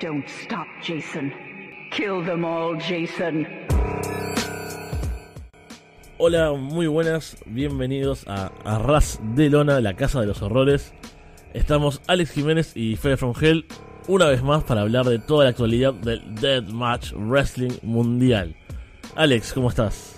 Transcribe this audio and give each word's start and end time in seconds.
Don't 0.00 0.26
stop, 0.28 0.66
Jason. 0.82 1.32
Kill 1.92 2.24
them 2.24 2.44
all, 2.44 2.76
Jason. 2.76 3.46
Hola, 6.18 6.52
muy 6.52 6.88
buenas, 6.88 7.36
bienvenidos 7.46 8.26
a 8.26 8.50
Arras 8.64 9.20
de 9.34 9.50
Lona, 9.50 9.80
la 9.80 9.94
Casa 9.94 10.20
de 10.20 10.26
los 10.26 10.42
Horrores. 10.42 10.92
Estamos 11.52 12.00
Alex 12.08 12.32
Jiménez 12.32 12.76
y 12.76 12.96
Fede 12.96 13.16
From 13.16 13.34
Hell 13.40 13.66
una 14.08 14.26
vez 14.26 14.42
más 14.42 14.64
para 14.64 14.80
hablar 14.80 15.06
de 15.06 15.20
toda 15.20 15.44
la 15.44 15.50
actualidad 15.50 15.94
del 15.94 16.34
Deathmatch 16.34 17.12
Wrestling 17.12 17.78
Mundial. 17.82 18.56
Alex, 19.14 19.52
¿cómo 19.52 19.68
estás? 19.68 20.14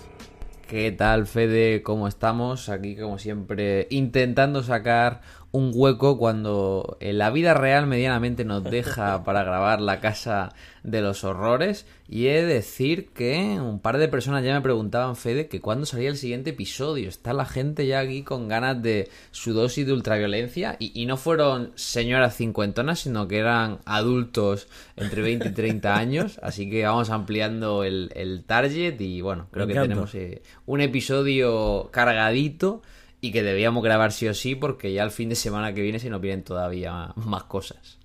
¿Qué 0.67 0.91
tal, 0.91 1.27
Fede? 1.27 1.81
¿Cómo 1.81 2.07
estamos? 2.07 2.67
Aquí, 2.67 2.97
como 2.97 3.19
siempre, 3.19 3.87
intentando 3.89 4.63
sacar 4.63 5.21
un 5.51 5.71
hueco 5.73 6.17
cuando 6.17 6.97
en 6.99 7.17
la 7.17 7.29
vida 7.31 7.53
real 7.53 7.87
medianamente 7.87 8.45
nos 8.45 8.63
deja 8.63 9.23
para 9.25 9.43
grabar 9.43 9.81
la 9.81 9.99
casa 9.99 10.53
de 10.83 11.01
los 11.01 11.23
horrores. 11.23 11.85
Y 12.09 12.27
he 12.27 12.41
de 12.41 12.53
decir 12.53 13.09
que 13.09 13.59
un 13.59 13.79
par 13.79 13.97
de 13.97 14.07
personas 14.07 14.43
ya 14.43 14.53
me 14.53 14.61
preguntaban, 14.61 15.15
Fede, 15.15 15.47
que 15.47 15.59
cuándo 15.59 15.85
salía 15.85 16.09
el 16.09 16.17
siguiente 16.17 16.51
episodio. 16.51 17.09
Está 17.09 17.33
la 17.33 17.45
gente 17.45 17.85
ya 17.85 17.99
aquí 17.99 18.23
con 18.23 18.47
ganas 18.47 18.81
de 18.81 19.09
su 19.31 19.53
dosis 19.53 19.85
de 19.85 19.93
ultraviolencia. 19.93 20.77
Y, 20.79 21.05
no 21.05 21.17
fueron 21.17 21.71
señoras 21.75 22.35
cincuentonas, 22.35 22.99
sino 22.99 23.27
que 23.27 23.39
eran 23.39 23.79
adultos 23.85 24.67
entre 24.95 25.21
20 25.21 25.49
y 25.49 25.53
30 25.53 25.95
años. 25.97 26.39
Así 26.41 26.69
que 26.69 26.85
vamos 26.85 27.09
ampliando 27.09 27.83
el, 27.83 28.43
target. 28.45 28.99
Y 29.01 29.21
bueno, 29.21 29.47
creo 29.51 29.67
que 29.67 29.73
tenemos 29.73 30.15
eh, 30.15 30.41
un 30.65 30.81
episodio 30.81 31.89
cargadito 31.91 32.81
y 33.21 33.31
que 33.31 33.43
debíamos 33.43 33.83
grabar 33.83 34.11
sí 34.11 34.27
o 34.27 34.33
sí 34.33 34.55
porque 34.55 34.93
ya 34.93 35.03
el 35.03 35.11
fin 35.11 35.29
de 35.29 35.35
semana 35.35 35.73
que 35.73 35.81
viene 35.81 35.99
se 35.99 36.09
nos 36.09 36.21
vienen 36.21 36.43
todavía 36.43 37.13
más 37.15 37.43
cosas. 37.43 37.97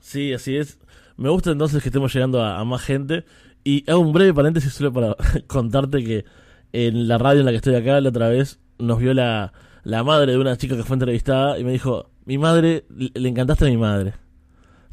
Sí, 0.00 0.32
así 0.32 0.56
es. 0.56 0.78
Me 1.16 1.28
gusta 1.28 1.50
entonces 1.50 1.82
que 1.82 1.88
estemos 1.88 2.12
llegando 2.12 2.42
a, 2.42 2.64
más 2.64 2.82
gente 2.82 3.24
y 3.62 3.88
hago 3.90 4.00
un 4.00 4.12
breve 4.12 4.34
paréntesis 4.34 4.72
solo 4.72 4.92
para 4.92 5.16
contarte 5.46 6.04
que 6.04 6.24
en 6.72 7.08
la 7.08 7.18
radio 7.18 7.40
en 7.40 7.46
la 7.46 7.52
que 7.52 7.58
estoy 7.58 7.74
acá 7.74 8.00
la 8.00 8.08
otra 8.08 8.28
vez 8.28 8.58
nos 8.78 8.98
vio 8.98 9.14
la, 9.14 9.52
la 9.84 10.02
madre 10.02 10.32
de 10.32 10.38
una 10.38 10.56
chica 10.56 10.76
que 10.76 10.82
fue 10.82 10.94
entrevistada 10.94 11.58
y 11.58 11.64
me 11.64 11.72
dijo, 11.72 12.10
mi 12.24 12.38
madre, 12.38 12.84
le 12.88 13.28
encantaste 13.28 13.66
a 13.66 13.68
mi 13.68 13.76
madre. 13.76 14.14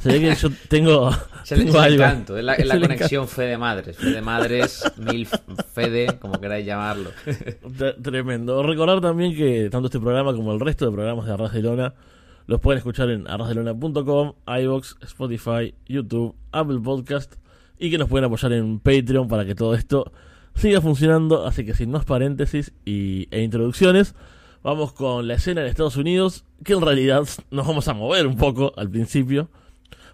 Se 0.02 0.10
ve 0.10 0.20
que 0.20 0.36
yo 0.36 0.50
tengo. 0.68 1.12
Se 1.44 1.56
le 1.56 1.64
encanto, 1.64 2.38
es 2.38 2.44
la, 2.44 2.54
es 2.54 2.68
la 2.68 2.80
conexión 2.80 3.28
fe 3.28 3.44
de 3.44 3.58
madres. 3.58 3.98
Fe 3.98 4.12
de 4.12 4.22
madres, 4.22 4.84
mil 4.98 5.28
Fede, 5.74 6.18
como 6.20 6.40
queráis 6.40 6.66
llamarlo. 6.66 7.12
Tremendo. 8.02 8.64
Recordar 8.64 9.02
también 9.02 9.36
que 9.36 9.70
tanto 9.70 9.88
este 9.88 10.00
programa 10.00 10.34
como 10.34 10.54
el 10.54 10.60
resto 10.60 10.86
de 10.86 10.92
programas 10.92 11.26
de 11.26 11.34
Arras 11.34 11.54
de 11.54 11.62
Lona 11.62 11.94
los 12.48 12.60
pueden 12.60 12.80
escuchar 12.80 13.10
en 13.10 13.28
arrasdelona.com, 13.28 14.34
iBox, 14.48 14.98
Spotify, 15.02 15.74
YouTube, 15.88 16.36
Apple 16.52 16.80
Podcast 16.84 17.36
y 17.78 17.90
que 17.90 17.98
nos 17.98 18.10
pueden 18.10 18.26
apoyar 18.26 18.54
en 18.54 18.80
Patreon 18.80 19.28
para 19.28 19.46
que 19.46 19.56
todo 19.56 19.76
esto 19.76 20.12
siga 20.56 20.82
funcionando. 20.82 21.46
Así 21.46 21.66
que 21.66 21.74
sin 21.74 21.92
más 21.92 22.06
paréntesis 22.06 22.74
y, 22.86 23.28
e 23.32 23.42
introducciones, 23.42 24.16
vamos 24.64 24.94
con 24.94 25.28
la 25.28 25.36
escena 25.36 25.62
en 25.62 25.68
Estados 25.68 25.96
Unidos, 25.96 26.46
que 26.64 26.74
en 26.74 26.82
realidad 26.82 27.28
nos 27.52 27.68
vamos 27.68 27.88
a 27.88 27.94
mover 27.94 28.28
un 28.28 28.38
poco 28.38 28.74
al 28.78 28.90
principio 28.90 29.50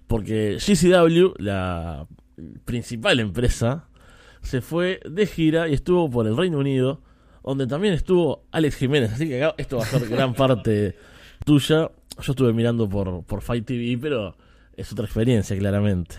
porque 0.07 0.57
GCW, 0.59 1.33
la 1.37 2.07
principal 2.65 3.19
empresa, 3.19 3.87
se 4.41 4.61
fue 4.61 4.99
de 5.09 5.25
gira 5.25 5.67
y 5.67 5.73
estuvo 5.73 6.09
por 6.09 6.27
el 6.27 6.37
Reino 6.37 6.59
Unido, 6.59 7.01
donde 7.43 7.67
también 7.67 7.93
estuvo 7.93 8.43
Alex 8.51 8.75
Jiménez. 8.75 9.13
Así 9.13 9.27
que 9.27 9.51
esto 9.57 9.77
va 9.77 9.83
a 9.83 9.87
ser 9.87 10.07
gran 10.07 10.33
parte 10.35 10.95
tuya. 11.45 11.91
Yo 12.21 12.31
estuve 12.31 12.53
mirando 12.53 12.89
por, 12.89 13.23
por 13.23 13.41
Fight 13.41 13.65
TV, 13.65 13.97
pero 14.01 14.35
es 14.75 14.91
otra 14.91 15.05
experiencia, 15.05 15.57
claramente. 15.57 16.15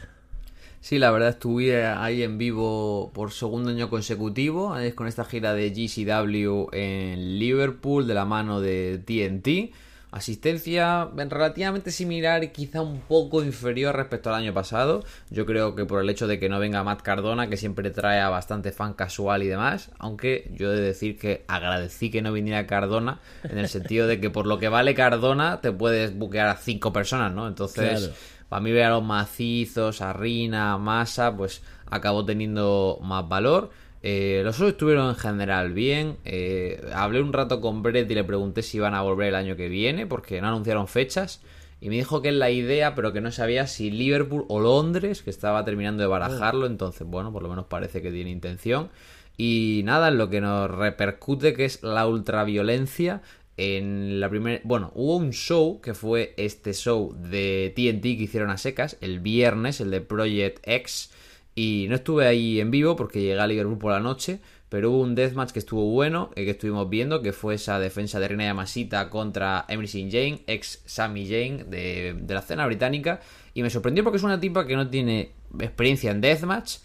Sí, 0.81 0.99
la 0.99 1.11
verdad 1.11 1.31
estuve 1.31 1.85
ahí 1.87 2.23
en 2.23 2.39
vivo 2.39 3.11
por 3.13 3.33
segundo 3.33 3.71
año 3.71 3.91
consecutivo, 3.91 4.75
con 4.95 5.09
esta 5.09 5.25
gira 5.25 5.53
de 5.53 5.71
GCW 5.71 6.69
en 6.73 7.39
Liverpool 7.39 8.07
de 8.07 8.15
la 8.15 8.25
mano 8.25 8.61
de 8.61 8.99
TNT 9.05 9.75
Asistencia 10.11 11.07
relativamente 11.15 11.91
similar 11.91 12.43
y 12.43 12.49
quizá 12.49 12.81
un 12.81 13.01
poco 13.01 13.45
inferior 13.45 13.95
respecto 13.95 14.31
al 14.31 14.37
año 14.37 14.55
pasado. 14.55 15.05
Yo 15.29 15.45
creo 15.45 15.75
que 15.75 15.85
por 15.85 16.03
el 16.03 16.09
hecho 16.09 16.27
de 16.27 16.39
que 16.39 16.49
no 16.49 16.59
venga 16.59 16.83
Matt 16.83 17.03
Cardona, 17.03 17.49
que 17.49 17.59
siempre 17.59 17.91
trae 17.91 18.21
a 18.21 18.31
bastante 18.31 18.73
fan 18.73 18.95
casual 18.95 19.43
y 19.43 19.49
demás. 19.49 19.91
Aunque 19.99 20.51
yo 20.55 20.73
he 20.73 20.77
de 20.77 20.83
decir 20.83 21.19
que 21.19 21.45
agradecí 21.47 22.11
que 22.11 22.23
no 22.23 22.33
viniera 22.33 22.67
Cardona, 22.67 23.21
en 23.45 23.59
el 23.59 23.69
sentido 23.69 24.07
de 24.07 24.19
que 24.19 24.31
por 24.31 24.47
lo 24.47 24.59
que 24.59 24.69
vale 24.69 24.95
Cardona 24.95 25.61
te 25.61 25.73
puedes 25.73 26.17
buquear 26.17 26.49
a 26.49 26.57
cinco 26.57 26.91
personas, 26.93 27.33
¿no? 27.35 27.47
Entonces, 27.47 28.11
para 28.49 28.61
mí 28.63 28.73
ver 28.73 28.85
a 28.85 28.91
los 28.91 29.05
macizos, 29.05 30.01
a 30.01 30.15
Rina, 30.15 30.73
a 30.73 30.79
Massa, 30.79 31.37
pues 31.37 31.63
acabó 31.85 32.25
teniendo 32.25 32.99
más 33.03 33.29
valor. 33.29 33.71
Eh, 34.03 34.43
los 34.45 34.57
otros 34.57 34.73
estuvieron 34.73 35.09
en 35.09 35.17
general 35.17 35.73
bien. 35.73 36.17
Eh, 36.25 36.81
hablé 36.95 37.21
un 37.21 37.33
rato 37.33 37.61
con 37.61 37.83
Brett 37.83 38.11
y 38.11 38.15
le 38.15 38.25
pregunté 38.25 38.63
si 38.63 38.77
iban 38.77 38.95
a 38.95 39.03
volver 39.03 39.29
el 39.29 39.35
año 39.35 39.57
que 39.57 39.69
viene, 39.69 40.07
porque 40.07 40.41
no 40.41 40.49
anunciaron 40.49 40.89
fechas. 40.89 41.43
Y 41.81 41.89
me 41.89 41.97
dijo 41.97 42.23
que 42.23 42.29
es 42.29 42.35
la 42.35 42.51
idea, 42.51 42.95
pero 42.95 43.13
que 43.13 43.21
no 43.21 43.31
sabía 43.31 43.67
si 43.67 43.91
Liverpool 43.91 44.45
o 44.49 44.61
Londres, 44.61 45.23
que 45.23 45.31
estaba 45.31 45.65
terminando 45.65 46.03
de 46.03 46.09
barajarlo. 46.09 46.67
Entonces, 46.67 47.07
bueno, 47.07 47.33
por 47.33 47.43
lo 47.43 47.49
menos 47.49 47.67
parece 47.67 48.03
que 48.03 48.11
tiene 48.11 48.31
intención. 48.31 48.91
Y 49.37 49.83
nada, 49.85 50.09
en 50.09 50.19
lo 50.19 50.29
que 50.29 50.41
nos 50.41 50.71
repercute, 50.71 51.55
que 51.55 51.65
es 51.65 51.83
la 51.83 52.07
ultraviolencia. 52.07 53.23
En 53.57 54.21
la 54.21 54.29
primera. 54.31 54.61
Bueno, 54.63 54.93
hubo 54.95 55.17
un 55.17 55.33
show 55.33 55.81
que 55.81 55.93
fue 55.93 56.33
este 56.37 56.73
show 56.73 57.13
de 57.17 57.73
TNT 57.75 58.03
que 58.03 58.25
hicieron 58.25 58.51
a 58.51 58.57
secas 58.57 58.97
el 59.01 59.19
viernes, 59.19 59.81
el 59.81 59.91
de 59.91 60.01
Project 60.01 60.61
X 60.63 61.11
y 61.59 61.89
no 61.89 61.97
estuve 61.97 62.25
ahí 62.25 62.61
en 62.61 62.71
vivo 62.71 62.95
porque 62.95 63.21
llegué 63.21 63.41
a 63.41 63.47
Liverpool 63.49 63.79
por 63.79 63.91
la 63.91 63.99
noche, 63.99 64.39
pero 64.69 64.93
hubo 64.93 65.01
un 65.01 65.17
deathmatch 65.17 65.51
que 65.51 65.59
estuvo 65.59 65.91
bueno, 65.91 66.31
eh, 66.37 66.45
que 66.45 66.53
estuvimos 66.53 66.89
viendo, 66.89 67.21
que 67.21 67.33
fue 67.33 67.57
esa 67.57 67.81
defensa 67.81 68.21
de 68.21 68.29
Reina 68.29 68.45
Yamasita 68.45 69.11
contra 69.11 69.65
Emerson 69.69 70.09
Jane, 70.09 70.45
ex 70.47 70.81
Sammy 70.85 71.27
Jane 71.27 71.65
de, 71.65 72.17
la 72.29 72.39
escena 72.39 72.65
británica. 72.65 73.19
Y 73.55 73.63
me 73.65 73.71
sorprendió 73.71 74.05
porque 74.05 74.19
es 74.19 74.23
una 74.23 74.39
tipa 74.39 74.69
que 74.69 74.77
no 74.77 74.89
tiene 74.89 75.33
experiencia 75.59 76.13
en 76.13 76.21
deathmatch 76.21 76.77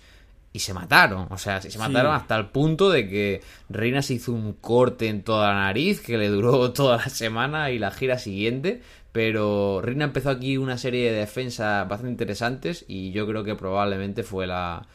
y 0.53 0.57
se 0.57 0.73
mataron. 0.73 1.27
O 1.29 1.37
sea, 1.37 1.61
se 1.61 1.77
mataron 1.77 2.15
hasta 2.15 2.35
el 2.35 2.47
punto 2.47 2.89
de 2.89 3.07
que 3.07 3.41
Reina 3.69 4.01
se 4.01 4.15
hizo 4.15 4.31
un 4.31 4.53
corte 4.53 5.07
en 5.07 5.21
toda 5.21 5.49
la 5.49 5.65
nariz 5.65 6.01
que 6.01 6.17
le 6.17 6.29
duró 6.29 6.71
toda 6.73 6.97
la 6.97 7.09
semana 7.09 7.69
y 7.69 7.77
la 7.77 7.91
gira 7.91 8.17
siguiente. 8.17 8.81
Pero 9.13 9.79
Rina 9.83 10.05
empezó 10.05 10.31
aquí 10.31 10.57
una 10.57 10.77
serie 10.79 11.11
de 11.11 11.19
defensas 11.19 11.87
bastante 11.87 12.11
interesantes 12.11 12.83
y 12.87 13.11
yo 13.11 13.27
creo 13.27 13.43
que 13.43 13.55
probablemente 13.55 14.23
fue 14.23 14.47
la, 14.47 14.87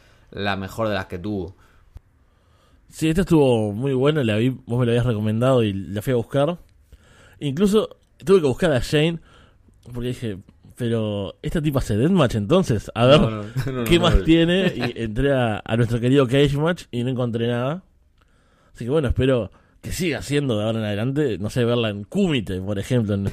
mejor 0.58 0.88
de 0.88 0.94
las 0.94 1.06
que 1.06 1.18
tuvo. 1.18 1.54
Sí, 2.88 3.08
esta 3.08 3.20
estuvo 3.20 3.72
muy 3.72 3.94
buena, 3.94 4.24
la 4.24 4.36
vi, 4.36 4.48
vos 4.48 4.80
me 4.80 4.86
la 4.86 4.92
habías 4.92 5.06
recomendado 5.06 5.62
y 5.62 5.72
la 5.72 6.02
fui 6.02 6.12
a 6.12 6.16
buscar. 6.16 6.58
Incluso 7.38 7.96
tuve 8.24 8.40
que 8.40 8.48
buscar 8.48 8.72
a 8.72 8.80
Shane 8.80 9.20
porque 9.92 10.08
dije, 10.08 10.38
pero 10.74 11.36
esta 11.40 11.62
tipa 11.62 11.78
hace 11.78 11.96
Deathmatch 11.96 12.34
entonces, 12.34 12.90
a 12.96 13.06
ver 13.06 13.20
qué 13.86 14.00
más 14.00 14.24
tiene. 14.24 14.72
Y 14.74 15.00
entré 15.02 15.32
a, 15.32 15.62
nuestro 15.76 16.00
querido 16.00 16.26
Cage 16.26 16.56
Match 16.56 16.86
y 16.90 17.04
no 17.04 17.10
encontré 17.10 17.46
nada. 17.46 17.84
Así 18.74 18.84
que 18.84 18.90
bueno, 18.90 19.06
espero 19.06 19.52
que 19.80 19.92
siga 19.92 20.22
siendo 20.22 20.58
de 20.58 20.64
ahora 20.64 20.80
en 20.80 20.84
adelante, 20.86 21.38
no 21.38 21.50
sé, 21.50 21.64
verla 21.64 21.90
en 21.90 22.02
Kumite, 22.02 22.60
por 22.60 22.80
ejemplo, 22.80 23.14
en, 23.14 23.30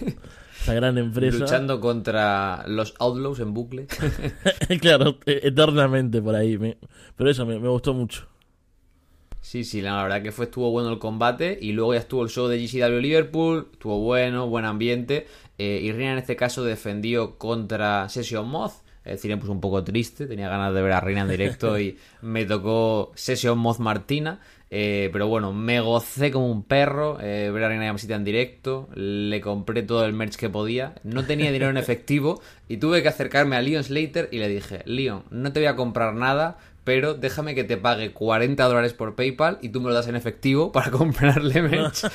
gran 0.73 0.97
empresa. 0.97 1.37
Luchando 1.37 1.79
contra 1.79 2.63
los 2.67 2.93
Outlaws 2.99 3.39
en 3.39 3.53
bucle. 3.53 3.87
claro, 4.81 5.17
e-, 5.25 5.41
eternamente 5.43 6.21
por 6.21 6.35
ahí. 6.35 6.57
pero 7.15 7.29
eso 7.29 7.45
me, 7.45 7.57
gustó 7.57 7.93
mucho. 7.93 8.27
Sí, 9.41 9.63
sí, 9.63 9.81
la 9.81 10.01
verdad 10.01 10.23
que 10.23 10.31
fue 10.31 10.45
estuvo 10.45 10.71
bueno 10.71 10.89
el 10.89 10.97
combate 10.97 11.57
y 11.61 11.73
luego 11.73 11.93
ya 11.93 11.99
estuvo 11.99 12.23
el 12.23 12.29
show 12.29 12.47
de 12.47 12.57
GCW 12.57 12.99
Liverpool, 12.99 13.69
estuvo 13.73 13.99
bueno, 13.99 14.47
buen 14.47 14.65
ambiente. 14.65 15.27
Eh, 15.57 15.81
y 15.83 15.91
Reina 15.91 16.13
en 16.13 16.17
este 16.17 16.35
caso 16.35 16.63
defendió 16.63 17.38
contra 17.38 18.09
Session 18.09 18.50
Moth, 18.50 18.73
es 19.06 19.11
decir, 19.13 19.29
me 19.29 19.38
puso 19.38 19.51
un 19.51 19.61
poco 19.61 19.83
triste, 19.83 20.25
tenía 20.25 20.50
ganas 20.50 20.73
de 20.73 20.81
ver 20.81 20.91
a 20.94 21.00
Reina 21.00 21.21
en 21.21 21.29
directo 21.29 21.79
y 21.79 21.97
me 22.21 22.45
tocó 22.45 23.11
Session 23.15 23.59
Moth 23.59 23.77
Martina. 23.77 24.41
Eh, 24.71 25.09
pero 25.13 25.27
bueno, 25.27 25.53
me 25.53 25.79
gocé 25.79 26.31
como 26.31 26.51
un 26.51 26.63
perro, 26.63 27.19
eh, 27.21 27.51
ver 27.53 27.63
a 27.63 27.67
Reina 27.69 27.85
Yamasita 27.85 28.15
en 28.15 28.23
directo, 28.23 28.89
le 28.95 29.39
compré 29.39 29.83
todo 29.83 30.06
el 30.06 30.13
merch 30.13 30.35
que 30.35 30.50
podía, 30.50 30.95
no 31.03 31.25
tenía 31.25 31.51
dinero 31.51 31.69
en 31.69 31.77
efectivo 31.77 32.41
y 32.67 32.77
tuve 32.77 33.03
que 33.03 33.07
acercarme 33.07 33.56
a 33.56 33.62
Leon 33.62 33.83
Slater 33.83 34.27
y 34.31 34.39
le 34.39 34.47
dije, 34.47 34.81
Leon, 34.85 35.23
no 35.29 35.53
te 35.53 35.59
voy 35.59 35.67
a 35.67 35.75
comprar 35.75 36.15
nada, 36.15 36.57
pero 36.83 37.13
déjame 37.13 37.53
que 37.53 37.63
te 37.63 37.77
pague 37.77 38.12
40 38.12 38.63
dólares 38.65 38.94
por 38.94 39.15
PayPal 39.15 39.59
y 39.62 39.69
tú 39.69 39.81
me 39.81 39.89
lo 39.89 39.94
das 39.94 40.07
en 40.07 40.15
efectivo 40.15 40.71
para 40.71 40.89
comprarle 40.91 41.61
merch 41.61 42.06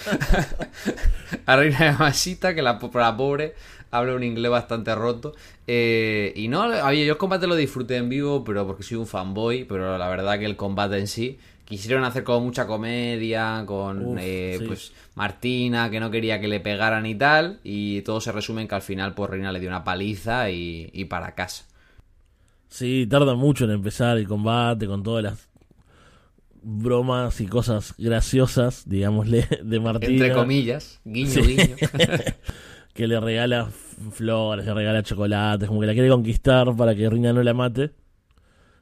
a 1.47 1.57
Reina 1.57 1.79
Yamasita, 1.79 2.55
que 2.55 2.63
la, 2.63 2.81
la 2.95 3.17
pobre 3.17 3.55
habla 3.93 4.15
un 4.15 4.23
inglés 4.23 4.51
bastante 4.51 4.95
roto. 4.95 5.35
Eh, 5.67 6.33
y 6.37 6.49
no, 6.49 6.69
yo 6.93 7.13
el 7.13 7.17
combate 7.17 7.47
lo 7.47 7.57
disfruté 7.57 7.97
en 7.97 8.09
vivo, 8.09 8.45
pero 8.45 8.67
porque 8.67 8.83
soy 8.83 8.97
un 8.97 9.07
fanboy, 9.07 9.65
pero 9.65 9.99
la 9.99 10.09
verdad 10.09 10.39
que 10.39 10.47
el 10.47 10.57
combate 10.57 10.99
en 10.99 11.07
sí 11.07 11.39
quisieron 11.71 12.03
hacer 12.03 12.25
como 12.25 12.41
mucha 12.41 12.67
comedia 12.67 13.63
con 13.65 14.17
eh, 14.19 14.59
pues 14.67 14.93
Martina 15.15 15.89
que 15.89 16.01
no 16.01 16.11
quería 16.11 16.41
que 16.41 16.49
le 16.49 16.59
pegaran 16.59 17.07
y 17.07 17.15
tal 17.15 17.61
y 17.63 18.03
todo 18.03 18.21
se 18.21 18.33
resume 18.33 18.63
en 18.63 18.69
que 18.69 18.75
al 18.75 18.83
final 18.83 19.15
pues 19.15 19.31
Reina 19.31 19.53
le 19.53 19.61
dio 19.61 19.69
una 19.69 19.85
paliza 19.85 20.51
y, 20.51 21.07
para 21.09 21.37
casa 21.37 21.65
Sí, 22.69 23.07
tarda 23.09 23.37
mucho 23.37 23.67
en 23.67 23.71
empezar 23.71 24.19
el 24.19 24.27
combate 24.27 24.89
con 24.89 25.05
todas 25.05 25.23
las 25.23 25.49
bromas 26.63 27.41
y 27.41 27.47
cosas 27.47 27.95
graciosas, 27.99 28.89
digámosle, 28.89 29.47
de 29.63 29.81
Martina. 29.81 30.13
Entre 30.13 30.33
comillas, 30.33 31.01
guiño, 31.05 31.43
guiño. 31.43 31.77
que 32.95 33.07
le 33.09 33.19
regala 33.19 33.71
flores, 34.13 34.67
le 34.67 34.75
regala 34.75 35.03
chocolates, 35.03 35.69
como 35.69 35.81
que 35.81 35.87
la 35.87 35.95
quiere 35.95 36.11
conquistar 36.11 36.77
para 36.77 36.95
que 36.95 37.09
Reina 37.09 37.33
no 37.33 37.43
la 37.43 37.55
mate. 37.55 37.91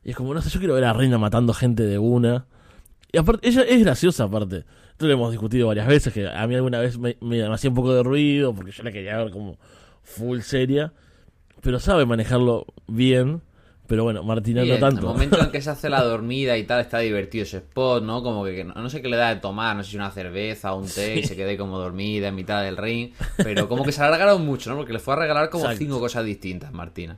Y 0.04 0.10
es 0.10 0.16
como, 0.16 0.34
no 0.34 0.42
sé, 0.42 0.50
yo 0.50 0.58
quiero 0.58 0.74
ver 0.74 0.84
a 0.84 0.92
Reina 0.92 1.16
matando 1.18 1.54
gente 1.54 1.84
de 1.84 1.98
una. 1.98 2.46
Y 3.12 3.18
aparte, 3.18 3.48
ella 3.48 3.62
es 3.62 3.80
graciosa 3.82 4.24
aparte. 4.24 4.64
Esto 4.90 5.06
lo 5.06 5.12
hemos 5.12 5.30
discutido 5.30 5.68
varias 5.68 5.86
veces, 5.86 6.12
que 6.12 6.28
a 6.28 6.46
mí 6.46 6.54
alguna 6.54 6.80
vez 6.80 6.98
me, 6.98 7.16
me 7.20 7.42
hacía 7.46 7.70
un 7.70 7.76
poco 7.76 7.94
de 7.94 8.02
ruido, 8.02 8.54
porque 8.54 8.72
yo 8.72 8.82
la 8.82 8.92
quería 8.92 9.16
ver 9.16 9.30
como 9.30 9.56
full 10.02 10.40
seria. 10.40 10.92
Pero 11.60 11.80
sabe 11.80 12.06
manejarlo 12.06 12.66
bien. 12.86 13.42
Pero 13.86 14.04
bueno, 14.04 14.22
Martina 14.22 14.64
no 14.66 14.76
tanto. 14.76 15.00
El 15.00 15.06
momento 15.06 15.40
en 15.40 15.50
que 15.50 15.62
se 15.62 15.70
hace 15.70 15.88
la 15.88 16.02
dormida 16.04 16.58
y 16.58 16.64
tal, 16.64 16.80
está 16.80 16.98
divertido 16.98 17.44
ese 17.44 17.56
spot, 17.56 18.04
¿no? 18.04 18.22
Como 18.22 18.44
que, 18.44 18.62
no, 18.62 18.74
no 18.74 18.90
sé 18.90 19.00
qué 19.00 19.08
le 19.08 19.16
da 19.16 19.34
de 19.34 19.40
tomar, 19.40 19.74
no 19.74 19.82
sé 19.82 19.92
si 19.92 19.96
una 19.96 20.10
cerveza 20.10 20.74
o 20.74 20.78
un 20.78 20.86
té 20.86 21.20
y 21.20 21.24
se 21.24 21.34
quede 21.34 21.56
como 21.56 21.78
dormida 21.78 22.28
en 22.28 22.34
mitad 22.34 22.62
del 22.62 22.76
ring. 22.76 23.12
Pero 23.38 23.66
como 23.66 23.84
que 23.84 23.92
se 23.92 24.02
alargaron 24.02 24.44
mucho, 24.44 24.68
¿no? 24.68 24.76
Porque 24.76 24.92
le 24.92 24.98
fue 24.98 25.14
a 25.14 25.16
regalar 25.16 25.48
como 25.48 25.64
Exacto. 25.64 25.78
cinco 25.78 26.00
cosas 26.00 26.26
distintas, 26.26 26.70
Martina. 26.70 27.16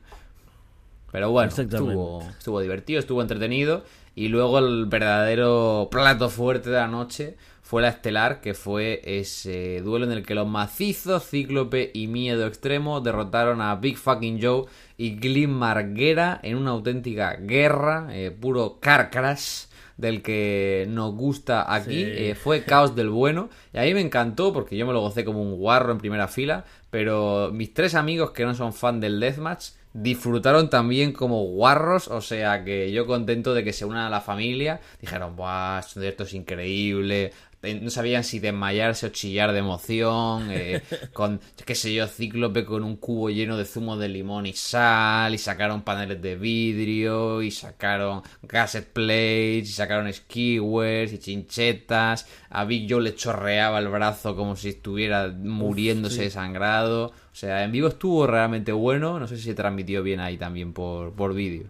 Pero 1.11 1.29
bueno, 1.29 1.51
estuvo 1.51 2.61
divertido, 2.61 2.99
estuvo 3.01 3.21
entretenido. 3.21 3.83
Y 4.15 4.27
luego 4.27 4.59
el 4.59 4.85
verdadero 4.87 5.87
plato 5.89 6.29
fuerte 6.29 6.69
de 6.69 6.77
la 6.77 6.87
noche 6.87 7.37
fue 7.61 7.81
la 7.81 7.87
estelar, 7.87 8.41
que 8.41 8.53
fue 8.53 9.01
ese 9.05 9.81
duelo 9.81 10.05
en 10.05 10.11
el 10.11 10.25
que 10.25 10.35
los 10.35 10.47
macizos, 10.47 11.29
Cíclope 11.29 11.91
y 11.93 12.07
Miedo 12.07 12.45
Extremo 12.45 12.99
derrotaron 12.99 13.61
a 13.61 13.75
Big 13.75 13.97
Fucking 13.97 14.39
Joe 14.41 14.65
y 14.97 15.15
Glim 15.15 15.51
Marguera 15.51 16.39
en 16.43 16.57
una 16.57 16.71
auténtica 16.71 17.37
guerra, 17.39 18.09
eh, 18.11 18.29
puro 18.31 18.79
car 18.81 19.09
crash 19.09 19.67
del 19.95 20.21
que 20.21 20.85
nos 20.89 21.15
gusta 21.15 21.73
aquí. 21.73 22.03
Sí. 22.03 22.03
Eh, 22.03 22.35
fue 22.35 22.63
caos 22.63 22.95
del 22.95 23.09
bueno. 23.09 23.49
Y 23.71 23.77
a 23.77 23.83
mí 23.83 23.93
me 23.93 24.01
encantó 24.01 24.51
porque 24.51 24.75
yo 24.75 24.85
me 24.85 24.93
lo 24.93 24.99
gocé 24.99 25.23
como 25.23 25.41
un 25.41 25.55
guarro 25.55 25.91
en 25.91 25.99
primera 25.99 26.27
fila. 26.27 26.65
Pero 26.89 27.51
mis 27.53 27.73
tres 27.73 27.95
amigos 27.95 28.31
que 28.31 28.43
no 28.43 28.53
son 28.53 28.73
fan 28.73 28.99
del 28.99 29.19
Deathmatch 29.19 29.69
disfrutaron 29.93 30.69
también 30.69 31.13
como 31.13 31.43
guarros. 31.43 32.07
O 32.07 32.21
sea 32.21 32.63
que 32.63 32.91
yo 32.91 33.05
contento 33.05 33.53
de 33.53 33.63
que 33.63 33.73
se 33.73 33.85
unan 33.85 34.05
a 34.05 34.09
la 34.09 34.21
familia. 34.21 34.79
Dijeron, 34.99 35.35
¡buah! 35.35 35.79
Esto 35.79 36.23
es 36.23 36.33
increíble. 36.33 37.33
Eh, 37.63 37.79
No 37.81 37.89
sabían 37.91 38.23
si 38.23 38.39
desmayarse 38.39 39.05
o 39.07 39.09
chillar 39.09 39.51
de 39.51 39.59
emoción. 39.59 40.49
eh, 40.51 40.81
con, 41.13 41.39
qué 41.65 41.75
sé 41.75 41.93
yo, 41.93 42.07
Cíclope 42.07 42.65
con 42.65 42.83
un 42.83 42.97
cubo 42.97 43.29
lleno 43.29 43.55
de 43.57 43.65
zumo 43.65 43.97
de 43.97 44.09
limón 44.09 44.45
y 44.47 44.53
sal. 44.53 45.33
Y 45.33 45.37
sacaron 45.37 45.83
paneles 45.83 46.21
de 46.21 46.35
vidrio. 46.35 47.41
Y 47.41 47.51
sacaron 47.51 48.21
cassette 48.47 48.91
plates. 48.91 49.69
Y 49.69 49.73
sacaron 49.73 50.11
skewers 50.11 51.13
y 51.13 51.19
chinchetas. 51.19 52.27
A 52.49 52.65
Big 52.65 52.87
Joe 52.91 53.01
le 53.03 53.15
chorreaba 53.15 53.79
el 53.79 53.87
brazo 53.89 54.35
como 54.35 54.55
si 54.55 54.69
estuviera 54.69 55.27
muriéndose 55.29 56.15
sí. 56.15 56.21
de 56.23 56.29
sangrado. 56.31 57.07
O 57.07 57.35
sea, 57.35 57.63
en 57.63 57.71
vivo 57.71 57.87
estuvo 57.89 58.25
realmente 58.27 58.71
bueno. 58.71 59.19
No 59.19 59.27
sé 59.27 59.37
si 59.37 59.43
se 59.43 59.53
transmitió 59.55 60.03
bien 60.03 60.19
ahí 60.19 60.37
también 60.37 60.73
por, 60.73 61.13
por 61.13 61.33
vídeo. 61.33 61.65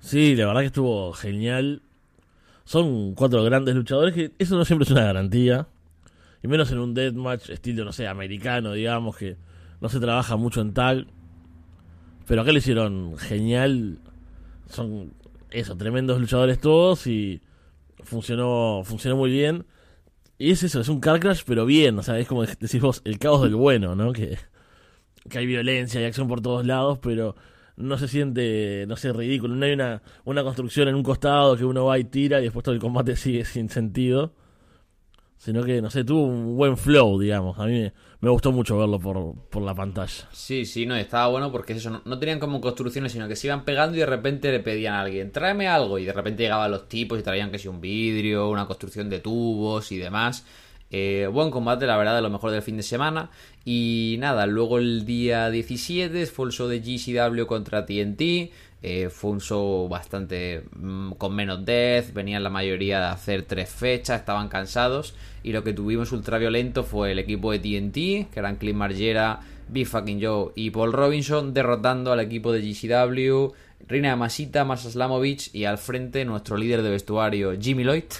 Sí, 0.00 0.34
la 0.34 0.46
verdad 0.46 0.60
que 0.62 0.66
estuvo 0.66 1.12
genial. 1.12 1.82
Son 2.70 3.16
cuatro 3.16 3.42
grandes 3.42 3.74
luchadores 3.74 4.14
que 4.14 4.30
eso 4.38 4.56
no 4.56 4.64
siempre 4.64 4.84
es 4.84 4.92
una 4.92 5.02
garantía. 5.02 5.66
Y 6.40 6.46
menos 6.46 6.70
en 6.70 6.78
un 6.78 6.94
deathmatch 6.94 7.50
estilo, 7.50 7.84
no 7.84 7.90
sé, 7.92 8.06
americano, 8.06 8.74
digamos, 8.74 9.16
que 9.16 9.36
no 9.80 9.88
se 9.88 9.98
trabaja 9.98 10.36
mucho 10.36 10.60
en 10.60 10.72
tag. 10.72 11.04
Pero 12.28 12.42
acá 12.42 12.52
lo 12.52 12.58
hicieron 12.58 13.18
genial. 13.18 13.98
Son, 14.68 15.14
eso, 15.50 15.76
tremendos 15.76 16.20
luchadores 16.20 16.60
todos 16.60 17.08
y 17.08 17.42
funcionó, 18.04 18.82
funcionó 18.84 19.16
muy 19.16 19.32
bien. 19.32 19.66
Y 20.38 20.52
es 20.52 20.62
eso, 20.62 20.80
es 20.80 20.88
un 20.88 21.00
car 21.00 21.18
crash, 21.18 21.42
pero 21.44 21.66
bien. 21.66 21.98
O 21.98 22.04
sea, 22.04 22.20
es 22.20 22.28
como 22.28 22.46
decís 22.46 22.80
vos, 22.80 23.02
el 23.04 23.18
caos 23.18 23.42
del 23.42 23.56
bueno, 23.56 23.96
¿no? 23.96 24.12
Que, 24.12 24.38
que 25.28 25.38
hay 25.38 25.46
violencia 25.46 26.00
y 26.00 26.04
acción 26.04 26.28
por 26.28 26.40
todos 26.40 26.64
lados, 26.64 27.00
pero 27.02 27.34
no 27.76 27.98
se 27.98 28.08
siente, 28.08 28.84
no 28.86 28.96
sé, 28.96 29.12
ridículo. 29.12 29.54
No 29.54 29.64
hay 29.64 29.72
una, 29.72 30.02
una 30.24 30.42
construcción 30.42 30.88
en 30.88 30.94
un 30.94 31.02
costado 31.02 31.56
que 31.56 31.64
uno 31.64 31.86
va 31.86 31.98
y 31.98 32.04
tira 32.04 32.40
y 32.40 32.44
después 32.44 32.64
todo 32.64 32.74
el 32.74 32.80
combate 32.80 33.16
sigue 33.16 33.44
sin 33.44 33.68
sentido. 33.68 34.34
Sino 35.36 35.64
que, 35.64 35.80
no 35.80 35.88
sé, 35.88 36.04
tuvo 36.04 36.24
un 36.24 36.54
buen 36.54 36.76
flow, 36.76 37.18
digamos. 37.18 37.58
A 37.58 37.64
mí 37.64 37.90
me, 38.20 38.30
gustó 38.30 38.52
mucho 38.52 38.76
verlo 38.76 39.00
por, 39.00 39.48
por 39.48 39.62
la 39.62 39.74
pantalla. 39.74 40.28
Sí, 40.32 40.66
sí, 40.66 40.84
no, 40.84 40.94
estaba 40.94 41.28
bueno 41.28 41.50
porque 41.50 41.72
eso, 41.72 41.88
no, 41.88 42.02
no 42.04 42.18
tenían 42.18 42.38
como 42.38 42.60
construcciones, 42.60 43.12
sino 43.12 43.26
que 43.26 43.36
se 43.36 43.46
iban 43.46 43.64
pegando 43.64 43.96
y 43.96 44.00
de 44.00 44.06
repente 44.06 44.52
le 44.52 44.60
pedían 44.60 44.92
a 44.92 45.00
alguien, 45.00 45.32
tráeme 45.32 45.66
algo, 45.66 45.98
y 45.98 46.04
de 46.04 46.12
repente 46.12 46.42
llegaban 46.42 46.70
los 46.70 46.88
tipos 46.88 47.18
y 47.18 47.22
traían 47.22 47.50
que 47.50 47.58
si 47.58 47.68
un 47.68 47.80
vidrio, 47.80 48.50
una 48.50 48.66
construcción 48.66 49.08
de 49.08 49.20
tubos 49.20 49.90
y 49.92 49.96
demás. 49.96 50.44
Eh, 50.90 51.28
buen 51.32 51.50
combate, 51.50 51.86
la 51.86 51.96
verdad, 51.96 52.16
de 52.16 52.22
lo 52.22 52.30
mejor 52.30 52.50
del 52.50 52.62
fin 52.62 52.76
de 52.76 52.82
semana. 52.82 53.30
Y 53.64 54.16
nada, 54.18 54.46
luego 54.46 54.78
el 54.78 55.04
día 55.04 55.50
17 55.50 56.26
fue 56.26 56.46
el 56.46 56.52
show 56.52 56.68
de 56.68 56.80
GCW 56.80 57.46
contra 57.46 57.86
TNT. 57.86 58.50
Eh, 58.82 59.10
fue 59.10 59.32
un 59.32 59.40
show 59.40 59.88
bastante 59.88 60.64
mm, 60.74 61.12
con 61.12 61.34
menos 61.34 61.64
death. 61.64 62.12
Venían 62.12 62.42
la 62.42 62.50
mayoría 62.50 62.98
de 62.98 63.06
hacer 63.06 63.42
tres 63.42 63.68
fechas, 63.68 64.20
estaban 64.20 64.48
cansados. 64.48 65.14
Y 65.42 65.52
lo 65.52 65.62
que 65.62 65.72
tuvimos 65.72 66.12
ultra 66.12 66.38
violento 66.38 66.82
fue 66.82 67.12
el 67.12 67.18
equipo 67.18 67.52
de 67.52 67.58
TNT, 67.58 68.30
que 68.32 68.38
eran 68.40 68.56
Clint 68.56 68.78
Margera, 68.78 69.40
Big 69.68 69.86
Fucking 69.86 70.22
Joe 70.22 70.52
y 70.56 70.70
Paul 70.70 70.92
Robinson, 70.92 71.54
derrotando 71.54 72.12
al 72.12 72.20
equipo 72.20 72.52
de 72.52 72.62
GCW. 72.62 73.52
Reina 73.88 74.14
Masita, 74.14 74.64
Masa 74.64 74.90
Slamovich 74.90 75.54
y 75.54 75.64
al 75.64 75.78
frente 75.78 76.24
nuestro 76.24 76.56
líder 76.56 76.82
de 76.82 76.90
vestuario, 76.90 77.52
Jimmy 77.58 77.84
Lloyd. 77.84 78.04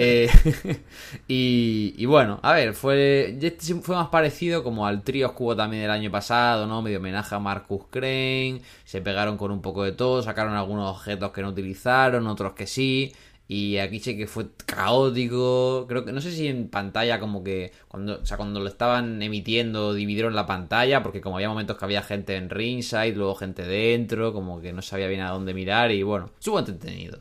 Eh, 0.00 0.30
y, 1.28 1.94
y 1.96 2.06
bueno, 2.06 2.38
a 2.42 2.52
ver, 2.52 2.74
fue, 2.74 3.36
este 3.40 3.74
fue 3.76 3.96
más 3.96 4.08
parecido 4.08 4.62
como 4.62 4.86
al 4.86 5.02
trío 5.02 5.34
hubo 5.48 5.56
también 5.56 5.84
el 5.84 5.90
año 5.90 6.10
pasado, 6.10 6.66
¿no? 6.66 6.82
Medio 6.82 6.98
homenaje 6.98 7.34
a 7.34 7.38
Marcus 7.38 7.84
Crane, 7.90 8.60
se 8.84 9.00
pegaron 9.00 9.36
con 9.36 9.50
un 9.50 9.62
poco 9.62 9.84
de 9.84 9.92
todo, 9.92 10.22
sacaron 10.22 10.54
algunos 10.54 10.96
objetos 10.96 11.32
que 11.32 11.42
no 11.42 11.48
utilizaron, 11.48 12.26
otros 12.26 12.52
que 12.52 12.66
sí. 12.66 13.12
Y 13.50 13.78
aquí 13.78 13.98
sí 13.98 14.16
que 14.16 14.26
fue 14.26 14.50
caótico. 14.66 15.86
Creo 15.88 16.04
que 16.04 16.12
no 16.12 16.20
sé 16.20 16.32
si 16.32 16.48
en 16.48 16.68
pantalla 16.68 17.18
como 17.18 17.42
que 17.42 17.72
cuando, 17.88 18.20
o 18.20 18.26
sea, 18.26 18.36
cuando 18.36 18.60
lo 18.60 18.68
estaban 18.68 19.22
emitiendo 19.22 19.94
dividieron 19.94 20.34
la 20.34 20.46
pantalla 20.46 21.02
porque 21.02 21.22
como 21.22 21.36
había 21.36 21.48
momentos 21.48 21.78
que 21.78 21.84
había 21.86 22.02
gente 22.02 22.36
en 22.36 22.50
ringside, 22.50 23.16
luego 23.16 23.34
gente 23.34 23.62
dentro, 23.66 24.34
como 24.34 24.60
que 24.60 24.74
no 24.74 24.82
sabía 24.82 25.08
bien 25.08 25.22
a 25.22 25.30
dónde 25.30 25.54
mirar 25.54 25.90
y 25.92 26.02
bueno, 26.02 26.30
estuvo 26.38 26.58
entretenido. 26.58 27.20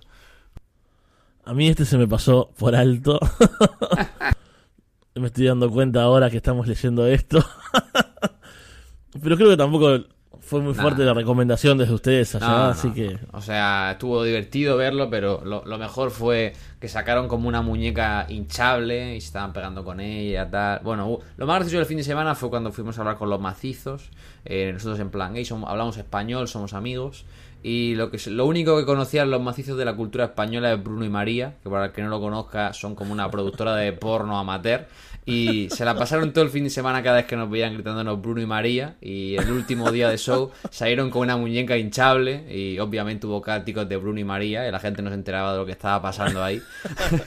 A 1.46 1.54
mí 1.54 1.70
este 1.70 1.86
se 1.86 1.98
me 1.98 2.08
pasó 2.08 2.52
por 2.58 2.76
alto. 2.76 3.20
me 5.16 5.28
estoy 5.28 5.46
dando 5.46 5.72
cuenta 5.72 6.04
ahora 6.04 6.30
que 6.30 6.38
estamos 6.38 6.68
leyendo 6.68 7.08
esto. 7.08 7.40
Pero 9.24 9.38
creo 9.38 9.50
que 9.50 9.58
tampoco 9.58 10.06
fue 10.48 10.62
muy 10.62 10.74
fuerte 10.74 11.04
la 11.04 11.14
recomendación 11.14 11.78
desde 11.78 11.94
ustedes 11.94 12.34
allá, 12.36 12.48
No, 12.48 12.58
no, 12.58 12.64
así 12.70 12.88
no. 12.88 12.94
que... 12.94 13.20
O 13.34 13.42
sea, 13.42 13.92
estuvo 13.92 14.24
divertido 14.24 14.78
verlo, 14.78 15.10
pero 15.10 15.42
lo, 15.44 15.64
lo 15.66 15.78
mejor 15.78 16.10
fue 16.12 16.54
que 16.80 16.88
sacaron 16.88 17.28
como 17.28 17.48
una 17.48 17.62
muñeca 17.62 18.26
hinchable 18.30 19.16
y 19.16 19.22
se 19.22 19.28
estaban 19.28 19.52
pegando 19.54 19.84
con 19.84 20.00
ella, 20.00 20.50
tal. 20.50 20.80
Bueno, 20.84 21.20
lo 21.38 21.46
más 21.46 21.58
gracioso 21.58 21.78
del 21.78 21.86
fin 21.86 21.98
de 21.98 22.04
semana 22.04 22.34
fue 22.36 22.50
cuando 22.50 22.72
fuimos 22.72 22.98
a 22.98 23.02
hablar 23.02 23.18
con 23.18 23.30
los 23.30 23.40
macizos. 23.42 24.10
Eh, 24.46 24.72
nosotros 24.74 25.00
en 25.00 25.10
plan, 25.10 25.34
hey, 25.36 25.44
somos- 25.46 25.70
hablamos 25.70 25.98
español, 25.98 26.48
somos 26.48 26.74
amigos. 26.74 27.26
Y 27.64 27.96
lo, 27.96 28.12
que, 28.12 28.18
lo 28.30 28.46
único 28.46 28.78
que 28.78 28.86
conocían 28.86 29.32
los 29.32 29.42
macizos 29.42 29.78
de 29.78 29.86
la 29.86 29.96
cultura 29.96 30.26
española 30.26 30.72
es 30.74 30.84
Bruno 30.84 31.06
y 31.06 31.10
María, 31.10 31.56
que 31.64 31.70
para 31.70 31.86
el 31.86 31.92
que 31.92 32.02
no 32.02 32.10
lo 32.10 32.20
conozca 32.22 32.74
son 32.74 32.96
como 32.96 33.12
una 33.12 33.30
productora 33.30 33.76
de 33.76 33.94
porno 33.94 34.38
amateur. 34.38 34.88
Y 35.28 35.70
se 35.72 35.84
la 35.84 35.94
pasaron 35.94 36.32
todo 36.32 36.46
el 36.46 36.50
fin 36.50 36.64
de 36.64 36.70
semana 36.70 37.04
cada 37.04 37.18
vez 37.18 37.26
que 37.26 37.36
nos 37.36 37.50
veían 37.50 37.74
gritándonos 37.74 38.22
Bruno 38.22 38.40
y 38.40 38.46
María. 38.46 38.96
Y 39.02 39.36
el 39.36 39.52
último 39.52 39.92
día 39.92 40.08
de 40.08 40.18
show 40.18 40.52
salieron 40.72 41.10
con 41.10 41.24
una 41.24 41.36
muñeca 41.36 41.76
hinchable. 41.76 42.46
Y 42.50 42.80
obviamente 42.80 43.28
hubo 43.28 43.42
cánticos 43.42 43.90
de 43.90 43.98
Bruno 43.98 44.22
y 44.22 44.24
María. 44.24 44.66
Y 44.66 44.72
la 44.72 44.80
gente 44.80 45.02
no 45.02 45.10
se 45.10 45.16
enteraba 45.16 45.52
de 45.52 45.58
lo 45.58 45.66
que 45.66 45.74
estaba 45.74 46.02
pasando 46.02 46.42
ahí. 46.42 46.62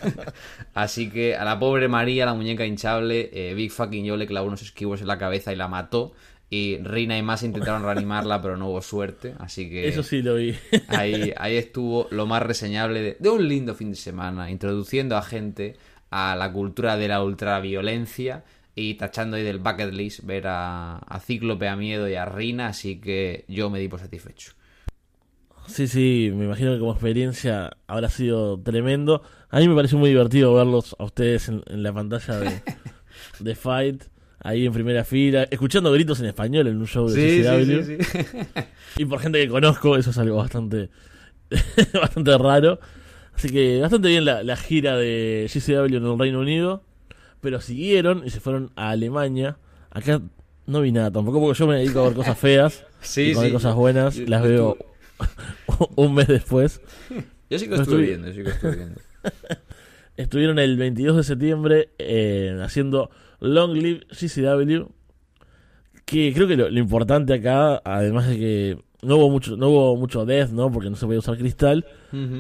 Así 0.75 1.11
que 1.11 1.37
a 1.37 1.45
la 1.45 1.59
pobre 1.59 1.89
María, 1.89 2.25
la 2.25 2.33
muñeca 2.33 2.65
hinchable, 2.65 3.29
eh, 3.35 3.53
Big 3.53 3.71
Fucking 3.71 4.09
Joe 4.09 4.17
le 4.17 4.27
clavó 4.27 4.47
unos 4.47 4.63
esquivos 4.63 5.03
en 5.03 5.07
la 5.07 5.19
cabeza 5.19 5.53
y 5.53 5.57
la 5.57 5.69
mató. 5.69 6.15
Y 6.53 6.79
Rina 6.79 7.17
y 7.17 7.23
más 7.23 7.45
intentaron 7.45 7.85
reanimarla, 7.85 8.43
pero 8.43 8.57
no 8.57 8.69
hubo 8.69 8.83
suerte. 8.83 9.35
Así 9.39 9.71
que 9.71 9.87
Eso 9.87 10.03
sí 10.03 10.21
lo 10.21 10.35
vi. 10.35 10.57
ahí, 10.89 11.33
ahí 11.37 11.57
estuvo 11.57 12.09
lo 12.11 12.27
más 12.27 12.43
reseñable 12.43 13.01
de, 13.01 13.17
de 13.21 13.29
un 13.29 13.49
lindo 13.49 13.77
fin 13.77 13.91
de 13.91 13.97
semana, 13.97 14.51
introduciendo 14.51 15.17
a 15.17 15.23
gente 15.23 15.77
a 16.11 16.35
la 16.35 16.53
cultura 16.53 16.97
de 16.97 17.07
la 17.07 17.23
ultraviolencia 17.23 18.43
y 18.75 18.95
tachando 18.95 19.37
ahí 19.37 19.45
del 19.45 19.59
bucket 19.59 19.93
list 19.93 20.25
ver 20.25 20.49
a, 20.49 20.97
a 20.99 21.21
Cíclope, 21.21 21.69
a 21.69 21.77
Miedo 21.77 22.09
y 22.09 22.15
a 22.15 22.25
Rina, 22.25 22.69
así 22.69 23.01
que 23.01 23.45
yo 23.47 23.71
me 23.71 23.79
di 23.79 23.89
por 23.89 24.01
satisfecho. 24.01 24.53
Sí, 25.67 25.87
sí, 25.87 26.33
me 26.35 26.47
imagino 26.47 26.73
que 26.73 26.81
como 26.81 26.93
experiencia 26.93 27.71
habrá 27.87 28.09
sido 28.09 28.61
tremendo. 28.61 29.23
A 29.51 29.61
mí 29.61 29.69
me 29.69 29.77
pareció 29.77 29.99
muy 29.99 30.11
divertido 30.11 30.53
verlos 30.55 30.97
a 30.99 31.05
ustedes 31.05 31.49
en, 31.49 31.63
en 31.67 31.85
la 31.85 31.93
pantalla 31.93 32.41
de, 32.41 32.63
de 33.39 33.55
Fight. 33.55 34.03
Ahí 34.43 34.67
en 34.67 34.73
primera 34.73 35.05
fila, 35.05 35.45
escuchando 35.51 35.93
gritos 35.93 36.19
en 36.21 36.27
español 36.27 36.67
en 36.67 36.77
un 36.79 36.87
show 36.87 37.09
de 37.09 37.43
CCW. 37.43 37.83
sí, 37.85 37.97
sí, 38.05 38.05
sí. 38.05 38.39
Y 38.97 39.05
por 39.05 39.21
gente 39.21 39.41
que 39.43 39.49
conozco, 39.49 39.97
eso 39.97 40.11
es 40.11 40.19
algo 40.19 40.37
bastante, 40.37 40.91
bastante 41.95 42.37
raro. 42.39 42.81
Así 43.35 43.49
que 43.51 43.81
bastante 43.81 44.09
bien 44.09 44.25
la, 44.25 44.43
la 44.43 44.57
gira 44.57 44.97
de 44.97 45.49
GCW 45.53 45.97
en 45.97 46.05
el 46.07 46.19
Reino 46.19 46.41
Unido. 46.41 46.83
Pero 47.41 47.61
siguieron 47.61 48.23
y 48.27 48.31
se 48.31 48.41
fueron 48.41 48.71
a 48.77 48.91
Alemania. 48.91 49.57
Acá 49.91 50.21
no 50.67 50.83
vi 50.83 50.93
nada 50.93 51.11
tampoco 51.11 51.41
porque 51.41 51.59
yo 51.59 51.67
me 51.67 51.77
dedico 51.77 52.01
a 52.01 52.05
ver 52.05 52.15
cosas 52.15 52.39
feas. 52.39 52.85
Sí, 53.03 53.31
y 53.31 53.35
sí. 53.35 53.51
cosas 53.51 53.75
buenas 53.75 54.15
Yo- 54.17 54.27
las 54.27 54.43
yo 54.43 54.49
veo 54.49 54.79
un 55.97 56.13
mes 56.15 56.29
después. 56.29 56.83
Yo 57.49 57.59
sí 57.59 57.67
que 57.67 57.77
No 57.77 57.83
estuve 57.83 58.03
viendo, 58.03 58.31
sí 58.31 58.43
que 58.43 58.51
estuve 58.51 58.77
viendo. 58.77 59.01
Estuvieron 60.17 60.59
el 60.59 60.77
22 60.77 61.17
de 61.17 61.25
septiembre 61.25 61.89
eh, 61.99 62.59
haciendo 62.63 63.11
Long 63.41 63.73
Live 63.73 64.07
GCW. 64.11 64.87
Que 66.05 66.33
creo 66.35 66.49
que 66.49 66.57
lo, 66.57 66.71
lo 66.71 66.79
importante 66.79 67.35
acá, 67.35 67.81
además 67.85 68.29
de 68.29 68.39
que 68.39 68.79
no 69.03 69.17
hubo 69.17 69.31
mucho, 69.31 69.57
no 69.57 69.69
hubo 69.69 69.97
mucho 69.97 70.25
death, 70.27 70.51
¿no? 70.51 70.71
Porque 70.71 70.91
no 70.91 70.97
se 70.97 71.07
podía 71.07 71.21
usar 71.21 71.39
cristal. 71.39 71.87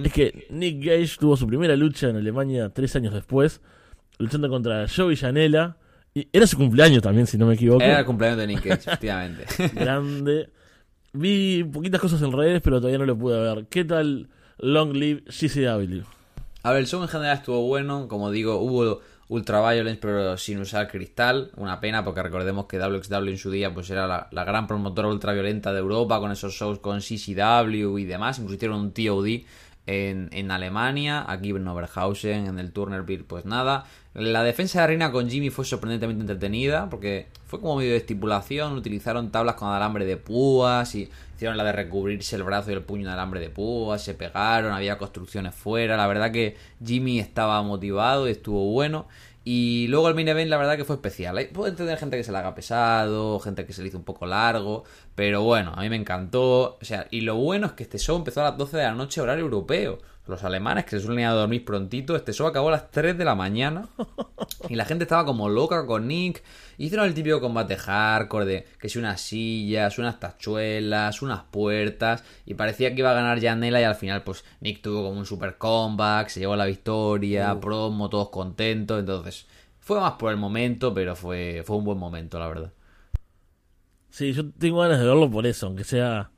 Es 0.04 0.12
que 0.12 0.46
Nick 0.50 0.84
Gage 0.84 1.16
tuvo 1.18 1.36
su 1.36 1.46
primera 1.46 1.76
lucha 1.76 2.08
en 2.08 2.16
Alemania 2.16 2.70
tres 2.70 2.94
años 2.96 3.14
después, 3.14 3.60
luchando 4.18 4.48
contra 4.48 4.86
Joey 4.88 5.16
Janela. 5.16 5.76
Y 6.12 6.28
era 6.32 6.46
su 6.46 6.56
cumpleaños 6.56 7.02
también, 7.02 7.26
si 7.26 7.38
no 7.38 7.46
me 7.46 7.54
equivoco. 7.54 7.82
Era 7.82 8.00
el 8.00 8.04
cumpleaños 8.04 8.38
de 8.38 8.46
Nick 8.48 8.62
Cage, 8.62 8.90
efectivamente. 8.90 9.44
Grande. 9.74 10.50
Vi 11.12 11.64
poquitas 11.64 12.00
cosas 12.00 12.20
en 12.22 12.32
redes, 12.32 12.60
pero 12.62 12.78
todavía 12.78 12.98
no 12.98 13.06
lo 13.06 13.16
pude 13.16 13.40
ver. 13.40 13.66
¿Qué 13.68 13.84
tal 13.84 14.28
Long 14.58 14.92
Live 14.92 15.24
GCW? 15.26 16.02
A 16.62 16.72
ver, 16.72 16.80
el 16.80 16.86
show 16.86 17.00
en 17.00 17.08
general 17.08 17.38
estuvo 17.38 17.62
bueno. 17.66 18.06
Como 18.08 18.30
digo, 18.30 18.58
hubo 18.58 19.00
Ultraviolence, 19.30 20.00
pero 20.00 20.36
sin 20.36 20.58
usar 20.58 20.88
cristal. 20.88 21.52
Una 21.56 21.80
pena, 21.80 22.04
porque 22.04 22.22
recordemos 22.22 22.66
que 22.66 22.78
WXW 22.78 23.28
en 23.28 23.38
su 23.38 23.50
día 23.50 23.72
pues 23.72 23.88
era 23.88 24.06
la, 24.06 24.28
la 24.32 24.44
gran 24.44 24.66
promotora 24.66 25.06
ultraviolenta 25.06 25.72
de 25.72 25.78
Europa, 25.78 26.18
con 26.18 26.32
esos 26.32 26.52
shows 26.52 26.80
con 26.80 26.98
CCW 26.98 27.96
y 27.98 28.04
demás. 28.04 28.38
Incluso 28.38 28.56
hicieron 28.56 28.80
un 28.80 28.92
TOD 28.92 29.26
en, 29.90 30.28
en 30.32 30.52
Alemania, 30.52 31.24
aquí 31.26 31.50
en 31.50 31.66
Oberhausen, 31.66 32.46
en 32.46 32.58
el 32.60 32.70
Turnerville, 32.70 33.24
pues 33.24 33.44
nada. 33.44 33.86
La 34.14 34.44
defensa 34.44 34.82
de 34.82 34.86
Reina 34.86 35.10
con 35.10 35.28
Jimmy 35.28 35.50
fue 35.50 35.64
sorprendentemente 35.64 36.20
entretenida, 36.20 36.88
porque 36.88 37.26
fue 37.46 37.60
como 37.60 37.76
medio 37.76 37.90
de 37.90 37.96
estipulación, 37.96 38.74
utilizaron 38.74 39.32
tablas 39.32 39.56
con 39.56 39.68
alambre 39.68 40.04
de 40.04 40.16
púas 40.16 40.94
y 40.94 41.10
hicieron 41.34 41.56
la 41.56 41.64
de 41.64 41.72
recubrirse 41.72 42.36
el 42.36 42.44
brazo 42.44 42.70
y 42.70 42.74
el 42.74 42.82
puño 42.82 43.06
de 43.06 43.12
alambre 43.12 43.40
de 43.40 43.50
púas, 43.50 44.02
se 44.02 44.14
pegaron, 44.14 44.72
había 44.72 44.96
construcciones 44.96 45.54
fuera, 45.56 45.96
la 45.96 46.06
verdad 46.06 46.30
que 46.30 46.56
Jimmy 46.84 47.18
estaba 47.18 47.60
motivado 47.62 48.28
y 48.28 48.32
estuvo 48.32 48.70
bueno. 48.70 49.08
Y 49.42 49.86
luego 49.88 50.08
el 50.08 50.14
main 50.14 50.28
event, 50.28 50.50
la 50.50 50.58
verdad 50.58 50.76
que 50.76 50.84
fue 50.84 50.96
especial. 50.96 51.48
Puedo 51.52 51.68
entender 51.68 51.96
gente 51.98 52.16
que 52.16 52.24
se 52.24 52.32
le 52.32 52.38
haga 52.38 52.54
pesado, 52.54 53.40
gente 53.40 53.64
que 53.64 53.72
se 53.72 53.82
le 53.82 53.88
hizo 53.88 53.98
un 53.98 54.04
poco 54.04 54.26
largo, 54.26 54.84
pero 55.14 55.42
bueno, 55.42 55.72
a 55.74 55.80
mí 55.80 55.88
me 55.88 55.96
encantó. 55.96 56.78
O 56.80 56.84
sea, 56.84 57.06
y 57.10 57.22
lo 57.22 57.36
bueno 57.36 57.68
es 57.68 57.72
que 57.72 57.84
este 57.84 57.98
show 57.98 58.16
empezó 58.16 58.40
a 58.42 58.50
las 58.50 58.58
12 58.58 58.76
de 58.76 58.82
la 58.82 58.94
noche, 58.94 59.20
horario 59.20 59.44
europeo. 59.44 59.98
Los 60.30 60.44
alemanes 60.44 60.84
que 60.84 60.90
se 60.90 61.00
suelen 61.00 61.24
ir 61.24 61.26
a 61.26 61.32
dormir 61.32 61.64
prontito, 61.64 62.14
este 62.14 62.32
show 62.32 62.46
acabó 62.46 62.68
a 62.68 62.70
las 62.70 62.92
3 62.92 63.18
de 63.18 63.24
la 63.24 63.34
mañana. 63.34 63.88
Y 64.68 64.76
la 64.76 64.84
gente 64.84 65.02
estaba 65.02 65.24
como 65.24 65.48
loca 65.48 65.84
con 65.86 66.06
Nick. 66.06 66.44
Hicieron 66.78 67.06
el 67.06 67.14
típico 67.14 67.40
combate 67.40 67.76
hardcore 67.76 68.46
de 68.46 68.66
que 68.78 68.88
si 68.88 69.00
unas 69.00 69.20
sillas, 69.20 69.98
unas 69.98 70.20
tachuelas, 70.20 71.20
unas 71.22 71.42
puertas. 71.50 72.22
Y 72.46 72.54
parecía 72.54 72.94
que 72.94 73.00
iba 73.00 73.10
a 73.10 73.14
ganar 73.14 73.40
Janela 73.40 73.80
y 73.80 73.84
al 73.84 73.96
final 73.96 74.22
pues 74.22 74.44
Nick 74.60 74.82
tuvo 74.82 75.02
como 75.02 75.18
un 75.18 75.26
super 75.26 75.58
comeback, 75.58 76.28
se 76.28 76.38
llevó 76.38 76.54
la 76.54 76.66
victoria, 76.66 77.58
promo, 77.58 78.08
todos 78.08 78.28
contentos. 78.28 79.00
Entonces 79.00 79.48
fue 79.80 79.98
más 79.98 80.12
por 80.12 80.30
el 80.30 80.36
momento, 80.36 80.94
pero 80.94 81.16
fue, 81.16 81.64
fue 81.66 81.76
un 81.76 81.84
buen 81.84 81.98
momento, 81.98 82.38
la 82.38 82.46
verdad. 82.46 82.72
Sí, 84.10 84.32
yo 84.32 84.48
tengo 84.48 84.78
ganas 84.78 85.00
de 85.00 85.06
verlo 85.06 85.28
por 85.28 85.44
eso, 85.44 85.66
aunque 85.66 85.82
sea 85.82 86.30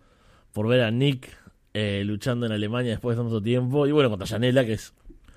por 0.52 0.66
ver 0.66 0.80
a 0.80 0.90
Nick 0.90 1.41
eh, 1.74 2.02
luchando 2.04 2.46
en 2.46 2.52
Alemania 2.52 2.90
después 2.92 3.16
de 3.16 3.22
tanto 3.22 3.42
tiempo. 3.42 3.86
Y 3.86 3.92
bueno, 3.92 4.10
contra 4.10 4.26
Janela, 4.26 4.64
que 4.64 4.74
es 4.74 4.92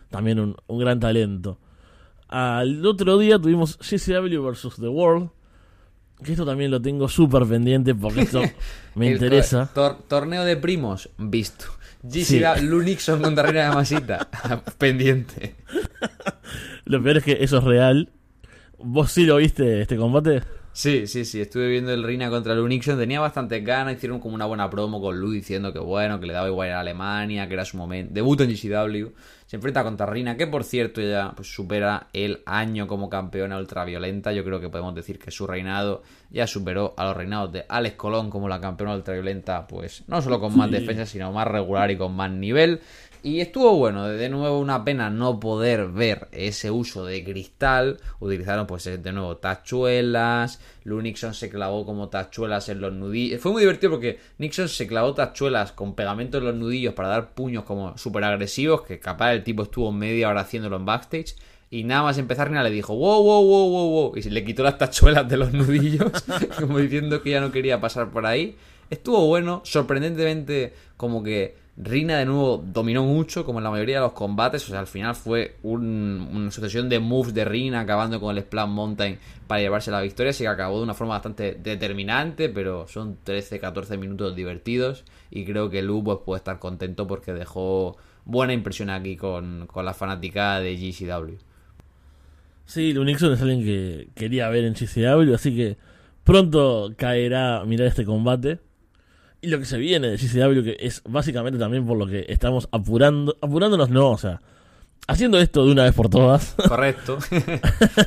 también 0.10 0.40
un, 0.40 0.56
un 0.68 0.80
gran 0.80 1.00
talento. 1.00 1.58
Al 2.28 2.86
otro 2.86 3.18
día 3.18 3.38
tuvimos 3.40 3.78
GCW 3.78 4.42
vs. 4.42 4.76
The 4.80 4.88
World. 4.88 5.30
Que 6.24 6.32
esto 6.32 6.46
también 6.46 6.72
lo 6.72 6.82
tengo 6.82 7.10
súper 7.10 7.46
pendiente 7.46 7.94
porque 7.94 8.22
esto 8.22 8.42
me 8.96 9.12
interesa. 9.12 9.70
tor- 9.74 9.98
torneo 10.08 10.46
de 10.46 10.56
primos, 10.56 11.10
visto. 11.18 11.66
Sí. 12.10 12.24
GC 12.40 12.62
Lou 12.64 12.82
Nixon 12.82 13.22
contra 13.22 13.44
Reina 13.44 13.70
de 13.70 13.76
Masita, 13.76 14.30
pendiente. 14.78 15.56
Lo 16.86 17.02
peor 17.04 17.18
es 17.18 17.24
que 17.24 17.38
eso 17.42 17.58
es 17.58 17.64
real. 17.64 18.12
¿Vos 18.78 19.12
sí 19.12 19.26
lo 19.26 19.38
viste 19.38 19.82
este 19.82 19.98
combate? 19.98 20.44
Sí, 20.78 21.08
sí, 21.08 21.24
sí, 21.24 21.40
estuve 21.40 21.70
viendo 21.70 21.94
el 21.94 22.04
Reina 22.04 22.30
contra 22.30 22.54
Lou 22.54 22.68
Nixon, 22.68 22.98
tenía 23.00 23.22
bastante 23.22 23.62
ganas, 23.62 23.96
hicieron 23.96 24.20
como 24.20 24.36
una 24.36 24.46
buena 24.46 24.70
promo 24.70 25.00
con 25.00 25.18
Lou 25.22 25.32
diciendo 25.32 25.72
que 25.72 25.80
bueno, 25.80 26.20
que 26.20 26.26
le 26.26 26.34
daba 26.34 26.50
igual 26.50 26.70
a 26.72 26.82
Alemania, 26.82 27.48
que 27.48 27.54
era 27.54 27.64
su 27.64 27.78
momento, 27.78 28.14
debut 28.14 28.42
en 28.42 28.50
GCW, 28.50 29.14
se 29.56 29.58
enfrenta 29.58 29.84
contra 29.86 30.06
Reina, 30.06 30.36
que 30.36 30.48
por 30.48 30.66
cierto 30.66 31.00
ya 31.00 31.32
pues, 31.34 31.48
supera 31.54 32.08
el 32.12 32.42
año 32.46 32.88
como 32.88 33.10
campeona 33.10 33.58
ultraviolenta, 33.58 34.34
yo 34.34 34.44
creo 34.44 34.60
que 34.60 34.68
podemos 34.68 34.94
decir 34.94 35.18
que 35.18 35.32
su 35.32 35.48
reinado 35.48 36.04
ya 36.30 36.46
superó 36.46 36.94
a 36.98 37.06
los 37.06 37.16
reinados 37.16 37.54
de 37.54 37.66
Alex 37.70 37.96
Colón 37.96 38.30
como 38.30 38.50
la 38.50 38.60
campeona 38.60 38.94
ultraviolenta, 38.96 39.66
pues 39.66 40.04
no 40.08 40.22
solo 40.22 40.42
con 40.42 40.58
más 40.58 40.70
Sí. 40.70 40.74
defensa, 40.76 41.06
sino 41.06 41.32
más 41.32 41.48
regular 41.48 41.90
y 41.90 41.98
con 41.98 42.14
más 42.14 42.32
nivel. 42.32 42.82
Y 43.24 43.40
estuvo 43.40 43.76
bueno, 43.78 44.08
de 44.08 44.30
nuevo 44.30 44.60
una 44.60 44.84
pena 44.84 45.10
no 45.10 45.40
poder 45.40 45.88
ver 45.88 46.28
ese 46.32 46.70
uso 46.70 47.06
de 47.06 47.24
cristal. 47.24 47.98
Utilizaron 48.20 48.68
pues 48.68 48.84
de 48.84 49.12
nuevo 49.14 49.38
tachuelas. 49.38 50.60
Lou 50.86 51.02
Nixon 51.02 51.34
se 51.34 51.50
clavó 51.50 51.84
como 51.84 52.10
tachuelas 52.10 52.70
en 52.70 52.80
los 52.80 52.94
nudillos. 52.94 53.42
Fue 53.42 53.52
muy 53.52 53.64
divertido 53.64 53.92
porque 53.92 54.20
Nixon 54.38 54.70
se 54.70 54.86
clavó 54.86 55.16
tachuelas 55.16 55.72
con 55.72 55.96
pegamento 55.96 56.38
en 56.38 56.46
los 56.46 56.56
nudillos 56.56 56.94
para 56.94 57.10
dar 57.10 57.34
puños 57.34 57.64
como 57.64 57.98
súper 57.98 58.24
agresivos. 58.24 58.84
Que 58.84 59.00
capaz 59.00 59.34
el 59.34 59.44
tipo 59.44 59.64
estuvo 59.64 59.92
media 59.92 60.30
hora 60.30 60.42
haciéndolo 60.42 60.78
en 60.78 60.86
backstage. 60.86 61.36
Y 61.72 61.86
nada 61.86 62.04
más 62.04 62.20
empezar, 62.20 62.48
Reina 62.48 62.64
le 62.64 62.70
dijo, 62.70 62.96
wow, 62.96 63.24
wow, 63.24 63.44
wow, 63.44 63.70
wow, 63.70 63.90
wow. 63.90 64.16
Y 64.16 64.22
se 64.22 64.30
le 64.30 64.46
quitó 64.46 64.62
las 64.62 64.78
tachuelas 64.78 65.28
de 65.28 65.38
los 65.38 65.52
nudillos, 65.54 66.12
como 66.60 66.78
diciendo 66.78 67.24
que 67.24 67.32
ya 67.32 67.42
no 67.42 67.52
quería 67.52 67.82
pasar 67.82 68.12
por 68.12 68.28
ahí. 68.28 68.56
Estuvo 68.92 69.26
bueno, 69.26 69.62
sorprendentemente 69.66 70.74
como 70.98 71.24
que 71.24 71.56
Rina 71.78 72.18
de 72.20 72.26
nuevo 72.26 72.64
dominó 72.66 73.04
mucho, 73.04 73.44
como 73.44 73.60
en 73.60 73.66
la 73.66 73.70
mayoría 73.72 73.96
de 73.98 74.02
los 74.04 74.14
combates. 74.14 74.64
O 74.66 74.68
sea, 74.70 74.80
al 74.80 74.88
final 74.88 75.14
fue 75.16 75.58
un- 75.64 76.30
una 76.34 76.50
sucesión 76.52 76.88
de 76.88 77.00
moves 77.00 77.34
de 77.34 77.44
Rina, 77.44 77.82
acabando 77.82 78.20
con 78.22 78.36
el 78.38 78.44
Splash 78.44 78.70
Mountain 78.70 79.20
para 79.46 79.60
llevarse 79.62 79.92
la 79.92 80.00
victoria. 80.02 80.30
Así 80.30 80.44
que 80.46 80.48
acabó 80.48 80.78
de 80.78 80.84
una 80.84 80.94
forma 80.94 81.16
bastante 81.16 81.56
determinante, 81.62 82.48
pero 82.48 82.88
son 82.88 83.18
13-14 83.26 83.98
minutos 83.98 84.36
divertidos. 84.36 85.04
Y 85.32 85.44
creo 85.44 85.70
que 85.70 85.82
Lu 85.82 86.02
pues, 86.02 86.20
puede 86.26 86.38
estar 86.38 86.60
contento 86.60 87.08
porque 87.08 87.34
dejó 87.34 87.98
buena 88.24 88.54
impresión 88.54 88.90
aquí 88.90 89.18
con, 89.18 89.68
con 89.68 89.84
la 89.84 89.94
fanática 89.94 90.60
de 90.62 90.78
GCW. 90.78 91.36
Sí, 92.66 92.94
Lou 92.94 93.04
Nixon 93.04 93.34
es 93.34 93.42
alguien 93.42 93.64
que 93.64 94.08
quería 94.16 94.50
ver 94.50 94.64
en 94.64 94.74
GCW, 94.74 95.36
así 95.36 95.56
que 95.56 95.78
pronto 96.24 96.94
caerá 96.98 97.60
a 97.62 97.66
mirar 97.66 97.88
este 97.88 98.06
combate. 98.06 98.60
Y 99.46 99.50
lo 99.50 99.60
que 99.60 99.66
se 99.66 99.78
viene 99.78 100.08
de 100.08 100.18
GCW, 100.18 100.64
que 100.64 100.78
es 100.80 101.04
básicamente 101.08 101.60
también 101.60 101.86
por 101.86 102.00
lo 102.00 102.08
que 102.08 102.26
estamos 102.30 102.68
apurando, 102.72 103.38
apurándonos, 103.44 103.92
no, 103.92 104.10
o 104.10 104.18
sea, 104.18 104.42
haciendo 105.08 105.38
esto 105.38 105.64
de 105.64 105.72
una 105.72 105.84
vez 105.84 105.94
por 105.94 106.10
todas, 106.10 106.56
Correcto. 106.68 107.20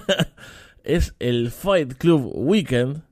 es 0.82 1.14
el 1.20 1.52
Fight 1.52 1.94
Club 1.94 2.28
Weekend, 2.34 3.02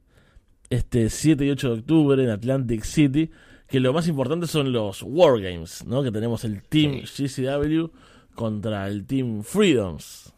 este 0.71 1.09
7 1.09 1.45
y 1.45 1.51
8 1.51 1.69
de 1.69 1.75
octubre 1.79 2.25
en 2.25 2.31
Atlantic 2.31 2.83
City, 2.83 3.31
que 3.69 3.79
lo 3.79 3.93
más 3.93 4.09
importante 4.09 4.49
son 4.49 4.73
los 4.73 5.05
Wargames, 5.05 5.87
¿no? 5.87 6.03
Que 6.03 6.11
tenemos 6.11 6.45
el 6.45 6.65
Team 6.65 7.03
GCW 7.03 7.93
contra 8.35 8.89
el 8.89 9.07
Team 9.07 9.45
Freedoms. 9.45 10.33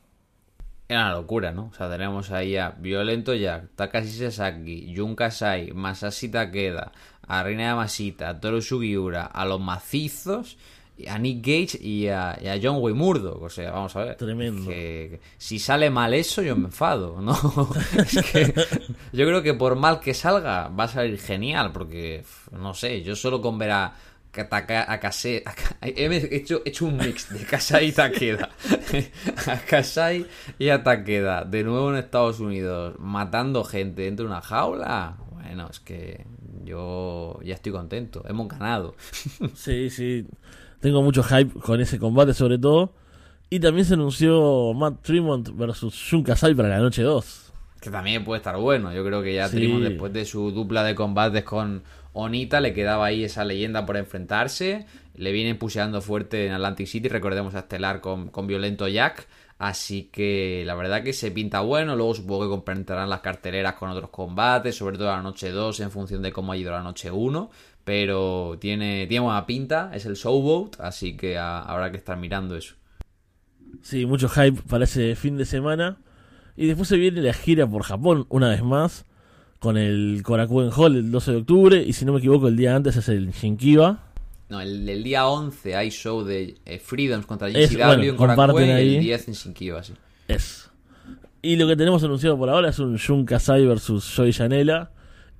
Era 0.91 1.07
una 1.07 1.15
locura, 1.15 1.53
¿no? 1.53 1.69
O 1.73 1.73
sea, 1.73 1.91
tenemos 1.91 2.31
ahí 2.33 2.59
a 2.59 2.71
Violento 2.71 3.35
Jack, 3.35 3.71
Takashi 3.77 4.11
Sasaki, 4.11 4.95
Jun 4.95 5.17
Kasai, 5.17 5.73
Masashi 5.73 6.29
Takeda, 6.29 6.93
a 7.29 7.43
Reina 7.43 7.65
Yamashita, 7.65 8.31
a 8.31 8.41
Toru 8.41 8.61
Sugiura, 8.63 9.27
a 9.27 9.45
los 9.45 9.61
macizos, 9.61 10.57
a 11.07 11.17
Nick 11.19 11.47
Gage 11.47 11.79
y 11.81 12.09
a, 12.09 12.37
y 12.43 12.49
a 12.49 12.59
John 12.61 12.79
Way 12.83 12.95
Murdoch. 12.95 13.41
O 13.43 13.49
sea, 13.49 13.71
vamos 13.71 13.95
a 13.95 14.05
ver. 14.05 14.17
Tremendo. 14.17 14.69
Que, 14.69 15.09
que 15.13 15.21
si 15.39 15.59
sale 15.61 15.91
mal 15.91 16.13
eso, 16.15 16.43
yo 16.43 16.57
me 16.57 16.65
enfado, 16.67 17.21
¿no? 17.21 17.33
es 17.97 18.33
que 18.33 18.53
yo 19.13 19.25
creo 19.27 19.43
que 19.43 19.55
por 19.55 19.77
mal 19.77 20.01
que 20.01 20.13
salga, 20.15 20.69
va 20.69 20.85
a 20.85 20.89
salir 20.89 21.19
genial, 21.21 21.71
porque, 21.73 22.25
no 22.53 22.75
sé, 22.75 23.03
yo 23.03 23.15
solo 23.15 23.41
con 23.41 23.59
ver 23.59 23.71
a, 23.71 23.85
a 23.87 25.01
Kase- 25.01 25.43
a 25.47 25.53
Ka- 25.55 25.77
he 25.83 26.37
hecho, 26.37 26.63
he 26.65 26.69
hecho 26.71 26.87
un 26.87 26.97
mix 26.97 27.29
de 27.33 27.45
Kasai 27.45 27.89
y 27.89 27.93
Takeda. 27.93 28.49
a 29.47 29.57
Kasai 29.59 30.27
y 30.59 30.69
a 30.69 30.83
Takeda, 30.83 31.45
de 31.45 31.63
nuevo 31.65 31.91
en 31.91 31.97
Estados 31.99 32.41
Unidos, 32.41 32.97
matando 32.99 33.63
gente 33.65 34.03
dentro 34.03 34.25
de 34.27 34.33
una 34.33 34.41
jaula. 34.41 35.17
Bueno, 35.33 35.69
es 35.71 35.79
que 35.81 36.25
yo 36.69 37.39
ya 37.43 37.55
estoy 37.55 37.73
contento, 37.73 38.25
hemos 38.29 38.49
ganado. 38.49 38.95
Sí, 39.55 39.91
sí. 39.91 40.27
Tengo 40.81 41.03
mucho 41.03 41.23
hype 41.23 41.59
con 41.61 41.81
ese 41.81 41.99
combate, 41.99 42.35
sobre 42.35 42.59
todo. 42.59 42.93
Y 43.51 43.61
también 43.61 43.85
se 43.87 43.95
anunció 43.95 44.73
Matt 44.75 45.03
Tremont 45.03 45.51
versus 45.57 46.07
Jun 46.11 46.23
Kasai 46.23 46.55
para 46.55 46.69
la 46.69 46.79
noche 46.79 47.03
2. 47.03 47.53
Que 47.81 47.91
también 47.91 48.25
puede 48.25 48.39
estar 48.39 48.57
bueno. 48.59 48.93
Yo 48.93 49.05
creo 49.05 49.23
que 49.23 49.35
ya 49.35 49.49
Sí. 49.49 49.81
Después 49.81 50.13
de 50.13 50.25
su 50.25 50.51
dupla 50.53 50.85
de 50.85 50.95
combates 50.95 51.45
con 51.45 51.83
Onita, 52.13 52.61
le 52.61 52.75
quedaba 52.75 53.07
ahí 53.07 53.25
esa 53.25 53.45
leyenda 53.45 53.87
por 53.87 53.97
enfrentarse. 53.97 54.87
Le 55.17 55.33
vienen 55.33 55.59
puseando 55.59 56.01
fuerte 56.03 56.47
en 56.47 56.53
Atlantic 56.53 56.87
City. 56.87 57.09
Recordemos 57.09 57.55
a 57.55 57.61
Estelar 57.61 58.01
con, 58.01 58.29
con 58.29 58.47
Violento 58.47 58.87
Jack. 58.87 59.27
Así 59.59 60.05
que 60.13 60.63
la 60.65 60.75
verdad 60.77 61.03
que 61.03 61.13
se 61.13 61.31
pinta 61.33 61.61
bueno. 61.61 61.97
Luego 61.97 62.15
supongo 62.15 62.45
que 62.45 62.49
complementarán 62.51 63.11
las 63.11 63.21
carteleras 63.21 63.75
con 63.75 63.91
otros 63.91 64.11
combates, 64.11 64.77
sobre 64.77 64.97
todo 64.99 65.09
la 65.09 65.23
noche 65.23 65.51
2 65.51 65.81
en 65.81 65.91
función 65.91 66.23
de 66.23 66.33
cómo 66.33 66.53
ha 66.53 66.57
ido 66.57 66.71
la 66.71 66.83
noche 66.83 67.11
1. 67.11 67.51
Pero 67.85 68.57
tiene, 68.61 69.07
tiene 69.07 69.25
buena 69.25 69.47
pinta, 69.47 69.91
es 69.95 70.05
el 70.07 70.15
Showboat, 70.15 70.79
así 70.81 71.17
que 71.17 71.39
a- 71.39 71.63
habrá 71.63 71.91
que 71.91 71.97
estar 71.97 72.17
mirando 72.19 72.55
eso. 72.57 72.75
Sí, 73.83 74.07
mucho 74.07 74.29
hype 74.29 74.61
para 74.69 74.85
ese 74.85 75.15
fin 75.17 75.37
de 75.37 75.45
semana. 75.45 75.99
Y 76.57 76.67
después 76.67 76.89
se 76.89 76.97
viene 76.97 77.21
la 77.23 77.33
gira 77.33 77.67
por 77.67 77.83
Japón 77.83 78.27
una 78.29 78.51
vez 78.51 78.63
más. 78.63 79.05
Con 79.61 79.77
el 79.77 80.21
Korakuen 80.23 80.71
Hall 80.77 80.95
el 80.97 81.11
12 81.11 81.33
de 81.33 81.37
octubre. 81.39 81.83
Y 81.85 81.93
si 81.93 82.05
no 82.05 82.13
me 82.13 82.19
equivoco, 82.19 82.47
el 82.47 82.57
día 82.57 82.77
antes 82.77 82.97
es 82.97 83.09
el 83.09 83.33
Shinkiba. 83.33 84.08
No, 84.49 84.61
el, 84.61 84.89
el 84.89 85.05
día 85.05 85.27
11 85.29 85.77
hay 85.77 85.91
show 85.91 86.25
de 86.25 86.57
eh, 86.65 86.79
Freedoms 86.79 87.27
contra 87.27 87.49
GCW 87.49 87.77
bueno, 87.77 88.03
en 88.05 88.17
Korakuen 88.17 88.69
y 88.69 88.97
el 88.97 89.01
10 89.01 89.29
en 89.29 89.35
Shinkiba, 89.35 89.83
sí. 89.83 89.93
Es. 90.27 90.71
Y 91.43 91.57
lo 91.57 91.67
que 91.69 91.77
tenemos 91.77 92.03
anunciado 92.03 92.37
por 92.39 92.49
ahora 92.51 92.71
es 92.71 92.79
un 92.79 92.99
Jun 92.99 93.25
Kasai 93.25 93.65
versus 93.67 94.13
Joey 94.17 94.33
Janela. 94.33 94.91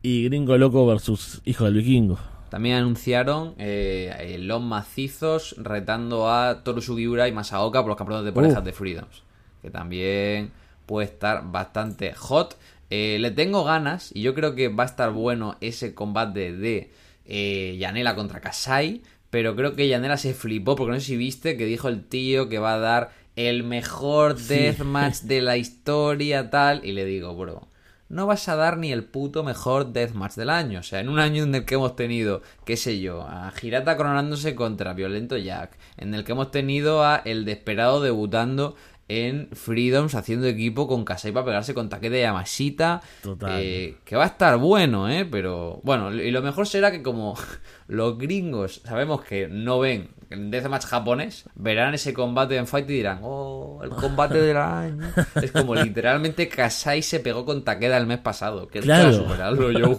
Y 0.01 0.25
Gringo 0.29 0.57
Loco 0.57 0.87
versus 0.87 1.41
Hijo 1.45 1.65
del 1.65 1.75
Vikingo. 1.75 2.19
También 2.51 2.77
anunciaron 2.77 3.55
eh, 3.59 4.15
eh, 4.21 4.39
los 4.39 4.63
macizos 4.63 5.57
retando 5.59 6.31
a 6.31 6.63
Toru 6.63 6.81
Sugiura 6.81 7.27
y 7.27 7.33
Masaoka 7.33 7.81
por 7.81 7.89
los 7.89 7.97
campeonatos 7.99 8.27
de 8.27 8.33
parejas 8.33 8.63
Uh. 8.63 8.65
de 8.65 8.73
Freedoms. 8.73 9.23
Que 9.61 9.71
también 9.71 10.53
puede 10.87 11.09
estar 11.09 11.51
bastante 11.51 12.13
hot. 12.15 12.57
Eh, 12.91 13.19
le 13.21 13.33
tengo 13.33 13.65
ganas 13.65 14.13
y 14.15 14.23
yo 14.23 14.35
creo 14.35 14.55
que 14.55 14.69
va 14.69 14.85
a 14.85 14.87
estar 14.87 15.11
bueno 15.11 15.57
ese 15.61 15.95
combate 15.95 16.53
de 16.53 16.91
eh, 17.29 17.77
Yanela 17.79 18.17
contra 18.17 18.41
Kasai. 18.41 19.03
Pero 19.31 19.55
creo 19.55 19.77
que 19.77 19.87
Yanela 19.87 20.17
se 20.17 20.35
flipó 20.35 20.75
porque 20.75 20.93
no 20.93 21.01
sé 21.01 21.07
si 21.07 21.17
viste 21.17 21.57
que 21.57 21.67
dijo 21.67 21.89
el 21.89 22.05
tío 22.05 22.49
que 22.49 22.59
va 22.59 22.75
a 22.75 22.79
dar 22.79 23.11
el 23.37 23.63
mejor 23.63 24.37
deathmatch 24.37 25.21
de 25.21 25.43
la 25.43 25.57
historia 25.59 26.51
tal. 26.51 26.85
Y 26.85 26.93
le 26.93 27.05
digo, 27.05 27.37
bro, 27.37 27.69
no 28.09 28.27
vas 28.27 28.49
a 28.49 28.57
dar 28.57 28.79
ni 28.79 28.91
el 28.91 29.05
puto 29.05 29.45
mejor 29.45 29.93
deathmatch 29.93 30.35
del 30.35 30.51
año. 30.51 30.81
O 30.81 30.83
sea, 30.83 31.01
en 31.01 31.09
un 31.09 31.19
año 31.19 31.45
en 31.45 31.55
el 31.55 31.65
que 31.65 31.75
hemos 31.75 31.95
tenido, 31.95 32.43
qué 32.65 32.77
sé 32.77 33.01
yo, 33.01 33.23
a 33.23 33.53
Hirata 33.61 33.97
coronándose 33.97 34.55
contra 34.55 34.95
Violento 34.95 35.37
Jack, 35.37 35.79
en 35.99 36.15
el 36.15 36.25
que 36.25 36.33
hemos 36.33 36.51
tenido 36.51 37.05
a 37.05 37.17
El 37.17 37.45
Desperado 37.45 38.01
debutando 38.01 38.77
en 39.09 39.49
Freedoms 39.53 40.15
haciendo 40.15 40.47
equipo 40.47 40.87
con 40.87 41.05
Kasai 41.05 41.33
para 41.33 41.47
pegarse 41.47 41.75
con 41.75 41.89
Takeda 41.89 42.19
Yamashita. 42.19 43.01
Total. 43.23 43.61
Eh, 43.61 43.97
que 44.05 44.17
va 44.17 44.25
a 44.25 44.29
estar 44.29 44.59
bueno, 44.59 45.09
¿eh? 45.09 45.27
Pero 45.31 45.81
bueno, 45.83 46.13
y 46.15 46.31
lo 46.31 46.43
mejor 46.43 46.67
será 46.67 46.91
que 46.91 47.03
como 47.03 47.35
los 47.89 48.19
gringos 48.19 48.83
sabemos 48.85 49.23
que 49.23 49.49
no 49.49 49.79
ven 49.81 50.11
deathmatch 50.31 50.85
japonés, 50.85 51.49
verán 51.55 51.95
ese 51.95 52.13
combate 52.13 52.57
en 52.57 52.67
Fight 52.67 52.89
y 52.91 52.93
dirán, 52.95 53.21
oh, 53.23 53.81
el 53.83 53.91
combate 53.91 54.39
del 54.41 54.59
año. 54.59 55.07
Es 55.43 55.53
como 55.53 55.75
literalmente 55.75 56.49
Kasai 56.49 57.01
se 57.03 57.21
pegó 57.21 57.47
con 57.47 57.65
Takeda 57.65 57.97
el 57.97 58.07
mes 58.07 58.19
pasado. 58.19 58.69
Que 58.69 58.81
es 58.81 58.85
Claro. 58.85 59.13
superarlo. 59.13 59.69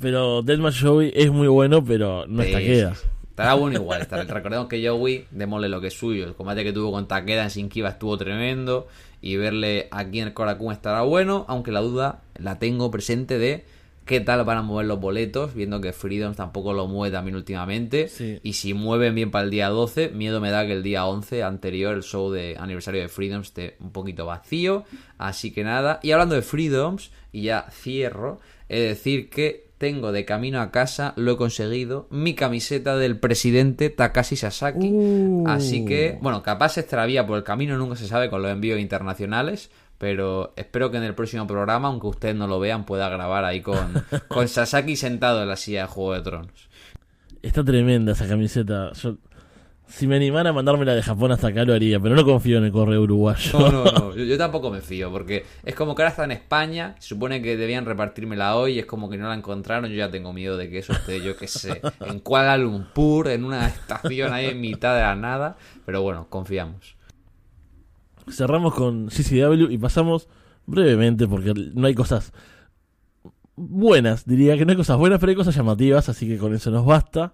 Pero 0.00 0.42
Deathmatch 0.42 0.82
Joey 0.82 1.12
es 1.14 1.30
muy 1.30 1.48
bueno, 1.48 1.84
pero 1.84 2.24
no 2.28 2.42
sí, 2.42 2.52
sí. 2.52 2.84
Estará 3.38 3.54
bueno 3.54 3.76
igual. 3.78 4.00
estará- 4.02 4.24
Recordemos 4.24 4.66
que 4.68 4.86
Joey, 4.88 5.26
démosle 5.30 5.68
lo 5.68 5.80
que 5.80 5.86
es 5.88 5.94
suyo. 5.98 6.24
El 6.26 6.34
combate 6.34 6.64
que 6.64 6.72
tuvo 6.72 6.90
con 6.90 7.06
Takeda 7.06 7.44
en 7.44 7.48
Shinkiba 7.50 7.90
estuvo 7.90 8.18
tremendo. 8.18 8.88
Y 9.22 9.36
verle 9.36 9.86
aquí 9.92 10.18
en 10.20 10.28
el 10.28 10.34
Korakuen 10.34 10.72
estará 10.72 11.02
bueno. 11.02 11.44
Aunque 11.48 11.70
la 11.70 11.80
duda 11.80 12.22
la 12.36 12.58
tengo 12.58 12.90
presente 12.90 13.38
de 13.38 13.64
qué 14.06 14.20
tal 14.20 14.42
van 14.44 14.58
a 14.58 14.62
mover 14.62 14.86
los 14.86 14.98
boletos. 14.98 15.54
Viendo 15.54 15.80
que 15.80 15.92
Freedoms 15.92 16.36
tampoco 16.36 16.72
lo 16.72 16.88
mueve 16.88 17.12
también 17.12 17.36
últimamente. 17.36 18.08
Sí. 18.08 18.40
Y 18.42 18.54
si 18.54 18.74
mueven 18.74 19.14
bien 19.14 19.30
para 19.30 19.44
el 19.44 19.50
día 19.50 19.68
12, 19.68 20.08
miedo 20.08 20.40
me 20.40 20.50
da 20.50 20.66
que 20.66 20.72
el 20.72 20.82
día 20.82 21.06
11, 21.06 21.44
anterior, 21.44 21.94
el 21.94 22.02
show 22.02 22.32
de 22.32 22.56
aniversario 22.58 23.00
de 23.02 23.08
Freedoms, 23.08 23.48
esté 23.48 23.76
un 23.78 23.92
poquito 23.92 24.26
vacío. 24.26 24.82
Así 25.16 25.52
que 25.52 25.62
nada. 25.62 26.00
Y 26.02 26.10
hablando 26.10 26.34
de 26.34 26.42
Freedoms, 26.42 27.12
y 27.32 27.42
ya 27.42 27.66
cierro, 27.70 28.40
de 28.68 28.80
decir 28.80 29.30
que 29.30 29.67
tengo 29.78 30.12
de 30.12 30.24
camino 30.24 30.60
a 30.60 30.70
casa, 30.70 31.14
lo 31.16 31.32
he 31.32 31.36
conseguido, 31.36 32.08
mi 32.10 32.34
camiseta 32.34 32.96
del 32.96 33.18
presidente 33.18 33.90
Takashi 33.90 34.36
Sasaki. 34.36 34.90
Uh. 34.92 35.44
Así 35.46 35.84
que, 35.84 36.18
bueno, 36.20 36.42
capaz 36.42 36.70
se 36.70 36.80
extravía 36.80 37.26
por 37.26 37.38
el 37.38 37.44
camino, 37.44 37.78
nunca 37.78 37.96
se 37.96 38.08
sabe 38.08 38.28
con 38.28 38.42
los 38.42 38.50
envíos 38.50 38.80
internacionales. 38.80 39.70
Pero 39.98 40.52
espero 40.56 40.92
que 40.92 40.98
en 40.98 41.02
el 41.02 41.14
próximo 41.14 41.46
programa, 41.48 41.88
aunque 41.88 42.06
ustedes 42.06 42.36
no 42.36 42.46
lo 42.46 42.60
vean, 42.60 42.86
pueda 42.86 43.08
grabar 43.08 43.44
ahí 43.44 43.60
con, 43.60 44.04
con 44.28 44.46
Sasaki 44.46 44.94
sentado 44.94 45.42
en 45.42 45.48
la 45.48 45.56
silla 45.56 45.82
de 45.82 45.86
Juego 45.88 46.14
de 46.14 46.20
Tronos. 46.22 46.68
Está 47.42 47.64
tremenda 47.64 48.12
esa 48.12 48.28
camiseta. 48.28 48.92
Yo, 48.92 49.16
si 49.88 50.06
me 50.06 50.16
animara 50.16 50.50
a 50.50 50.52
mandármela 50.52 50.94
de 50.94 51.02
Japón 51.02 51.32
hasta 51.32 51.48
acá 51.48 51.64
lo 51.64 51.72
haría, 51.72 51.98
pero 51.98 52.14
no 52.14 52.24
confío 52.24 52.58
en 52.58 52.64
el 52.64 52.72
correo 52.72 53.02
uruguayo. 53.02 53.58
No, 53.58 53.72
no, 53.72 53.84
no. 53.84 54.14
Yo, 54.18 54.24
yo 54.24 54.38
tampoco 54.38 54.70
me 54.70 54.80
fío, 54.80 55.10
porque 55.10 55.44
es 55.64 55.74
como 55.74 55.94
que 55.94 56.02
ahora 56.02 56.10
está 56.10 56.24
en 56.24 56.32
España, 56.32 56.96
se 56.98 57.08
supone 57.08 57.40
que 57.40 57.56
debían 57.56 57.84
repartírmela 57.84 58.56
hoy, 58.56 58.74
y 58.74 58.78
es 58.80 58.86
como 58.86 59.08
que 59.08 59.16
no 59.16 59.28
la 59.28 59.34
encontraron, 59.34 59.90
yo 59.90 59.96
ya 59.96 60.10
tengo 60.10 60.32
miedo 60.32 60.56
de 60.56 60.68
que 60.68 60.78
eso 60.78 60.92
esté, 60.92 61.22
yo 61.22 61.36
qué 61.36 61.46
sé, 61.46 61.80
en 62.06 62.20
Kuala 62.20 62.56
Lumpur, 62.58 63.28
en 63.28 63.44
una 63.44 63.66
estación 63.66 64.32
ahí 64.32 64.46
en 64.46 64.60
mitad 64.60 64.94
de 64.94 65.02
la 65.02 65.14
nada, 65.14 65.56
pero 65.86 66.02
bueno, 66.02 66.26
confiamos. 66.28 66.96
Cerramos 68.30 68.74
con 68.74 69.08
CCW 69.08 69.70
y 69.70 69.78
pasamos 69.78 70.28
brevemente 70.66 71.26
porque 71.26 71.54
no 71.54 71.86
hay 71.86 71.94
cosas 71.94 72.32
buenas, 73.56 74.26
diría 74.26 74.56
que 74.56 74.64
no 74.64 74.72
hay 74.72 74.76
cosas 74.76 74.98
buenas, 74.98 75.18
pero 75.18 75.30
hay 75.30 75.36
cosas 75.36 75.54
llamativas, 75.54 76.08
así 76.08 76.28
que 76.28 76.38
con 76.38 76.54
eso 76.54 76.70
nos 76.70 76.84
basta. 76.84 77.32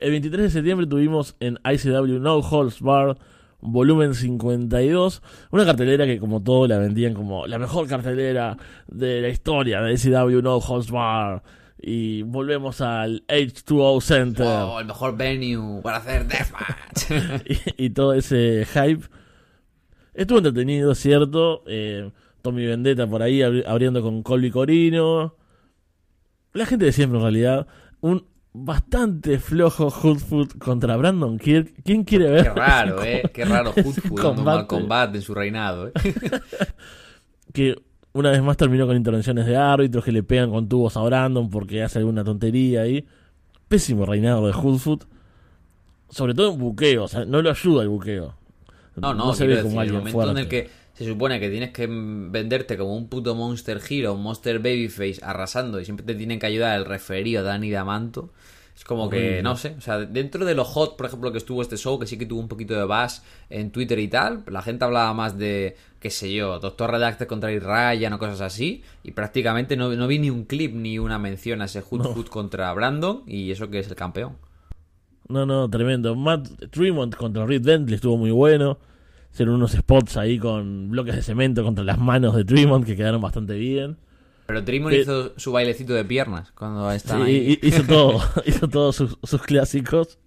El 0.00 0.10
23 0.12 0.44
de 0.44 0.50
septiembre 0.50 0.86
tuvimos 0.86 1.36
en 1.40 1.58
ICW 1.64 2.18
No 2.20 2.36
Holds 2.38 2.80
Bar 2.80 3.16
volumen 3.60 4.14
52, 4.14 5.22
una 5.50 5.66
cartelera 5.66 6.06
que 6.06 6.18
como 6.18 6.42
todo 6.42 6.66
la 6.66 6.78
vendían 6.78 7.12
como 7.12 7.46
la 7.46 7.58
mejor 7.58 7.86
cartelera 7.86 8.56
de 8.88 9.20
la 9.20 9.28
historia 9.28 9.82
de 9.82 9.92
ICW 9.92 10.40
No 10.42 10.56
Holds 10.56 10.90
Bar. 10.90 11.42
Y 11.82 12.22
volvemos 12.22 12.80
al 12.82 13.24
H2O 13.26 14.00
Center. 14.02 14.46
Oh, 14.46 14.80
el 14.80 14.86
mejor 14.86 15.16
venue 15.16 15.80
para 15.82 15.96
hacer 15.98 16.26
deathmatch. 16.26 17.42
y, 17.78 17.86
y 17.86 17.90
todo 17.90 18.12
ese 18.12 18.66
hype. 18.66 19.06
Estuvo 20.12 20.38
entretenido, 20.38 20.94
cierto. 20.94 21.62
Eh, 21.66 22.10
Tommy 22.42 22.66
Vendetta 22.66 23.06
por 23.06 23.22
ahí 23.22 23.40
abri- 23.40 23.64
abriendo 23.66 24.02
con 24.02 24.22
Colby 24.22 24.50
Corino. 24.50 25.36
La 26.52 26.66
gente 26.66 26.84
de 26.84 26.92
siempre, 26.92 27.18
en 27.18 27.22
realidad. 27.22 27.66
Un 28.02 28.26
bastante 28.52 29.38
flojo 29.38 29.90
Hoodfoot 29.90 30.58
contra 30.58 30.96
Brandon 30.96 31.38
Kirk. 31.38 31.72
¿Quién 31.84 32.04
quiere 32.04 32.30
ver? 32.30 32.44
Qué 32.44 32.50
raro, 32.50 33.02
eh. 33.04 33.22
Qué 33.32 33.44
raro 33.44 33.72
Hoodfoot 33.72 34.20
combate? 34.20 34.66
combate 34.66 35.18
en 35.18 35.22
su 35.22 35.34
reinado, 35.34 35.88
eh. 35.88 35.92
Que 37.52 37.76
una 38.12 38.30
vez 38.30 38.42
más 38.42 38.56
terminó 38.56 38.86
con 38.86 38.96
intervenciones 38.96 39.46
de 39.46 39.56
árbitros 39.56 40.04
que 40.04 40.12
le 40.12 40.22
pegan 40.22 40.50
con 40.50 40.68
tubos 40.68 40.96
a 40.96 41.02
Brandon 41.02 41.48
porque 41.50 41.82
hace 41.82 41.98
alguna 41.98 42.24
tontería 42.24 42.82
ahí. 42.82 43.06
Pésimo 43.68 44.04
reinado 44.06 44.46
de 44.46 44.52
Hoodfoot. 44.52 45.04
Sobre 46.08 46.34
todo 46.34 46.52
en 46.52 46.58
buqueo, 46.58 47.04
o 47.04 47.08
sea, 47.08 47.24
no 47.24 47.40
lo 47.40 47.50
ayuda 47.50 47.82
el 47.82 47.88
buqueo. 47.88 48.34
No, 48.96 49.14
no, 49.14 49.32
se 49.32 49.46
quiero 49.46 49.62
ve 49.62 49.68
como 49.68 49.80
decir, 49.80 49.94
el 49.94 50.02
momento 50.02 50.30
en 50.32 50.38
el 50.38 50.48
que 50.48 50.70
se 51.00 51.06
supone 51.06 51.40
que 51.40 51.48
tienes 51.48 51.70
que 51.70 51.86
venderte 51.88 52.76
como 52.76 52.94
un 52.94 53.08
puto 53.08 53.34
Monster 53.34 53.80
Hero, 53.88 54.12
un 54.12 54.22
Monster 54.22 54.58
Babyface 54.58 55.20
arrasando 55.22 55.80
y 55.80 55.86
siempre 55.86 56.04
te 56.04 56.14
tienen 56.14 56.38
que 56.38 56.44
ayudar 56.44 56.78
el 56.78 56.84
referido 56.84 57.42
Dani 57.42 57.70
D'Amanto. 57.70 58.34
Es 58.76 58.84
como 58.84 59.08
que, 59.08 59.42
no 59.42 59.56
sé, 59.56 59.76
o 59.78 59.80
sea, 59.80 60.00
dentro 60.00 60.44
de 60.44 60.54
lo 60.54 60.62
hot, 60.62 60.98
por 60.98 61.06
ejemplo, 61.06 61.32
que 61.32 61.38
estuvo 61.38 61.62
este 61.62 61.78
show, 61.78 61.98
que 61.98 62.06
sí 62.06 62.18
que 62.18 62.26
tuvo 62.26 62.40
un 62.40 62.48
poquito 62.48 62.74
de 62.74 62.84
buzz 62.84 63.22
en 63.48 63.70
Twitter 63.70 63.98
y 63.98 64.08
tal, 64.08 64.42
la 64.46 64.60
gente 64.60 64.84
hablaba 64.84 65.14
más 65.14 65.38
de, 65.38 65.74
qué 66.00 66.10
sé 66.10 66.30
yo, 66.34 66.58
Doctor 66.58 66.90
Redacted 66.90 67.26
contra 67.26 67.48
Ryan 67.48 68.12
o 68.12 68.18
cosas 68.18 68.42
así, 68.42 68.82
y 69.02 69.12
prácticamente 69.12 69.78
no, 69.78 69.88
no 69.88 70.06
vi 70.06 70.18
ni 70.18 70.28
un 70.28 70.44
clip 70.44 70.74
ni 70.74 70.98
una 70.98 71.18
mención 71.18 71.62
a 71.62 71.64
ese 71.64 71.80
Hood 71.80 72.12
Food 72.12 72.26
contra 72.26 72.70
Brandon, 72.74 73.22
y 73.26 73.50
eso 73.50 73.70
que 73.70 73.78
es 73.78 73.88
el 73.88 73.96
campeón. 73.96 74.36
No, 75.28 75.46
no, 75.46 75.70
tremendo. 75.70 76.14
Matt 76.14 76.46
Tremont 76.70 77.14
contra 77.14 77.46
Reed 77.46 77.64
Bentley 77.64 77.94
estuvo 77.94 78.18
muy 78.18 78.32
bueno. 78.32 78.78
Hicieron 79.32 79.54
unos 79.56 79.72
spots 79.72 80.16
ahí 80.16 80.38
con 80.38 80.90
bloques 80.90 81.14
de 81.16 81.22
cemento 81.22 81.62
contra 81.62 81.84
las 81.84 81.98
manos 81.98 82.34
de 82.34 82.44
Tremont 82.44 82.84
que 82.84 82.96
quedaron 82.96 83.20
bastante 83.20 83.54
bien. 83.54 83.96
Pero 84.46 84.64
Trimon 84.64 84.90
Pe- 84.90 85.00
hizo 85.02 85.32
su 85.38 85.52
bailecito 85.52 85.94
de 85.94 86.04
piernas 86.04 86.50
cuando 86.52 86.90
Sí, 86.90 86.96
están 86.96 87.22
ahí. 87.22 87.58
hi- 87.62 87.66
hizo 87.68 87.84
todo, 87.84 88.20
hizo 88.46 88.66
todos 88.68 88.96
sus, 88.96 89.16
sus 89.22 89.42
clásicos. 89.42 90.18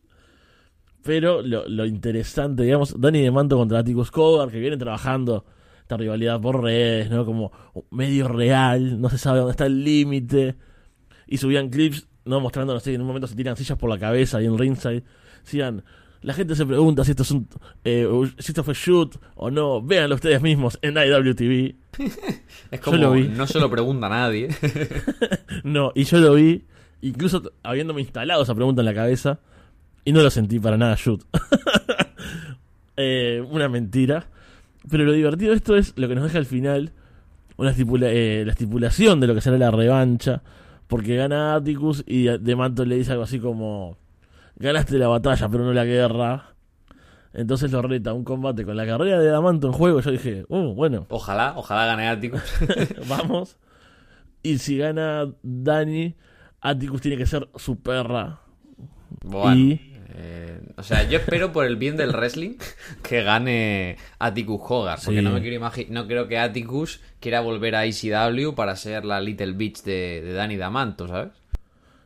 Pero 1.04 1.42
lo, 1.42 1.68
lo 1.68 1.86
interesante, 1.86 2.64
digamos, 2.64 3.00
Danny 3.00 3.22
DeManto 3.22 3.58
contra 3.58 3.80
Atticus 3.80 4.10
Cogar, 4.10 4.50
que 4.50 4.60
vienen 4.60 4.80
trabajando 4.80 5.46
esta 5.82 5.98
rivalidad 5.98 6.40
por 6.40 6.62
redes, 6.64 7.10
¿no? 7.10 7.26
Como 7.26 7.52
medio 7.92 8.30
real, 8.30 9.02
no 9.02 9.10
se 9.10 9.18
sabe 9.18 9.40
dónde 9.40 9.52
está 9.52 9.66
el 9.66 9.84
límite. 9.84 10.56
Y 11.28 11.38
subían 11.40 11.70
clips, 11.70 12.08
¿no? 12.24 12.40
Mostrando, 12.40 12.74
no 12.74 12.80
sé, 12.80 12.94
en 12.94 13.02
un 13.02 13.08
momento 13.08 13.28
se 13.28 13.36
tiran 13.36 13.58
sillas 13.58 13.78
por 13.78 13.90
la 13.90 14.00
cabeza 14.00 14.38
ahí 14.38 14.46
en 14.46 14.58
ringside. 14.58 15.04
Decían, 15.44 15.84
la 16.24 16.34
gente 16.34 16.56
se 16.56 16.66
pregunta 16.66 17.04
si 17.04 17.12
esto 17.12 17.24
es 17.24 17.32
un, 17.32 17.48
eh, 17.84 18.08
si 18.40 18.52
esto 18.52 18.64
fue 18.64 18.74
shoot 18.74 19.16
o 19.36 19.52
no. 19.52 19.82
Véanlo 19.82 20.16
ustedes 20.16 20.42
mismos 20.42 20.80
en 20.82 20.96
IWTV. 20.98 21.76
Es 22.72 22.82
Yo 22.82 22.92
lo 22.94 22.98
como, 23.10 23.12
vi. 23.12 23.28
no 23.28 23.46
se 23.46 23.60
lo 23.60 23.70
pregunta 23.70 24.08
a 24.08 24.10
nadie. 24.10 24.50
No, 25.64 25.92
y 25.96 26.04
yo 26.06 26.18
lo 26.20 26.34
vi, 26.34 26.64
incluso 27.02 27.52
habiéndome 27.62 28.02
instalado 28.02 28.42
esa 28.44 28.56
pregunta 28.56 28.82
en 28.82 28.86
la 28.86 28.94
cabeza, 28.94 29.40
y 30.06 30.12
no 30.12 30.22
lo 30.24 30.30
sentí 30.32 30.60
para 30.60 30.78
nada 30.78 30.96
shoot. 30.98 31.24
Eh, 32.96 33.44
una 33.50 33.70
mentira. 33.70 34.28
Pero 34.90 35.04
lo 35.06 35.14
divertido 35.14 35.52
de 35.52 35.58
esto 35.58 35.76
es 35.76 35.94
lo 35.98 36.08
que 36.08 36.16
nos 36.16 36.26
deja 36.26 36.38
al 36.38 36.46
final, 36.46 36.92
una 37.58 37.72
estipula- 37.72 38.10
eh, 38.12 38.44
la 38.46 38.52
estipulación 38.52 39.20
de 39.20 39.28
lo 39.28 39.34
que 39.34 39.42
será 39.42 39.58
la 39.58 39.72
revancha, 39.72 40.44
porque 40.88 41.16
gana 41.16 41.56
Atticus 41.56 42.04
y 42.06 42.26
de 42.26 42.56
Manto 42.56 42.84
le 42.86 42.98
dice 42.98 43.14
algo 43.14 43.24
así 43.24 43.40
como, 43.40 43.98
ganaste 44.64 44.98
la 44.98 45.08
batalla 45.08 45.48
pero 45.50 45.64
no 45.66 45.74
la 45.74 45.86
guerra. 45.86 46.50
Entonces 47.34 47.72
lo 47.72 47.82
reta 47.82 48.14
un 48.14 48.24
combate 48.24 48.64
con 48.64 48.78
la 48.78 48.86
carrera 48.86 49.20
de 49.20 49.28
Damanto 49.28 49.68
en 49.68 49.74
juego. 49.74 50.00
Yo 50.02 50.12
dije, 50.12 50.46
uh, 50.50 50.74
bueno, 50.74 51.08
Ojalá, 51.10 51.54
ojalá 51.56 51.86
gane 51.88 52.08
Atticus. 52.08 52.42
vamos. 53.08 53.58
Y 54.44 54.58
si 54.60 54.78
gana 54.78 55.32
Dani, 55.42 56.16
Atticus 56.62 57.02
tiene 57.02 57.18
que 57.18 57.26
ser 57.26 57.48
su 57.56 57.80
perra. 57.82 58.40
Bueno, 59.24 59.56
Y- 59.56 59.94
eh, 60.16 60.62
o 60.78 60.84
sea, 60.84 61.10
yo 61.10 61.18
espero 61.18 61.52
por 61.52 61.66
el 61.66 61.76
bien 61.76 61.98
del 61.98 62.12
wrestling 62.12 62.58
que 63.02 63.24
gane 63.24 63.98
Atticus 64.20 64.62
Hogarth, 64.70 65.06
porque 65.06 65.20
Sí. 65.20 65.26
no 65.26 65.32
me 65.32 65.42
quiero 65.42 65.56
imaginar, 65.56 65.92
no 65.92 66.08
creo 66.08 66.28
que 66.28 66.38
Atticus 66.38 67.02
quiera 67.20 67.42
volver 67.42 67.76
a 67.76 67.86
ECW 67.86 68.54
para 68.54 68.76
ser 68.76 69.06
la 69.06 69.20
Little 69.22 69.54
Bitch 69.54 69.82
de, 69.84 70.22
de 70.24 70.34
Danny 70.34 70.56
Damanto, 70.58 71.08
¿sabes? 71.08 71.32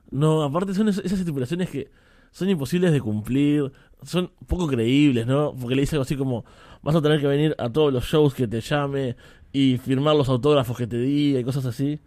No, 0.10 0.42
aparte 0.44 0.74
son 0.74 0.88
es- 0.88 1.00
esas 1.00 1.20
estipulaciones 1.20 1.70
que 1.70 1.90
son 2.38 2.52
imposibles 2.52 2.92
de 2.92 3.02
cumplir, 3.02 3.72
son 4.04 4.30
poco 4.46 4.68
creíbles, 4.68 5.26
¿no? 5.26 5.56
Porque 5.60 5.74
le 5.74 5.82
dice 5.82 5.96
algo 5.96 6.04
así 6.04 6.16
como, 6.16 6.46
vas 6.84 6.96
a 6.96 7.02
tener 7.02 7.20
que 7.20 7.26
venir 7.26 7.56
a 7.58 7.68
todos 7.72 7.92
los 7.92 8.04
shows 8.04 8.36
que 8.36 8.48
te 8.48 8.62
llame 8.62 9.16
y 9.52 9.80
firmar 9.80 10.16
los 10.16 10.30
autógrafos 10.30 10.78
que 10.78 10.86
te 10.86 11.00
diga 11.00 11.40
y 11.40 11.44
cosas 11.44 11.66
así. 11.66 12.00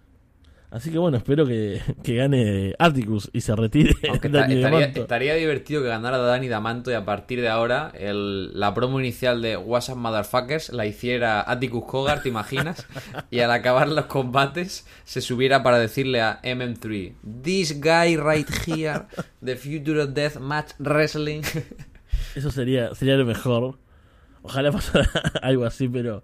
Así 0.70 0.92
que 0.92 0.98
bueno, 0.98 1.16
espero 1.16 1.46
que, 1.46 1.82
que 2.04 2.14
gane 2.14 2.74
Atticus 2.78 3.28
y 3.32 3.40
se 3.40 3.56
retire 3.56 3.92
Aunque 4.08 4.28
Dani 4.30 4.54
estaría, 4.54 4.78
Damanto. 4.80 5.00
estaría 5.02 5.34
divertido 5.34 5.82
que 5.82 5.88
ganara 5.88 6.18
Danny 6.18 6.46
Damanto 6.46 6.92
y 6.92 6.94
a 6.94 7.04
partir 7.04 7.40
de 7.40 7.48
ahora 7.48 7.90
el- 7.98 8.58
la 8.58 8.72
promo 8.72 9.00
inicial 9.00 9.42
de 9.42 9.56
WhatsApp 9.56 9.96
Motherfuckers 9.96 10.68
la 10.72 10.86
hiciera 10.86 11.40
Atticus 11.50 11.82
Hogarth, 11.92 12.22
¿te 12.22 12.28
imaginas? 12.28 12.86
y 13.32 13.40
al 13.40 13.50
acabar 13.50 13.88
los 13.88 14.04
combates 14.06 14.86
se 15.04 15.20
subiera 15.20 15.64
para 15.64 15.78
decirle 15.80 16.20
a 16.20 16.40
MM3 16.44 17.14
This 17.42 17.80
guy 17.80 18.16
right 18.16 18.48
here, 18.66 19.02
the 19.44 19.56
future 19.56 20.00
of 20.00 20.10
death 20.14 20.36
match 20.38 20.70
wrestling. 20.78 21.42
Eso 22.36 22.52
sería, 22.52 22.94
sería 22.94 23.16
lo 23.16 23.24
mejor. 23.24 23.78
Ojalá 24.42 24.70
pasara 24.70 25.10
algo 25.42 25.64
así, 25.64 25.88
pero 25.88 26.22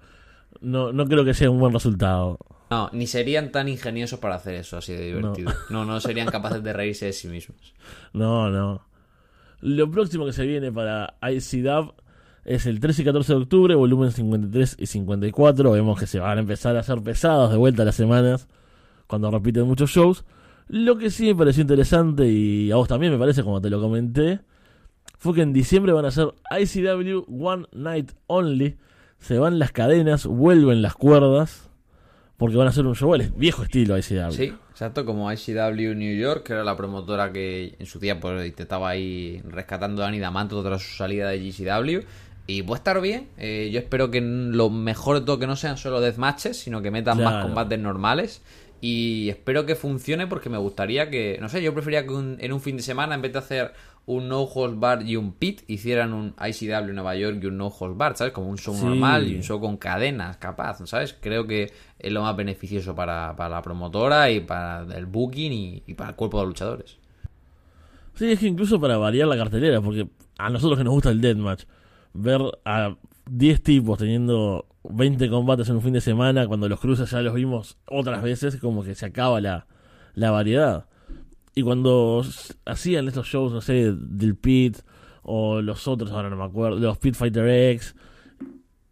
no, 0.60 0.92
no 0.92 1.06
creo 1.06 1.24
que 1.24 1.34
sea 1.34 1.50
un 1.50 1.58
buen 1.58 1.72
resultado. 1.72 2.38
No, 2.70 2.90
ni 2.92 3.06
serían 3.06 3.52
tan 3.52 3.68
ingeniosos 3.68 4.18
para 4.18 4.34
hacer 4.34 4.54
eso 4.54 4.78
así 4.78 4.92
de 4.92 5.06
divertido. 5.06 5.52
No, 5.70 5.84
no, 5.84 6.00
serían 6.00 6.28
capaces 6.28 6.62
de 6.62 6.72
reírse 6.72 7.06
de 7.06 7.12
sí 7.12 7.28
mismos. 7.28 7.74
No, 8.12 8.50
no. 8.50 8.82
Lo 9.60 9.90
próximo 9.90 10.26
que 10.26 10.32
se 10.32 10.44
viene 10.44 10.72
para 10.72 11.14
ICDAV 11.22 11.94
es 12.44 12.66
el 12.66 12.80
13 12.80 13.02
y 13.02 13.04
14 13.04 13.32
de 13.32 13.38
octubre, 13.40 13.74
volumen 13.74 14.12
53 14.12 14.76
y 14.78 14.86
54. 14.86 15.72
Vemos 15.72 15.98
que 15.98 16.06
se 16.06 16.20
van 16.20 16.38
a 16.38 16.40
empezar 16.40 16.76
a 16.76 16.80
hacer 16.80 17.02
pesados 17.02 17.50
de 17.50 17.56
vuelta 17.56 17.84
las 17.84 17.96
semanas 17.96 18.48
cuando 19.06 19.30
repiten 19.30 19.66
muchos 19.66 19.90
shows. 19.90 20.24
Lo 20.68 20.98
que 20.98 21.10
sí 21.10 21.26
me 21.26 21.34
pareció 21.34 21.62
interesante 21.62 22.26
y 22.26 22.70
a 22.72 22.76
vos 22.76 22.88
también 22.88 23.12
me 23.12 23.18
parece, 23.18 23.42
como 23.42 23.60
te 23.60 23.70
lo 23.70 23.80
comenté, 23.80 24.40
fue 25.18 25.34
que 25.34 25.42
en 25.42 25.52
diciembre 25.52 25.92
van 25.92 26.04
a 26.04 26.08
hacer 26.08 26.34
ICW 26.50 27.24
One 27.28 27.66
Night 27.72 28.12
Only. 28.26 28.76
Se 29.18 29.38
van 29.38 29.58
las 29.58 29.72
cadenas, 29.72 30.26
vuelven 30.26 30.82
las 30.82 30.94
cuerdas, 30.94 31.68
porque 32.36 32.56
van 32.56 32.66
a 32.66 32.70
hacer 32.70 32.86
un 32.86 32.94
show 32.94 33.14
al 33.14 33.30
viejo 33.30 33.62
estilo 33.62 33.96
ICW. 33.96 34.30
Sí, 34.30 34.54
exacto, 34.70 35.04
como 35.04 35.32
ICW 35.32 35.94
New 35.94 36.16
York, 36.16 36.44
que 36.44 36.52
era 36.52 36.64
la 36.64 36.76
promotora 36.76 37.32
que 37.32 37.76
en 37.78 37.86
su 37.86 37.98
día 37.98 38.20
pues, 38.20 38.46
intentaba 38.46 38.90
ahí 38.90 39.42
rescatando 39.48 40.02
a 40.02 40.06
Danny 40.06 40.18
Damanto 40.18 40.62
tras 40.62 40.82
su 40.82 40.96
salida 40.96 41.30
de 41.30 41.38
GCW. 41.38 42.06
Y 42.46 42.62
puede 42.62 42.78
estar 42.78 43.00
bien. 43.00 43.28
Eh, 43.38 43.70
yo 43.72 43.78
espero 43.80 44.10
que 44.10 44.20
lo 44.20 44.70
mejor 44.70 45.18
de 45.20 45.26
todo 45.26 45.38
que 45.38 45.46
no 45.46 45.56
sean 45.56 45.76
solo 45.78 46.00
deathmatches, 46.00 46.56
sino 46.58 46.80
que 46.82 46.90
metan 46.90 47.18
más 47.24 47.42
combates 47.42 47.78
normales. 47.78 48.42
Y 48.80 49.28
espero 49.30 49.64
que 49.66 49.74
funcione 49.74 50.26
porque 50.26 50.48
me 50.50 50.58
gustaría 50.58 51.10
que, 51.10 51.38
no 51.40 51.48
sé, 51.48 51.62
yo 51.62 51.72
prefería 51.74 52.04
que 52.04 52.12
un- 52.12 52.36
en 52.40 52.52
un 52.52 52.60
fin 52.60 52.76
de 52.76 52.82
semana, 52.82 53.14
en 53.14 53.22
vez 53.22 53.32
de 53.32 53.38
hacer 53.38 53.72
un 54.04 54.28
No 54.28 54.42
Holds 54.42 54.78
Bar 54.78 55.02
y 55.02 55.16
un 55.16 55.32
Pit, 55.32 55.62
hicieran 55.66 56.12
un 56.12 56.34
ICW 56.38 56.92
Nueva 56.92 57.16
York 57.16 57.38
y 57.42 57.46
un 57.46 57.56
No 57.56 57.66
Holds 57.68 57.96
Bar, 57.96 58.16
¿sabes? 58.16 58.32
Como 58.32 58.48
un 58.48 58.58
show 58.58 58.74
Sí. 58.74 58.84
normal 58.84 59.26
y 59.26 59.34
un 59.34 59.42
show 59.42 59.58
con 59.60 59.76
cadenas, 59.78 60.36
capaz, 60.36 60.86
¿sabes? 60.86 61.16
Creo 61.20 61.46
que 61.48 61.72
es 61.98 62.12
lo 62.12 62.22
más 62.22 62.36
beneficioso 62.36 62.94
para, 62.94 63.34
para 63.34 63.48
la 63.48 63.62
promotora 63.62 64.30
y 64.30 64.38
para 64.40 64.86
el 64.96 65.06
booking 65.06 65.52
y, 65.52 65.82
y 65.86 65.94
para 65.94 66.10
el 66.10 66.16
cuerpo 66.16 66.38
de 66.40 66.46
luchadores. 66.46 66.98
Sí, 68.14 68.30
es 68.30 68.38
que 68.38 68.46
incluso 68.46 68.80
para 68.80 68.96
variar 68.98 69.26
la 69.26 69.36
cartelera, 69.36 69.80
porque 69.80 70.06
a 70.38 70.50
nosotros 70.50 70.78
que 70.78 70.84
nos 70.84 70.92
gusta 70.92 71.10
el 71.10 71.20
deathmatch, 71.20 71.64
ver 72.16 72.40
a 72.64 72.96
10 73.30 73.62
tipos 73.62 73.98
teniendo 73.98 74.66
20 74.84 75.28
combates 75.30 75.68
en 75.68 75.76
un 75.76 75.82
fin 75.82 75.92
de 75.92 76.00
semana, 76.00 76.46
cuando 76.46 76.68
los 76.68 76.80
cruces 76.80 77.10
ya 77.10 77.20
los 77.22 77.34
vimos 77.34 77.76
otras 77.86 78.22
veces, 78.22 78.56
como 78.56 78.84
que 78.84 78.94
se 78.94 79.06
acaba 79.06 79.40
la, 79.40 79.66
la 80.14 80.30
variedad. 80.30 80.86
Y 81.54 81.62
cuando 81.62 82.22
hacían 82.66 83.08
estos 83.08 83.26
shows, 83.26 83.52
no 83.52 83.60
sé, 83.60 83.92
del 83.96 84.36
Pit 84.36 84.78
o 85.22 85.60
los 85.62 85.88
otros, 85.88 86.10
ahora 86.12 86.28
no 86.30 86.36
me 86.36 86.44
acuerdo, 86.44 86.78
los 86.78 86.98
Pit 86.98 87.14
Fighter 87.14 87.48
X, 87.72 87.96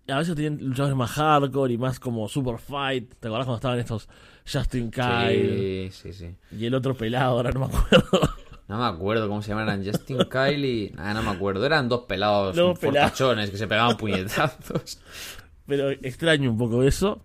a 0.08 0.18
veces 0.18 0.34
tenían 0.34 0.58
luchadores 0.60 0.96
más 0.96 1.10
hardcore 1.12 1.72
y 1.74 1.78
más 1.78 1.98
como 2.00 2.28
Super 2.28 2.58
Fight. 2.58 3.14
¿Te 3.20 3.28
acordás 3.28 3.46
cuando 3.46 3.56
estaban 3.56 3.78
estos 3.78 4.08
Justin 4.50 4.90
Kyle 4.90 5.90
Sí, 5.90 6.12
sí, 6.12 6.12
sí. 6.12 6.34
y 6.58 6.66
el 6.66 6.74
otro 6.74 6.94
pelado? 6.94 7.36
Ahora 7.36 7.52
no 7.52 7.60
me 7.60 7.66
acuerdo. 7.66 8.20
No 8.68 8.78
me 8.78 8.84
acuerdo 8.84 9.28
cómo 9.28 9.42
se 9.42 9.50
llaman, 9.50 9.68
eran 9.68 9.84
Justin 9.84 10.18
Kyle 10.30 10.64
y... 10.64 10.90
Nah, 10.90 11.12
no 11.14 11.22
me 11.22 11.30
acuerdo, 11.30 11.66
eran 11.66 11.88
dos 11.88 12.02
pelados 12.02 12.56
Dos 12.56 12.78
fortachones 12.78 13.50
que 13.50 13.58
se 13.58 13.66
pegaban 13.66 13.96
puñetazos. 13.96 15.00
Pero 15.66 15.90
extraño 15.90 16.50
un 16.50 16.58
poco 16.58 16.82
eso. 16.82 17.20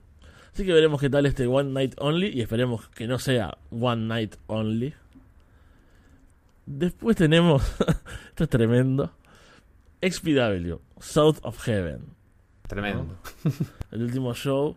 Así 0.53 0.65
que 0.65 0.73
veremos 0.73 0.99
qué 0.99 1.09
tal 1.09 1.25
este 1.25 1.47
One 1.47 1.71
Night 1.71 1.95
Only 1.99 2.27
y 2.27 2.41
esperemos 2.41 2.87
que 2.89 3.07
no 3.07 3.19
sea 3.19 3.57
One 3.71 4.07
Night 4.07 4.35
Only. 4.47 4.93
Después 6.65 7.15
tenemos, 7.15 7.63
esto 8.29 8.43
es 8.43 8.49
tremendo, 8.49 9.11
XPW, 10.01 10.75
South 10.99 11.37
of 11.43 11.59
Heaven, 11.63 12.01
Tremendo. 12.67 13.17
el 13.91 14.03
último 14.03 14.33
show. 14.35 14.75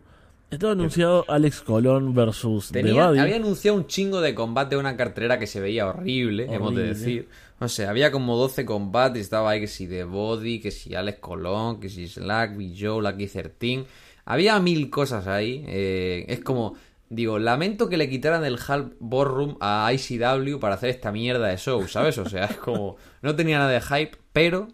Estaba 0.53 0.73
anunciado 0.73 1.25
Alex 1.27 1.61
Colón 1.61 2.13
versus 2.13 2.69
The 2.71 2.83
Tenía, 2.83 3.07
Buddy. 3.07 3.19
había 3.19 3.35
anunciado 3.37 3.77
un 3.77 3.87
chingo 3.87 4.21
de 4.21 4.35
combate, 4.35 4.77
una 4.77 4.95
cartelera 4.95 5.39
que 5.39 5.47
se 5.47 5.59
veía 5.59 5.87
horrible, 5.87 6.47
hemos 6.53 6.75
de 6.75 6.83
decir. 6.83 7.27
No 7.59 7.69
sé, 7.69 7.87
había 7.87 8.11
como 8.11 8.35
12 8.35 8.65
combates, 8.65 9.21
estaba 9.21 9.51
ahí 9.51 9.61
que 9.61 9.67
si 9.67 9.87
The 9.87 10.03
Body, 10.03 10.59
que 10.59 10.71
si 10.71 10.95
Alex 10.95 11.19
Colón, 11.19 11.79
que 11.79 11.89
si 11.89 12.07
Slack, 12.07 12.57
Big 12.57 12.75
Joe, 12.79 13.01
Lucky 13.01 13.27
13. 13.27 13.85
Había 14.25 14.59
mil 14.59 14.89
cosas 14.89 15.27
ahí. 15.27 15.63
eh, 15.67 16.25
es 16.27 16.41
como, 16.41 16.75
digo, 17.09 17.39
lamento 17.39 17.89
que 17.89 17.97
le 17.97 18.09
quitaran 18.09 18.43
el 18.45 18.57
Half 18.65 18.93
Ballroom 18.99 19.57
a 19.59 19.91
ICW 19.93 20.59
para 20.59 20.75
hacer 20.75 20.89
esta 20.89 21.11
mierda 21.11 21.47
de 21.47 21.57
show, 21.57 21.87
¿sabes? 21.87 22.17
O 22.17 22.27
sea, 22.29 22.45
es 22.45 22.57
como, 22.57 22.97
no 23.21 23.35
tenía 23.35 23.59
nada 23.59 23.71
de 23.71 23.81
hype, 23.81 24.17
pero 24.33 24.67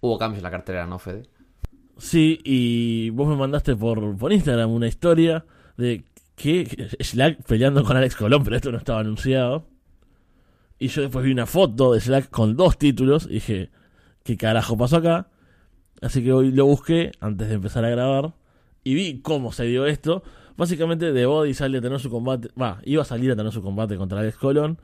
hubo 0.00 0.18
cambios 0.18 0.38
en 0.38 0.44
la 0.44 0.50
cartelera, 0.50 0.86
¿no, 0.86 0.98
Fede? 0.98 1.22
Sí, 1.98 2.40
y 2.44 3.10
vos 3.10 3.28
me 3.28 3.36
mandaste 3.36 3.74
por, 3.74 4.16
por 4.16 4.32
Instagram 4.32 4.70
una 4.70 4.86
historia 4.86 5.44
de 5.76 6.04
que 6.36 6.88
Slack 7.00 7.42
peleando 7.42 7.84
con 7.84 7.96
Alex 7.96 8.16
Colón, 8.16 8.44
pero 8.44 8.56
esto 8.56 8.70
no 8.70 8.78
estaba 8.78 9.00
anunciado. 9.00 9.66
Y 10.78 10.88
yo 10.88 11.02
después 11.02 11.24
vi 11.24 11.32
una 11.32 11.46
foto 11.46 11.92
de 11.92 12.00
Slack 12.00 12.30
con 12.30 12.56
dos 12.56 12.78
títulos 12.78 13.26
y 13.26 13.34
dije, 13.34 13.70
¿qué 14.22 14.36
carajo 14.36 14.76
pasó 14.76 14.98
acá? 14.98 15.28
Así 16.00 16.22
que 16.22 16.32
hoy 16.32 16.52
lo 16.52 16.66
busqué 16.66 17.10
antes 17.18 17.48
de 17.48 17.54
empezar 17.54 17.84
a 17.84 17.90
grabar 17.90 18.32
y 18.84 18.94
vi 18.94 19.20
cómo 19.20 19.50
se 19.50 19.64
dio 19.64 19.84
esto. 19.86 20.22
Básicamente 20.56 21.12
The 21.12 21.26
Body 21.26 21.54
sale 21.54 21.78
a 21.78 21.80
tener 21.80 21.98
su 21.98 22.10
combate, 22.10 22.48
va, 22.60 22.80
iba 22.84 23.02
a 23.02 23.04
salir 23.04 23.32
a 23.32 23.36
tener 23.36 23.52
su 23.52 23.62
combate 23.62 23.96
contra 23.96 24.20
Alex 24.20 24.36
Colón, 24.36 24.80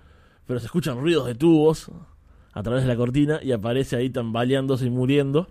pero 0.46 0.58
se 0.58 0.66
escuchan 0.66 0.98
ruidos 0.98 1.26
de 1.26 1.36
tubos 1.36 1.90
a 2.52 2.62
través 2.62 2.82
de 2.82 2.88
la 2.88 2.96
cortina 2.96 3.38
y 3.42 3.52
aparece 3.52 3.94
ahí 3.96 4.10
tambaleándose 4.10 4.86
y 4.86 4.90
muriendo. 4.90 5.48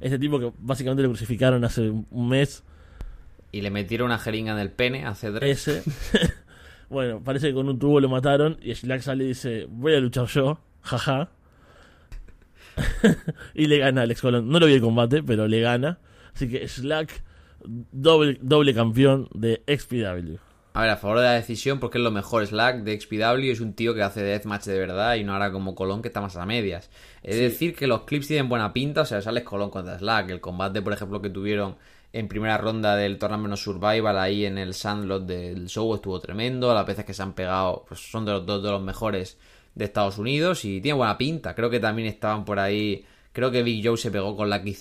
Este 0.00 0.18
tipo 0.18 0.38
que 0.38 0.52
básicamente 0.58 1.02
lo 1.02 1.10
crucificaron 1.10 1.64
hace 1.64 1.90
un 1.90 2.28
mes. 2.28 2.64
Y 3.52 3.62
le 3.62 3.70
metieron 3.70 4.06
una 4.06 4.18
jeringa 4.18 4.52
en 4.52 4.58
el 4.58 4.70
pene 4.70 5.06
hace 5.06 5.30
tres. 5.32 5.68
Ese. 5.68 5.82
bueno, 6.90 7.22
parece 7.22 7.48
que 7.48 7.54
con 7.54 7.68
un 7.68 7.78
tubo 7.78 8.00
lo 8.00 8.08
mataron. 8.08 8.58
Y 8.62 8.74
Slack 8.74 9.00
sale 9.00 9.24
y 9.24 9.28
dice: 9.28 9.66
Voy 9.68 9.94
a 9.94 10.00
luchar 10.00 10.26
yo. 10.26 10.60
Jaja. 10.82 11.30
y 13.54 13.66
le 13.66 13.78
gana 13.78 14.02
a 14.02 14.04
Alex 14.04 14.20
Colón. 14.20 14.48
No 14.48 14.60
lo 14.60 14.66
vi 14.66 14.74
el 14.74 14.80
combate, 14.80 15.22
pero 15.22 15.48
le 15.48 15.60
gana. 15.60 15.98
Así 16.34 16.48
que 16.48 16.68
Slack, 16.68 17.22
doble, 17.64 18.38
doble 18.42 18.74
campeón 18.74 19.28
de 19.32 19.62
XPW. 19.66 20.45
A 20.76 20.82
ver, 20.82 20.90
a 20.90 20.98
favor 20.98 21.20
de 21.20 21.24
la 21.24 21.32
decisión, 21.32 21.80
porque 21.80 21.96
es 21.96 22.04
lo 22.04 22.10
mejor. 22.10 22.46
Slack 22.46 22.82
de 22.82 23.00
XPW 23.00 23.50
es 23.50 23.60
un 23.60 23.72
tío 23.72 23.94
que 23.94 24.02
hace 24.02 24.22
deathmatch 24.22 24.64
de 24.64 24.78
verdad 24.78 25.14
y 25.14 25.24
no 25.24 25.34
hará 25.34 25.50
como 25.50 25.74
Colón 25.74 26.02
que 26.02 26.08
está 26.08 26.20
más 26.20 26.36
a 26.36 26.44
medias. 26.44 26.90
Es 27.22 27.36
decir, 27.36 27.74
que 27.74 27.86
los 27.86 28.02
clips 28.02 28.26
tienen 28.26 28.50
buena 28.50 28.74
pinta, 28.74 29.00
o 29.00 29.04
sea, 29.06 29.22
sales 29.22 29.42
Colón 29.42 29.70
contra 29.70 29.98
Slack. 29.98 30.28
El 30.28 30.42
combate, 30.42 30.82
por 30.82 30.92
ejemplo, 30.92 31.22
que 31.22 31.30
tuvieron 31.30 31.76
en 32.12 32.28
primera 32.28 32.58
ronda 32.58 32.94
del 32.94 33.18
Tournament 33.18 33.56
Survival 33.56 34.18
ahí 34.18 34.44
en 34.44 34.58
el 34.58 34.74
Sandlot 34.74 35.24
del 35.24 35.66
show 35.68 35.94
estuvo 35.94 36.20
tremendo. 36.20 36.74
Las 36.74 36.84
veces 36.84 37.06
que 37.06 37.14
se 37.14 37.22
han 37.22 37.32
pegado 37.32 37.86
pues 37.88 38.00
son 38.00 38.26
de 38.26 38.32
los 38.32 38.44
dos 38.44 38.62
de 38.62 38.70
los 38.70 38.82
mejores 38.82 39.38
de 39.74 39.86
Estados 39.86 40.18
Unidos 40.18 40.62
y 40.66 40.82
tiene 40.82 40.98
buena 40.98 41.16
pinta. 41.16 41.54
Creo 41.54 41.70
que 41.70 41.80
también 41.80 42.06
estaban 42.06 42.44
por 42.44 42.58
ahí 42.58 43.06
Creo 43.36 43.50
que 43.50 43.62
Big 43.62 43.86
Joe 43.86 43.98
se 43.98 44.10
pegó 44.10 44.34
con 44.34 44.48
la 44.48 44.62
Key 44.62 44.74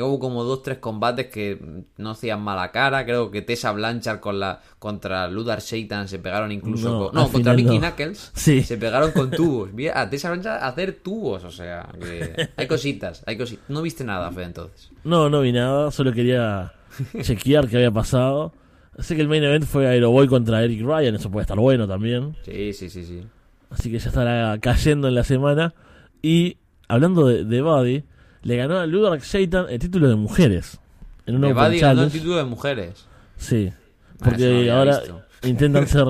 hubo 0.00 0.20
como 0.20 0.44
dos, 0.44 0.62
tres 0.62 0.78
combates 0.78 1.26
que 1.26 1.58
no 1.96 2.10
hacían 2.10 2.40
mala 2.40 2.70
cara. 2.70 3.04
Creo 3.04 3.32
que 3.32 3.42
Tessa 3.42 3.72
Blanchard 3.72 4.20
con 4.20 4.38
la, 4.38 4.60
contra 4.78 5.26
Ludar 5.26 5.60
Satan 5.60 6.06
se 6.06 6.20
pegaron 6.20 6.52
incluso 6.52 6.88
No, 6.88 7.06
con... 7.06 7.14
No, 7.16 7.28
contra 7.28 7.52
Mickey 7.52 7.80
no. 7.80 7.88
Knuckles 7.88 8.30
Sí. 8.36 8.62
se 8.62 8.76
pegaron 8.76 9.10
con 9.10 9.28
tubos. 9.32 9.72
Mira, 9.72 10.00
a 10.00 10.08
Tessa 10.08 10.30
Blanchard 10.30 10.62
a 10.62 10.68
hacer 10.68 11.00
tubos, 11.02 11.42
o 11.42 11.50
sea, 11.50 11.88
que 12.00 12.48
hay 12.56 12.68
cositas, 12.68 13.24
hay 13.26 13.36
cositas. 13.36 13.68
No 13.68 13.82
viste 13.82 14.04
nada, 14.04 14.30
Fede, 14.30 14.44
entonces. 14.44 14.92
No, 15.02 15.28
no 15.28 15.40
vi 15.40 15.50
nada, 15.50 15.90
solo 15.90 16.12
quería 16.12 16.74
chequear 17.22 17.66
qué 17.66 17.78
había 17.78 17.90
pasado. 17.90 18.52
Sé 19.00 19.16
que 19.16 19.22
el 19.22 19.26
main 19.26 19.42
event 19.42 19.64
fue 19.64 19.88
Aeroboy 19.88 20.28
contra 20.28 20.62
Eric 20.62 20.80
Ryan, 20.86 21.16
eso 21.16 21.28
puede 21.28 21.42
estar 21.42 21.58
bueno 21.58 21.88
también. 21.88 22.36
Sí, 22.44 22.72
sí, 22.72 22.88
sí, 22.88 23.02
sí. 23.02 23.24
Así 23.68 23.90
que 23.90 23.98
ya 23.98 24.10
estará 24.10 24.56
cayendo 24.60 25.08
en 25.08 25.16
la 25.16 25.24
semana. 25.24 25.74
Y 26.22 26.58
hablando 26.88 27.26
de, 27.26 27.44
de 27.44 27.62
Buddy, 27.62 28.04
le 28.42 28.56
ganó 28.56 28.78
a 28.78 28.86
Ludovic 28.86 29.22
Satan 29.22 29.66
el 29.68 29.78
título 29.78 30.08
de 30.08 30.16
mujeres. 30.16 30.78
En 31.26 31.42
un 31.42 31.54
Buddy 31.54 31.80
ganó 31.80 32.02
el 32.02 32.10
título 32.10 32.36
de 32.36 32.44
mujeres. 32.44 33.06
Sí. 33.36 33.72
Ah, 33.72 34.24
Porque 34.24 34.70
ahora 34.70 34.98
visto. 35.00 35.22
intentan 35.48 35.86
ser. 35.86 36.06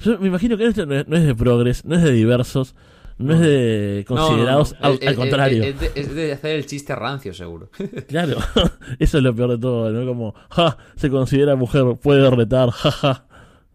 Yo 0.00 0.18
me 0.20 0.28
imagino 0.28 0.56
que 0.56 0.66
esto 0.66 0.86
no 0.86 0.94
es, 0.94 1.08
no 1.08 1.16
es 1.16 1.24
de 1.24 1.34
progres, 1.34 1.84
no 1.84 1.96
es 1.96 2.02
de 2.02 2.12
diversos, 2.12 2.76
no, 3.18 3.34
es 3.34 3.40
de 3.40 4.06
No, 4.08 4.14
no, 4.14 4.20
no. 4.20 4.26
considerados. 4.28 4.76
Al, 4.80 5.16
contrario. 5.16 5.64
Es, 5.64 5.74
es 5.74 5.80
de, 5.80 6.00
es 6.00 6.14
de 6.14 6.32
hacer 6.32 6.56
el 6.56 6.66
chiste 6.66 6.94
rancio, 6.94 7.34
seguro. 7.34 7.70
Claro, 8.06 8.36
eso 8.98 9.18
es 9.18 9.24
lo 9.24 9.34
peor 9.34 9.50
de 9.50 9.58
todo, 9.58 9.90
¿no? 9.90 10.06
Como, 10.06 10.34
ja, 10.50 10.78
se 10.94 11.10
considera 11.10 11.56
mujer, 11.56 11.84
puede 12.00 12.30
retar, 12.30 12.70
jaja. 12.70 13.24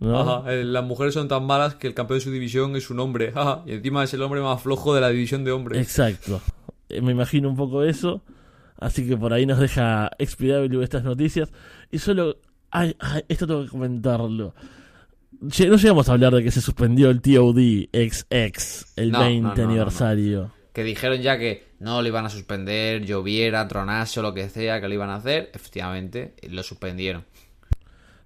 ¿No? 0.04 0.20
Ajá, 0.20 0.54
eh, 0.54 0.63
las 0.63 0.84
mujeres 0.84 1.13
son 1.13 1.28
tan 1.28 1.46
malas 1.46 1.76
que 1.76 1.88
el 1.88 1.94
campeón 1.94 2.20
de 2.20 2.24
su 2.26 2.32
división 2.32 2.76
es 2.76 2.89
un 2.89 3.00
hombre. 3.00 3.32
Ajá, 3.36 3.63
y 3.66 3.74
encima 3.74 4.04
es 4.04 4.13
el 4.13 4.22
hombre 4.22 4.42
más 4.42 4.62
flojo 4.62 4.94
de 4.94 5.02
la 5.02 5.10
división 5.10 5.44
de 5.44 5.52
hombres. 5.52 5.82
Exacto. 5.82 6.42
Eh, 6.89 7.02
Me 7.02 7.12
imagino 7.12 7.50
un 7.50 7.56
poco 7.56 7.84
eso. 7.84 8.22
Así 8.80 9.08
que 9.08 9.16
por 9.16 9.32
ahí 9.34 9.46
nos 9.46 9.60
deja 9.60 10.12
XPW 10.20 10.82
estas 10.82 11.04
noticias. 11.04 11.52
Y 11.92 12.00
solo. 12.00 12.38
Ay, 12.70 12.96
ay, 13.00 13.24
esto 13.30 13.46
tengo 13.48 13.63
que 13.63 13.70
comentarlo. 13.70 14.54
Che, 15.50 15.68
no 15.68 15.76
llegamos 15.78 16.10
a 16.10 16.13
hablar 16.13 16.34
de 16.34 16.44
que 16.44 16.52
se 16.52 16.60
suspendió 16.62 17.10
el 17.10 17.22
TOD 17.22 17.58
XX, 17.94 18.86
el 18.96 19.12
No, 19.12 19.20
20 19.20 19.42
no, 19.42 19.50
no, 19.50 19.56
no, 19.56 19.56
no. 19.56 19.63
aniversario. 19.70 20.52
Que 20.74 20.84
dijeron 20.84 21.22
ya 21.22 21.38
que 21.38 21.66
no 21.80 22.02
lo 22.02 22.08
iban 22.08 22.26
a 22.26 22.30
suspender, 22.30 23.06
lloviera, 23.06 23.68
tronase 23.68 24.20
o 24.20 24.24
lo 24.24 24.34
que 24.34 24.50
sea 24.50 24.82
que 24.82 24.88
lo 24.88 24.94
iban 24.96 25.10
a 25.12 25.16
hacer. 25.18 25.52
Efectivamente, 25.54 26.34
lo 26.50 26.63
suspendieron. 26.63 27.26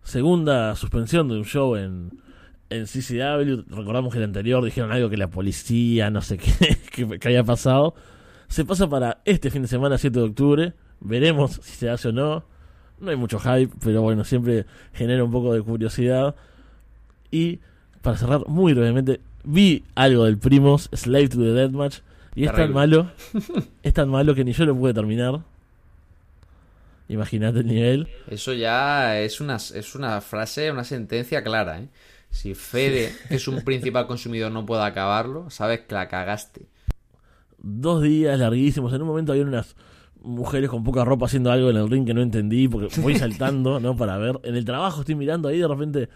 Segunda 0.07 0.73
suspensión 0.77 1.27
de 1.27 1.35
un 1.35 1.43
show 1.43 1.75
en, 1.75 2.11
en 2.69 2.85
CCW. 2.85 3.65
Recordamos 3.67 4.13
que 4.13 4.19
el 4.19 4.23
anterior 4.23 4.63
dijeron 4.63 4.93
algo 4.93 5.09
que 5.09 5.17
la 5.17 5.27
policía, 5.27 6.09
no 6.09 6.21
sé 6.21 6.37
qué, 6.37 6.77
que, 6.93 7.19
que 7.19 7.27
había 7.27 7.43
pasado. 7.43 7.93
Se 8.47 8.63
pasa 8.63 8.89
para 8.89 9.19
este 9.25 9.51
fin 9.51 9.63
de 9.63 9.67
semana, 9.67 9.97
7 9.97 10.17
de 10.17 10.25
octubre. 10.25 10.73
Veremos 11.01 11.59
si 11.61 11.75
se 11.75 11.89
hace 11.89 12.07
o 12.07 12.11
no. 12.13 12.45
No 13.01 13.09
hay 13.09 13.17
mucho 13.17 13.37
hype, 13.37 13.73
pero 13.83 14.01
bueno, 14.01 14.23
siempre 14.23 14.65
genera 14.93 15.25
un 15.25 15.31
poco 15.31 15.53
de 15.53 15.61
curiosidad. 15.61 16.35
Y 17.29 17.59
para 18.01 18.15
cerrar 18.15 18.47
muy 18.47 18.73
brevemente, 18.73 19.19
vi 19.43 19.83
algo 19.93 20.23
del 20.23 20.37
Primos, 20.37 20.89
Slave 20.93 21.27
to 21.27 21.37
the 21.39 21.51
Deathmatch. 21.51 21.97
Y 22.33 22.45
es 22.45 22.53
tan 22.53 22.71
malo, 22.71 23.11
es 23.83 23.93
tan 23.93 24.07
malo 24.07 24.35
que 24.35 24.45
ni 24.45 24.53
yo 24.53 24.65
lo 24.65 24.73
pude 24.73 24.93
terminar. 24.93 25.41
Imagínate 27.07 27.59
el 27.59 27.67
nivel. 27.67 28.07
Eso 28.27 28.53
ya 28.53 29.19
es 29.21 29.39
una, 29.41 29.55
es 29.57 29.95
una 29.95 30.21
frase, 30.21 30.71
una 30.71 30.83
sentencia 30.83 31.43
clara, 31.43 31.79
¿eh? 31.79 31.89
Si 32.29 32.53
Fede, 32.55 33.23
que 33.29 33.37
es 33.37 33.47
un 33.47 33.63
principal 33.63 34.07
consumidor, 34.07 34.51
no 34.51 34.65
puede 34.65 34.83
acabarlo, 34.83 35.49
sabes 35.49 35.81
que 35.81 35.95
la 35.95 36.07
cagaste. 36.09 36.67
dos 37.57 38.01
días 38.03 38.37
larguísimos. 38.39 38.93
En 38.93 39.01
un 39.01 39.07
momento 39.07 39.31
había 39.31 39.43
unas 39.43 39.75
mujeres 40.21 40.69
con 40.69 40.83
poca 40.83 41.05
ropa 41.05 41.25
haciendo 41.27 41.51
algo 41.51 41.69
en 41.69 41.77
el 41.77 41.89
ring 41.89 42.05
que 42.05 42.13
no 42.13 42.21
entendí 42.21 42.67
porque 42.67 42.89
voy 43.01 43.15
saltando, 43.19 43.79
¿no? 43.79 43.95
Para 43.95 44.17
ver. 44.17 44.39
En 44.43 44.55
el 44.55 44.65
trabajo 44.65 45.01
estoy 45.01 45.15
mirando 45.15 45.47
ahí 45.49 45.59
de 45.59 45.67
repente. 45.67 46.09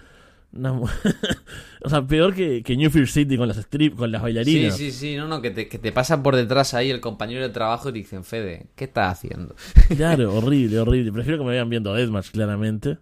o 1.83 1.89
sea, 1.89 2.05
peor 2.05 2.33
que, 2.35 2.61
que 2.63 2.75
New 2.75 2.89
Fear 2.89 3.07
City 3.07 3.37
con 3.37 3.47
las 3.47 3.57
strip, 3.57 3.95
con 3.95 4.11
las 4.11 4.21
Sí, 4.21 4.23
bailarinas. 4.23 4.77
sí, 4.77 4.91
sí, 4.91 5.15
no, 5.15 5.27
no, 5.27 5.41
que 5.41 5.51
te, 5.51 5.67
que 5.67 5.77
te 5.79 5.91
pasan 5.91 6.23
por 6.23 6.35
detrás 6.35 6.73
ahí 6.73 6.89
el 6.89 6.99
compañero 6.99 7.41
de 7.41 7.49
trabajo 7.49 7.89
y 7.89 7.93
te 7.93 7.99
dicen, 7.99 8.23
Fede, 8.23 8.67
¿qué 8.75 8.85
estás 8.85 9.17
haciendo? 9.17 9.55
Claro, 9.95 10.33
horrible, 10.35 10.79
horrible. 10.79 11.11
Prefiero 11.11 11.37
que 11.37 11.43
me 11.45 11.51
vayan 11.51 11.69
viendo 11.69 11.93
Deathmatch, 11.93 12.31
claramente. 12.31 12.97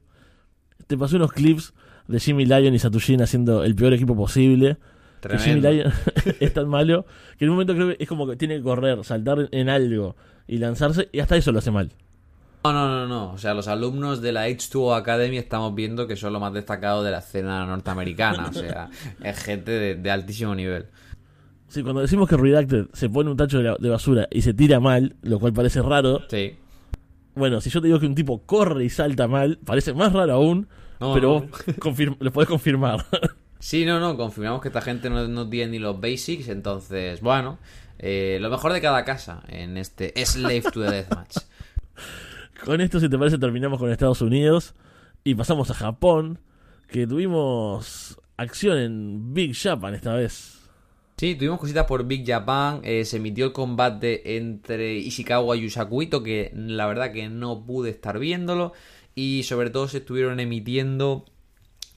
Te 0.87 0.97
pasé 0.97 1.15
unos 1.17 1.31
clips 1.31 1.73
de 2.07 2.19
Jimmy 2.19 2.45
Lyon 2.45 2.73
y 2.73 2.79
Satujin 2.79 3.21
haciendo 3.21 3.63
el 3.63 3.75
peor 3.75 3.93
equipo 3.93 4.15
posible. 4.15 4.77
Que 5.27 5.37
Jimmy 5.37 5.61
Tremendo. 5.61 5.71
Lyon 5.71 5.93
es 6.39 6.53
tan 6.53 6.67
malo 6.69 7.05
que 7.37 7.45
en 7.45 7.49
un 7.51 7.55
momento 7.55 7.73
creo 7.75 7.89
que 7.89 7.97
es 8.01 8.07
como 8.07 8.27
que 8.27 8.35
tiene 8.37 8.57
que 8.57 8.63
correr, 8.63 9.03
saltar 9.03 9.49
en 9.51 9.69
algo 9.69 10.15
y 10.47 10.57
lanzarse 10.57 11.09
y 11.11 11.19
hasta 11.19 11.35
eso 11.35 11.51
lo 11.51 11.59
hace 11.59 11.71
mal. 11.71 11.91
No, 12.63 12.73
no, 12.73 12.87
no, 12.87 13.07
no. 13.07 13.31
O 13.33 13.37
sea, 13.37 13.53
los 13.53 13.67
alumnos 13.67 14.21
de 14.21 14.31
la 14.33 14.47
H2O 14.49 14.95
Academy 14.97 15.37
estamos 15.37 15.73
viendo 15.75 16.07
que 16.07 16.15
son 16.15 16.33
lo 16.33 16.39
más 16.39 16.53
destacado 16.53 17.03
de 17.03 17.11
la 17.11 17.19
escena 17.19 17.65
norteamericana. 17.65 18.47
O 18.49 18.53
sea, 18.53 18.89
es 19.23 19.39
gente 19.43 19.71
de, 19.71 19.95
de 19.95 20.11
altísimo 20.11 20.53
nivel. 20.55 20.87
Sí, 21.69 21.83
cuando 21.83 22.01
decimos 22.01 22.27
que 22.27 22.35
Redacted 22.35 22.87
se 22.93 23.09
pone 23.09 23.29
un 23.29 23.37
tacho 23.37 23.59
de, 23.59 23.63
la- 23.65 23.77
de 23.79 23.89
basura 23.89 24.27
y 24.31 24.41
se 24.41 24.53
tira 24.53 24.79
mal, 24.79 25.15
lo 25.21 25.39
cual 25.39 25.53
parece 25.53 25.81
raro, 25.81 26.21
Sí. 26.29 26.55
bueno, 27.35 27.61
si 27.61 27.69
yo 27.69 27.79
te 27.79 27.87
digo 27.87 27.99
que 27.99 28.07
un 28.07 28.15
tipo 28.15 28.41
corre 28.45 28.83
y 28.85 28.89
salta 28.89 29.27
mal, 29.27 29.59
parece 29.63 29.93
más 29.93 30.11
raro 30.11 30.33
aún, 30.33 30.67
No, 30.99 31.13
pero 31.13 31.27
no. 31.27 31.47
vos 31.47 32.15
lo 32.19 32.31
podés 32.33 32.49
confirmar. 32.49 33.05
Sí, 33.61 33.83
no, 33.85 33.99
no. 33.99 34.15
Confirmamos 34.15 34.61
que 34.61 34.69
esta 34.69 34.79
gente 34.79 35.09
no, 35.09 35.27
no 35.27 35.49
tiene 35.49 35.73
ni 35.73 35.79
los 35.79 35.99
basics. 35.99 36.47
Entonces, 36.47 37.19
bueno, 37.19 37.59
eh, 37.97 38.37
lo 38.39 38.49
mejor 38.49 38.71
de 38.71 38.79
cada 38.79 39.03
casa 39.03 39.43
en 39.49 39.75
este 39.77 40.13
Slave 40.25 40.61
to 40.61 40.81
the 40.81 40.89
Deathmatch. 40.89 41.35
con 42.65 42.81
esto, 42.81 42.99
si 42.99 43.09
te 43.09 43.17
parece, 43.17 43.37
terminamos 43.37 43.79
con 43.79 43.91
Estados 43.91 44.21
Unidos 44.21 44.73
y 45.23 45.35
pasamos 45.35 45.69
a 45.71 45.73
Japón, 45.73 46.39
que 46.87 47.05
tuvimos 47.07 48.19
acción 48.37 48.77
en 48.77 49.33
Big 49.33 49.55
Japan 49.55 49.93
esta 49.93 50.13
vez. 50.13 50.55
Sí, 51.17 51.35
tuvimos 51.35 51.59
cositas 51.59 51.85
por 51.85 52.05
Big 52.05 52.25
Japan. 52.25 52.79
eh, 52.83 53.03
se 53.05 53.17
emitió 53.17 53.45
el 53.45 53.51
combate 53.51 54.37
entre 54.37 54.93
Ishikawa 54.95 55.57
y 55.57 55.61
Yusakuito, 55.63 56.23
que 56.23 56.51
la 56.55 56.87
verdad 56.87 57.11
que 57.11 57.27
no 57.29 57.65
pude 57.65 57.89
estar 57.89 58.19
viéndolo. 58.19 58.71
Y 59.15 59.43
sobre 59.43 59.69
todo 59.69 59.87
se 59.89 59.97
estuvieron 59.97 60.39
emitiendo 60.39 61.25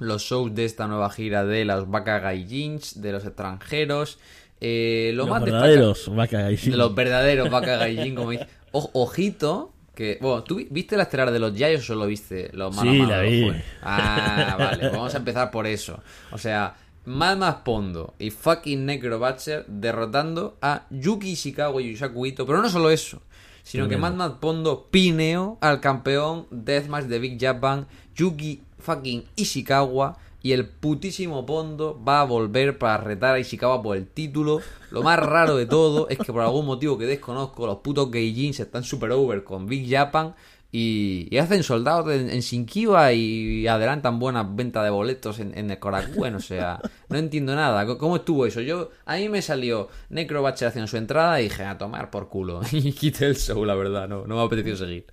los 0.00 0.22
shows 0.22 0.52
de 0.56 0.64
esta 0.64 0.88
nueva 0.88 1.08
gira 1.10 1.44
de 1.44 1.64
los 1.64 1.88
Gaijins, 1.88 3.00
de 3.00 3.12
los 3.12 3.24
extranjeros. 3.24 4.18
Eh, 4.60 5.12
lo 5.14 5.22
Los 5.24 5.30
más 5.30 5.44
destaca- 5.44 5.62
verdaderos 5.66 6.10
Gaijin. 6.30 6.72
de 6.72 6.76
los 6.76 6.94
verdaderos 6.94 7.48
Gaijin, 7.50 8.14
como 8.16 8.30
dice. 8.30 8.46
O- 8.74 8.90
ojito, 8.94 9.72
que. 9.94 10.18
Bueno, 10.20 10.42
¿tú 10.44 10.56
vi- 10.56 10.68
viste 10.70 10.96
la 10.96 11.04
estelar 11.04 11.30
de 11.30 11.38
los 11.38 11.54
Yayos 11.54 11.82
o 11.82 11.84
solo 11.84 12.06
viste 12.06 12.50
los 12.52 12.76
a 12.78 12.80
Sí, 12.82 12.98
la 12.98 13.20
vi. 13.20 13.52
Ah, 13.82 14.56
vale, 14.58 14.78
pues 14.78 14.92
vamos 14.92 15.14
a 15.14 15.18
empezar 15.18 15.50
por 15.50 15.66
eso. 15.66 16.00
O 16.30 16.38
sea, 16.38 16.76
Madmas 17.04 17.56
Pondo 17.64 18.14
y 18.18 18.30
fucking 18.30 18.86
Necro 18.86 19.18
Butcher 19.18 19.64
derrotando 19.66 20.56
a 20.62 20.86
Yuki 20.90 21.30
Ishikawa 21.32 21.82
y 21.82 21.90
Yusaku 21.92 22.26
Ito, 22.26 22.46
pero 22.46 22.62
no 22.62 22.68
solo 22.70 22.90
eso, 22.90 23.22
sino 23.62 23.84
que 23.84 23.96
Tremendo. 23.96 24.16
Madmas 24.24 24.38
Pondo 24.40 24.88
pineó 24.90 25.58
al 25.60 25.80
campeón 25.80 26.46
Deathmatch 26.50 27.06
de 27.06 27.18
Big 27.18 27.38
Japan, 27.40 27.86
Yuki 28.14 28.62
fucking 28.78 29.24
Ishikawa. 29.36 30.16
Y 30.42 30.52
el 30.52 30.66
putísimo 30.66 31.46
Pondo 31.46 32.02
va 32.02 32.20
a 32.20 32.24
volver 32.24 32.76
para 32.76 32.96
retar 32.96 33.34
a 33.34 33.38
Ishikawa 33.38 33.82
por 33.82 33.96
el 33.96 34.08
título. 34.08 34.60
Lo 34.90 35.02
más 35.02 35.18
raro 35.18 35.56
de 35.56 35.66
todo 35.66 36.08
es 36.08 36.18
que 36.18 36.32
por 36.32 36.42
algún 36.42 36.66
motivo 36.66 36.98
que 36.98 37.06
desconozco, 37.06 37.66
los 37.66 37.78
putos 37.78 38.10
Gaijins 38.10 38.58
están 38.58 38.82
super 38.82 39.12
over 39.12 39.44
con 39.44 39.66
Big 39.66 39.88
Japan 39.88 40.34
y, 40.74 41.28
y 41.30 41.36
hacen 41.36 41.62
soldados 41.62 42.10
en, 42.12 42.30
en 42.30 42.40
Shinkiba 42.40 43.12
y 43.12 43.66
adelantan 43.66 44.18
buenas 44.18 44.56
ventas 44.56 44.82
de 44.82 44.90
boletos 44.90 45.38
en, 45.38 45.56
en 45.56 45.70
el 45.70 45.78
Korakuen. 45.78 46.34
O 46.34 46.40
sea, 46.40 46.80
no 47.10 47.18
entiendo 47.18 47.54
nada. 47.54 47.86
¿Cómo 47.98 48.16
estuvo 48.16 48.46
eso? 48.46 48.62
Yo 48.62 48.88
A 49.04 49.16
mí 49.16 49.28
me 49.28 49.42
salió 49.42 49.90
Necro 50.08 50.40
Butcher 50.40 50.68
haciendo 50.68 50.88
su 50.88 50.96
entrada 50.96 51.40
y 51.40 51.44
dije, 51.44 51.62
a 51.64 51.76
tomar 51.76 52.10
por 52.10 52.28
culo. 52.28 52.62
Y 52.72 52.92
quité 52.92 53.26
el 53.26 53.36
show, 53.36 53.62
la 53.64 53.74
verdad. 53.74 54.08
No, 54.08 54.26
no 54.26 54.36
me 54.36 54.42
apeteció 54.42 54.76
seguir. 54.76 55.06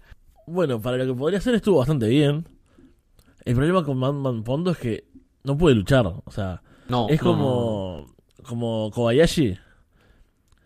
Bueno, 0.48 0.82
para 0.82 0.98
lo 0.98 1.06
que 1.06 1.20
podría 1.20 1.42
ser 1.42 1.56
estuvo 1.56 1.80
bastante 1.80 2.08
bien. 2.08 2.48
El 3.44 3.56
problema 3.56 3.84
con 3.84 3.98
Madman 3.98 4.44
Pondo 4.44 4.72
es 4.72 4.78
que 4.78 5.09
no 5.44 5.58
puede 5.58 5.76
luchar. 5.76 6.06
O 6.08 6.32
sea, 6.32 6.62
No, 6.88 7.08
es 7.10 7.22
no, 7.22 7.28
como, 7.32 8.16
como 8.44 8.92
Kobayashi. 8.92 9.58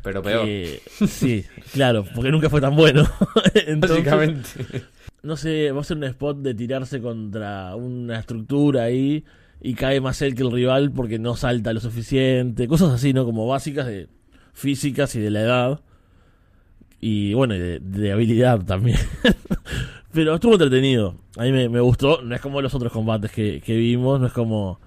Pero 0.01 0.21
peor. 0.21 0.45
que- 0.45 0.81
sí, 1.07 1.45
claro, 1.71 2.03
porque 2.13 2.31
nunca 2.31 2.49
fue 2.49 2.59
tan 2.61 2.75
bueno. 2.75 3.03
Entonces, 3.53 3.97
Básicamente. 4.03 4.49
no 5.21 5.37
sé, 5.37 5.71
va 5.71 5.81
a 5.81 5.83
ser 5.85 5.97
un 5.97 6.03
spot 6.03 6.39
de 6.39 6.53
tirarse 6.53 7.01
contra 7.01 7.75
una 7.75 8.19
estructura 8.19 8.83
ahí 8.83 9.23
y 9.61 9.75
cae 9.75 10.01
más 10.01 10.21
él 10.21 10.35
que 10.35 10.43
el 10.43 10.51
rival 10.51 10.91
porque 10.91 11.19
no 11.19 11.37
salta 11.37 11.71
lo 11.71 11.79
suficiente. 11.79 12.67
Cosas 12.67 12.91
así, 12.91 13.13
¿no? 13.13 13.23
Como 13.23 13.47
básicas 13.47 13.85
de 13.87 14.09
físicas 14.51 15.15
y 15.15 15.19
de 15.21 15.29
la 15.29 15.41
edad. 15.41 15.81
Y 16.99 17.33
bueno, 17.33 17.55
y 17.55 17.59
de, 17.59 17.79
de 17.79 18.11
habilidad 18.11 18.61
también. 18.65 18.97
Pero 20.13 20.35
estuvo 20.35 20.53
entretenido. 20.53 21.15
A 21.37 21.43
mí 21.43 21.51
me, 21.51 21.69
me 21.69 21.79
gustó. 21.81 22.21
No 22.21 22.35
es 22.35 22.41
como 22.41 22.61
los 22.61 22.73
otros 22.73 22.91
combates 22.91 23.31
que, 23.31 23.61
que 23.61 23.75
vimos. 23.75 24.19
No 24.19 24.27
es 24.27 24.33
como, 24.33 24.79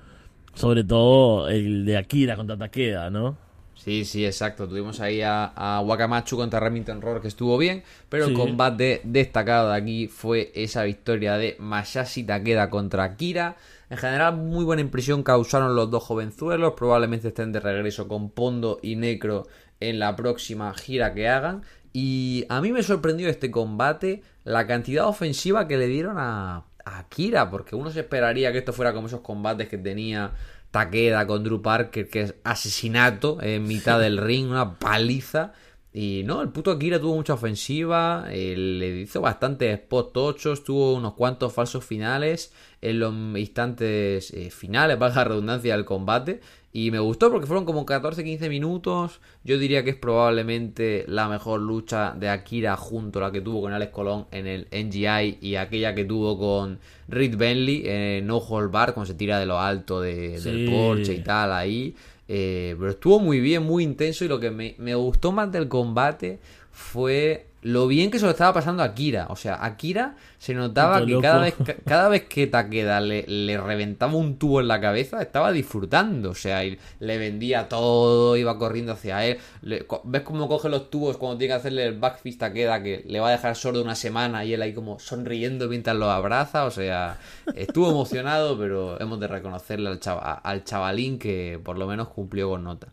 sobre 0.54 0.84
todo, 0.84 1.48
el 1.48 1.84
de 1.84 1.96
Akira 1.96 2.36
contra 2.36 2.56
Takeda, 2.56 3.10
¿no? 3.10 3.36
Sí, 3.74 4.04
sí, 4.04 4.24
exacto. 4.24 4.68
Tuvimos 4.68 5.00
ahí 5.00 5.20
a, 5.20 5.44
a 5.44 5.80
Wakamachu 5.80 6.36
contra 6.36 6.60
Remington 6.60 7.00
Roar 7.02 7.20
que 7.20 7.28
estuvo 7.28 7.58
bien, 7.58 7.84
pero 8.08 8.24
el 8.24 8.32
combate 8.32 9.00
destacado 9.04 9.70
de 9.70 9.76
aquí 9.76 10.08
fue 10.08 10.50
esa 10.54 10.82
victoria 10.84 11.36
de 11.36 11.56
Masashi 11.58 12.24
Takeda 12.24 12.70
contra 12.70 13.04
Akira. 13.04 13.56
En 13.90 13.98
general, 13.98 14.36
muy 14.36 14.64
buena 14.64 14.82
impresión 14.82 15.22
causaron 15.22 15.76
los 15.76 15.90
dos 15.90 16.02
jovenzuelos. 16.02 16.72
Probablemente 16.74 17.28
estén 17.28 17.52
de 17.52 17.60
regreso 17.60 18.08
con 18.08 18.30
Pondo 18.30 18.80
y 18.82 18.96
Necro 18.96 19.46
en 19.80 19.98
la 19.98 20.16
próxima 20.16 20.72
gira 20.74 21.14
que 21.14 21.28
hagan. 21.28 21.62
Y 21.98 22.44
a 22.50 22.60
mí 22.60 22.72
me 22.72 22.82
sorprendió 22.82 23.26
este 23.26 23.50
combate 23.50 24.22
la 24.44 24.66
cantidad 24.66 25.08
ofensiva 25.08 25.66
que 25.66 25.78
le 25.78 25.86
dieron 25.86 26.18
a, 26.18 26.56
a 26.84 26.98
Akira, 26.98 27.50
porque 27.50 27.74
uno 27.74 27.90
se 27.90 28.00
esperaría 28.00 28.52
que 28.52 28.58
esto 28.58 28.74
fuera 28.74 28.92
como 28.92 29.06
esos 29.06 29.22
combates 29.22 29.70
que 29.70 29.78
tenía 29.78 30.32
Takeda 30.70 31.26
con 31.26 31.42
Drew 31.42 31.62
Parker, 31.62 32.10
que 32.10 32.20
es 32.20 32.34
asesinato 32.44 33.40
en 33.40 33.66
mitad 33.66 33.98
del 33.98 34.18
ring, 34.26 34.50
una 34.50 34.78
paliza. 34.78 35.54
Y 35.90 36.20
no, 36.26 36.42
el 36.42 36.50
puto 36.50 36.70
Akira 36.70 37.00
tuvo 37.00 37.14
mucha 37.14 37.32
ofensiva, 37.32 38.26
eh, 38.28 38.54
le 38.54 38.88
hizo 39.00 39.22
bastantes 39.22 39.78
spots 39.78 40.12
tochos, 40.12 40.64
tuvo 40.64 40.92
unos 40.92 41.14
cuantos 41.14 41.54
falsos 41.54 41.82
finales 41.82 42.52
en 42.82 43.00
los 43.00 43.14
instantes 43.38 44.30
eh, 44.34 44.50
finales, 44.50 44.98
valga 44.98 45.22
la 45.22 45.24
redundancia, 45.24 45.74
del 45.74 45.86
combate. 45.86 46.42
Y 46.78 46.90
me 46.90 46.98
gustó 46.98 47.30
porque 47.30 47.46
fueron 47.46 47.64
como 47.64 47.86
14-15 47.86 48.50
minutos. 48.50 49.20
Yo 49.44 49.56
diría 49.58 49.82
que 49.82 49.90
es 49.90 49.96
probablemente 49.96 51.06
la 51.08 51.26
mejor 51.26 51.60
lucha 51.60 52.14
de 52.18 52.28
Akira 52.28 52.76
junto 52.76 53.18
a 53.18 53.22
la 53.22 53.32
que 53.32 53.40
tuvo 53.40 53.62
con 53.62 53.72
Alex 53.72 53.92
Colón 53.92 54.26
en 54.30 54.46
el 54.46 54.66
NGI 54.70 55.38
y 55.40 55.54
aquella 55.54 55.94
que 55.94 56.04
tuvo 56.04 56.38
con 56.38 56.78
Reed 57.08 57.36
Bentley 57.38 57.82
en 57.86 58.26
No 58.26 58.36
Hold 58.38 58.70
Bar, 58.70 58.92
cuando 58.92 59.06
se 59.10 59.14
tira 59.16 59.38
de 59.38 59.46
lo 59.46 59.58
alto 59.58 60.02
de- 60.02 60.38
del 60.38 60.66
Sí. 60.66 60.68
Porsche 60.70 61.14
y 61.14 61.22
tal 61.22 61.50
ahí. 61.52 61.94
Eh, 62.28 62.76
pero 62.78 62.90
estuvo 62.90 63.20
muy 63.20 63.40
bien, 63.40 63.62
muy 63.62 63.82
intenso 63.82 64.26
y 64.26 64.28
lo 64.28 64.38
que 64.38 64.50
me, 64.50 64.74
me 64.76 64.94
gustó 64.94 65.32
más 65.32 65.50
del 65.50 65.68
combate 65.68 66.40
fue 66.72 67.46
lo 67.66 67.88
bien 67.88 68.12
que 68.12 68.18
se 68.20 68.24
lo 68.26 68.30
estaba 68.30 68.52
pasando 68.52 68.82
a 68.84 68.86
Akira. 68.86 69.26
O 69.30 69.34
sea, 69.34 69.64
Akira 69.64 70.14
se 70.38 70.54
notaba 70.54 71.00
que 71.04 71.10
loco. 71.12 71.22
cada 71.22 71.40
vez, 71.40 71.54
ca- 71.54 71.74
cada 71.84 72.08
vez 72.08 72.22
que 72.24 72.46
Takeda 72.46 73.00
le, 73.00 73.24
le 73.26 73.58
reventaba 73.58 74.14
un 74.14 74.36
tubo 74.38 74.60
en 74.60 74.68
la 74.68 74.80
cabeza, 74.80 75.20
estaba 75.20 75.50
disfrutando. 75.50 76.30
O 76.30 76.34
sea, 76.36 76.64
y 76.64 76.78
le 77.00 77.18
vendía 77.18 77.68
todo, 77.68 78.36
iba 78.36 78.56
corriendo 78.56 78.92
hacia 78.92 79.24
él. 79.26 79.38
Le- 79.62 79.84
¿Ves 80.04 80.22
cómo 80.22 80.46
coge 80.46 80.68
los 80.68 80.90
tubos 80.90 81.16
cuando 81.16 81.38
tiene 81.38 81.54
que 81.54 81.58
hacerle 81.58 81.86
el 81.86 81.98
backfist 81.98 82.40
a 82.42 82.46
Takeda 82.50 82.82
que 82.84 83.02
le 83.04 83.18
va 83.18 83.28
a 83.28 83.32
dejar 83.32 83.56
sordo 83.56 83.82
una 83.82 83.96
semana 83.96 84.44
y 84.44 84.52
él 84.54 84.62
ahí 84.62 84.72
como 84.72 85.00
sonriendo 85.00 85.68
mientras 85.68 85.96
lo 85.96 86.08
abraza? 86.08 86.66
O 86.66 86.70
sea, 86.70 87.18
estuvo 87.56 87.90
emocionado, 87.90 88.56
pero 88.60 89.00
hemos 89.00 89.18
de 89.18 89.26
reconocerle 89.26 89.88
al, 89.88 89.98
chava- 89.98 90.40
al 90.42 90.62
chavalín 90.62 91.18
que 91.18 91.58
por 91.64 91.78
lo 91.78 91.88
menos 91.88 92.08
cumplió 92.08 92.48
con 92.50 92.62
nota. 92.62 92.88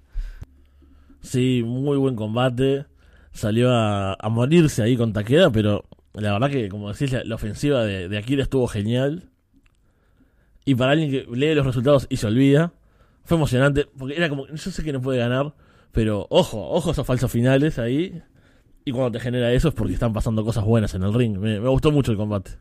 Sí, 1.21 1.63
muy 1.63 1.97
buen 1.97 2.15
combate. 2.15 2.85
Salió 3.33 3.71
a, 3.71 4.13
a 4.13 4.29
morirse 4.29 4.81
ahí 4.83 4.95
con 4.95 5.11
Takeda, 5.11 5.51
pero 5.51 5.85
la 6.13 6.33
verdad 6.33 6.49
que, 6.49 6.69
como 6.69 6.91
decís, 6.91 7.11
la, 7.25 7.35
ofensiva 7.35 7.83
de, 7.83 8.07
de 8.07 8.17
Akira 8.17 8.43
estuvo 8.43 8.67
genial. 8.67 9.29
Y 10.65 10.75
para 10.75 10.91
alguien 10.91 11.11
que 11.11 11.25
lee 11.35 11.55
los 11.55 11.65
resultados 11.65 12.05
y 12.09 12.17
se 12.17 12.27
olvida, 12.27 12.73
fue 13.25 13.37
emocionante, 13.37 13.87
porque 13.97 14.15
era 14.15 14.29
como, 14.29 14.47
yo 14.47 14.57
sé 14.57 14.83
que 14.83 14.93
no 14.93 15.01
puede 15.01 15.19
ganar, 15.19 15.53
pero 15.91 16.27
ojo, 16.29 16.69
ojo 16.69 16.91
esos 16.91 17.05
falsos 17.05 17.31
finales 17.31 17.79
ahí. 17.79 18.21
Y 18.85 18.91
cuando 18.91 19.11
te 19.11 19.19
genera 19.19 19.51
eso 19.51 19.69
es 19.69 19.73
porque 19.73 19.93
están 19.93 20.13
pasando 20.13 20.43
cosas 20.43 20.65
buenas 20.65 20.93
en 20.93 21.03
el 21.03 21.13
ring. 21.13 21.37
Me, 21.37 21.59
me 21.59 21.69
gustó 21.69 21.91
mucho 21.91 22.11
el 22.11 22.17
combate. 22.17 22.51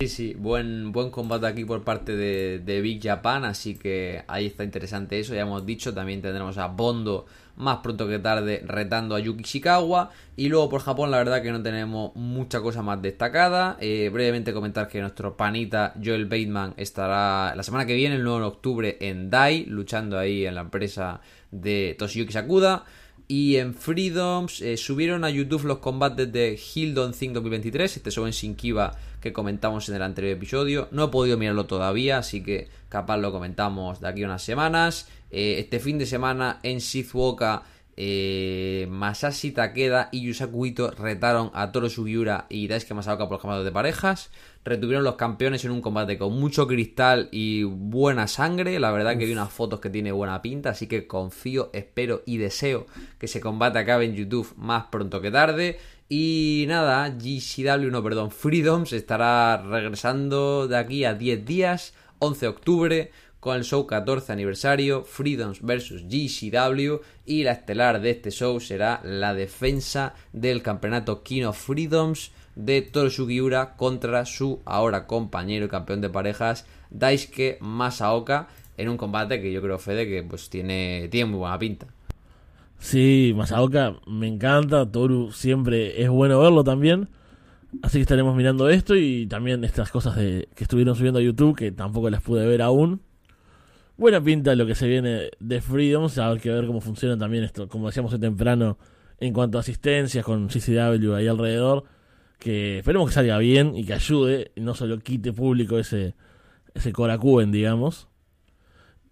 Sí, 0.00 0.08
sí, 0.08 0.34
buen, 0.34 0.92
buen 0.92 1.10
combate 1.10 1.46
aquí 1.46 1.64
por 1.64 1.82
parte 1.84 2.16
de, 2.16 2.58
de 2.58 2.80
Big 2.80 3.00
Japan, 3.02 3.44
así 3.44 3.76
que 3.76 4.24
ahí 4.26 4.46
está 4.46 4.64
interesante 4.64 5.18
eso, 5.18 5.34
ya 5.34 5.42
hemos 5.42 5.64
dicho, 5.64 5.94
también 5.94 6.20
tendremos 6.20 6.58
a 6.58 6.66
Bondo 6.66 7.26
más 7.56 7.78
pronto 7.78 8.08
que 8.08 8.18
tarde 8.18 8.62
retando 8.66 9.14
a 9.14 9.20
Yuki 9.20 9.44
Shikawa, 9.44 10.10
y 10.36 10.48
luego 10.48 10.68
por 10.68 10.80
Japón 10.80 11.10
la 11.10 11.18
verdad 11.18 11.42
que 11.42 11.52
no 11.52 11.62
tenemos 11.62 12.14
mucha 12.16 12.60
cosa 12.60 12.82
más 12.82 13.00
destacada, 13.00 13.76
Eh, 13.80 14.10
brevemente 14.12 14.52
comentar 14.52 14.88
que 14.88 15.00
nuestro 15.00 15.36
panita 15.36 15.94
Joel 16.02 16.26
Bateman 16.26 16.74
estará 16.76 17.54
la 17.54 17.62
semana 17.62 17.86
que 17.86 17.94
viene, 17.94 18.16
el 18.16 18.24
9 18.24 18.40
de 18.40 18.46
octubre, 18.46 18.96
en 19.00 19.30
Dai, 19.30 19.64
luchando 19.66 20.18
ahí 20.18 20.46
en 20.46 20.54
la 20.54 20.62
empresa 20.62 21.20
de 21.50 21.94
Toshiyuki 21.98 22.32
Sakuda, 22.32 22.84
y 23.26 23.56
en 23.56 23.74
Freedoms 23.74 24.60
eh, 24.60 24.76
subieron 24.76 25.24
a 25.24 25.30
YouTube 25.30 25.64
los 25.64 25.78
combates 25.78 26.30
de 26.30 26.58
Hildon 26.58 27.12
Think 27.12 27.32
2023, 27.32 27.96
este 27.96 28.10
show 28.10 28.26
en 28.26 28.32
Shinkiba 28.32 28.96
que 29.20 29.32
comentamos 29.32 29.88
en 29.88 29.94
el 29.94 30.02
anterior 30.02 30.36
episodio. 30.36 30.88
No 30.90 31.04
he 31.04 31.08
podido 31.08 31.38
mirarlo 31.38 31.64
todavía, 31.64 32.18
así 32.18 32.42
que 32.42 32.68
capaz 32.90 33.16
lo 33.16 33.32
comentamos 33.32 34.00
de 34.00 34.08
aquí 34.08 34.22
a 34.22 34.26
unas 34.26 34.42
semanas. 34.42 35.08
Eh, 35.36 35.58
este 35.58 35.80
fin 35.80 35.98
de 35.98 36.06
semana 36.06 36.60
en 36.62 36.78
Shizuoka, 36.78 37.64
eh, 37.96 38.86
Masashi 38.88 39.50
Takeda 39.50 40.08
y 40.12 40.22
Yusaku 40.22 40.66
Ito 40.66 40.92
retaron 40.92 41.50
a 41.54 41.72
Toro 41.72 41.90
Sugiura 41.90 42.46
y 42.48 42.68
Daisuke 42.68 42.94
Masaoka 42.94 43.24
por 43.24 43.32
los 43.32 43.40
campeonatos 43.40 43.64
de 43.64 43.72
parejas. 43.72 44.30
Retuvieron 44.64 45.02
los 45.02 45.16
campeones 45.16 45.64
en 45.64 45.72
un 45.72 45.80
combate 45.80 46.18
con 46.18 46.38
mucho 46.38 46.68
cristal 46.68 47.30
y 47.32 47.64
buena 47.64 48.28
sangre. 48.28 48.78
La 48.78 48.92
verdad 48.92 49.18
que 49.18 49.26
vi 49.26 49.32
unas 49.32 49.50
fotos 49.50 49.80
que 49.80 49.90
tiene 49.90 50.12
buena 50.12 50.40
pinta, 50.40 50.70
así 50.70 50.86
que 50.86 51.08
confío, 51.08 51.70
espero 51.72 52.22
y 52.26 52.36
deseo 52.36 52.86
que 53.18 53.26
ese 53.26 53.40
combate 53.40 53.80
acabe 53.80 54.04
en 54.04 54.14
YouTube 54.14 54.54
más 54.56 54.84
pronto 54.84 55.20
que 55.20 55.32
tarde. 55.32 55.80
Y 56.08 56.66
nada, 56.68 57.08
GCW, 57.08 57.90
no, 57.90 58.04
perdón, 58.04 58.30
Freedoms 58.30 58.92
estará 58.92 59.56
regresando 59.56 60.68
de 60.68 60.76
aquí 60.76 61.04
a 61.04 61.14
10 61.14 61.44
días, 61.44 61.92
11 62.20 62.40
de 62.40 62.48
octubre, 62.48 63.10
con 63.44 63.58
el 63.58 63.64
show 63.64 63.86
14 63.86 64.32
aniversario, 64.32 65.04
Freedoms 65.04 65.60
vs 65.60 66.08
GCW. 66.08 67.02
Y 67.26 67.42
la 67.42 67.52
estelar 67.52 68.00
de 68.00 68.08
este 68.08 68.30
show 68.30 68.58
será 68.58 69.02
la 69.04 69.34
defensa 69.34 70.14
del 70.32 70.62
campeonato 70.62 71.22
King 71.22 71.42
of 71.42 71.58
Freedoms 71.58 72.32
de 72.54 72.80
Toru 72.80 73.10
Sugiura 73.10 73.76
contra 73.76 74.24
su 74.24 74.62
ahora 74.64 75.06
compañero 75.06 75.66
y 75.66 75.68
campeón 75.68 76.00
de 76.00 76.08
parejas, 76.08 76.64
Daisuke 76.88 77.58
Masaoka, 77.60 78.48
en 78.78 78.88
un 78.88 78.96
combate 78.96 79.42
que 79.42 79.52
yo 79.52 79.60
creo, 79.60 79.78
Fede, 79.78 80.08
que 80.08 80.22
pues 80.22 80.48
tiene, 80.48 81.08
tiene 81.10 81.30
muy 81.30 81.40
buena 81.40 81.58
pinta. 81.58 81.86
Sí, 82.78 83.34
Masaoka 83.36 83.96
me 84.06 84.26
encanta, 84.26 84.90
Toru 84.90 85.32
siempre 85.32 86.02
es 86.02 86.08
bueno 86.08 86.40
verlo 86.40 86.64
también. 86.64 87.10
Así 87.82 87.98
que 87.98 88.02
estaremos 88.02 88.34
mirando 88.34 88.70
esto 88.70 88.96
y 88.96 89.26
también 89.26 89.64
estas 89.64 89.90
cosas 89.90 90.16
que 90.16 90.48
estuvieron 90.56 90.96
subiendo 90.96 91.18
a 91.18 91.22
YouTube 91.22 91.54
que 91.54 91.72
tampoco 91.72 92.08
las 92.08 92.22
pude 92.22 92.46
ver 92.46 92.62
aún. 92.62 93.02
Buena 93.96 94.20
pinta 94.20 94.56
lo 94.56 94.66
que 94.66 94.74
se 94.74 94.88
viene 94.88 95.30
de 95.38 95.60
Freedom, 95.60 96.08
hay 96.16 96.38
que 96.38 96.50
ver 96.50 96.66
cómo 96.66 96.80
funciona 96.80 97.16
también 97.16 97.44
esto, 97.44 97.68
como 97.68 97.86
decíamos 97.86 98.18
temprano, 98.18 98.76
en 99.20 99.32
cuanto 99.32 99.56
a 99.56 99.60
asistencias 99.60 100.24
con 100.24 100.48
CCW 100.48 101.14
ahí 101.14 101.28
alrededor, 101.28 101.84
que 102.40 102.78
esperemos 102.78 103.08
que 103.08 103.14
salga 103.14 103.38
bien 103.38 103.76
y 103.76 103.84
que 103.84 103.94
ayude, 103.94 104.50
y 104.56 104.62
no 104.62 104.74
solo 104.74 104.98
quite 104.98 105.32
público 105.32 105.78
ese, 105.78 106.16
ese 106.74 106.92
Korakuen, 106.92 107.52
digamos. 107.52 108.08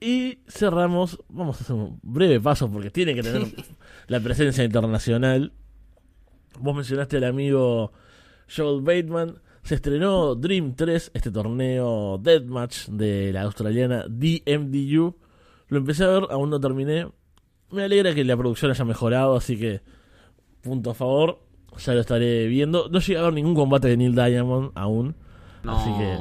Y 0.00 0.40
cerramos, 0.48 1.20
vamos 1.28 1.58
a 1.58 1.62
hacer 1.62 1.76
un 1.76 2.00
breve 2.02 2.40
paso 2.40 2.68
porque 2.68 2.90
tiene 2.90 3.14
que 3.14 3.22
tener 3.22 3.42
la 4.08 4.18
presencia 4.18 4.64
internacional. 4.64 5.52
Vos 6.58 6.74
mencionaste 6.74 7.18
al 7.18 7.24
amigo 7.24 7.92
Joel 8.54 8.82
Bateman. 8.82 9.40
Se 9.62 9.76
estrenó 9.76 10.34
Dream 10.34 10.74
3, 10.74 11.12
este 11.14 11.30
torneo 11.30 12.18
Deathmatch 12.18 12.88
de 12.88 13.32
la 13.32 13.42
australiana 13.42 14.04
DMDU. 14.08 15.16
Lo 15.68 15.78
empecé 15.78 16.04
a 16.04 16.08
ver, 16.08 16.26
aún 16.30 16.50
no 16.50 16.58
terminé. 16.60 17.08
Me 17.70 17.84
alegra 17.84 18.12
que 18.12 18.24
la 18.24 18.36
producción 18.36 18.72
haya 18.72 18.84
mejorado, 18.84 19.36
así 19.36 19.56
que 19.56 19.80
punto 20.62 20.90
a 20.90 20.94
favor. 20.94 21.38
Ya 21.78 21.94
lo 21.94 22.00
estaré 22.00 22.48
viendo. 22.48 22.88
No 22.90 22.98
llegué 22.98 23.18
a 23.18 23.22
ver 23.22 23.32
ningún 23.32 23.54
combate 23.54 23.88
de 23.88 23.96
Neil 23.96 24.14
Diamond 24.14 24.72
aún. 24.74 25.14
No, 25.62 25.78
Así 25.78 25.90
que 25.96 26.18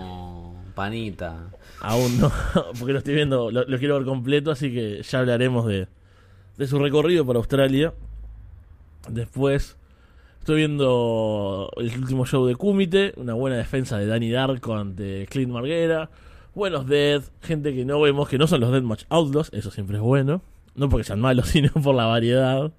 panita. 0.75 1.49
Aún 1.81 2.19
no, 2.19 2.31
porque 2.79 2.93
lo 2.93 2.99
estoy 2.99 3.15
viendo, 3.15 3.49
lo, 3.49 3.65
lo 3.65 3.79
quiero 3.79 3.95
ver 3.95 4.05
completo, 4.05 4.51
así 4.51 4.71
que 4.71 5.01
ya 5.01 5.19
hablaremos 5.19 5.65
de, 5.65 5.87
de 6.57 6.67
su 6.67 6.77
recorrido 6.77 7.25
por 7.25 7.35
Australia. 7.35 7.93
Después 9.09 9.77
estoy 10.41 10.55
viendo 10.55 11.69
el 11.77 11.95
último 11.99 12.25
show 12.25 12.47
de 12.47 12.55
Kumite, 12.55 13.13
una 13.15 13.35
buena 13.35 13.57
defensa 13.57 13.99
de 13.99 14.07
Danny 14.07 14.31
Darko 14.31 14.75
ante 14.75 15.27
Clint 15.29 15.51
Marguera. 15.51 16.09
Buenos 16.55 16.87
Dead, 16.87 17.21
gente 17.41 17.75
que 17.75 17.85
no 17.85 18.01
vemos, 18.01 18.27
que 18.27 18.39
no 18.39 18.47
son 18.47 18.59
los 18.61 18.71
Deathmatch 18.71 19.03
Outlaws, 19.09 19.51
eso 19.53 19.69
siempre 19.69 19.97
es 19.97 20.01
bueno. 20.01 20.41
No 20.73 20.89
porque 20.89 21.03
sean 21.03 21.21
malos, 21.21 21.47
sino 21.49 21.69
por 21.69 21.93
la 21.93 22.05
variedad. 22.07 22.71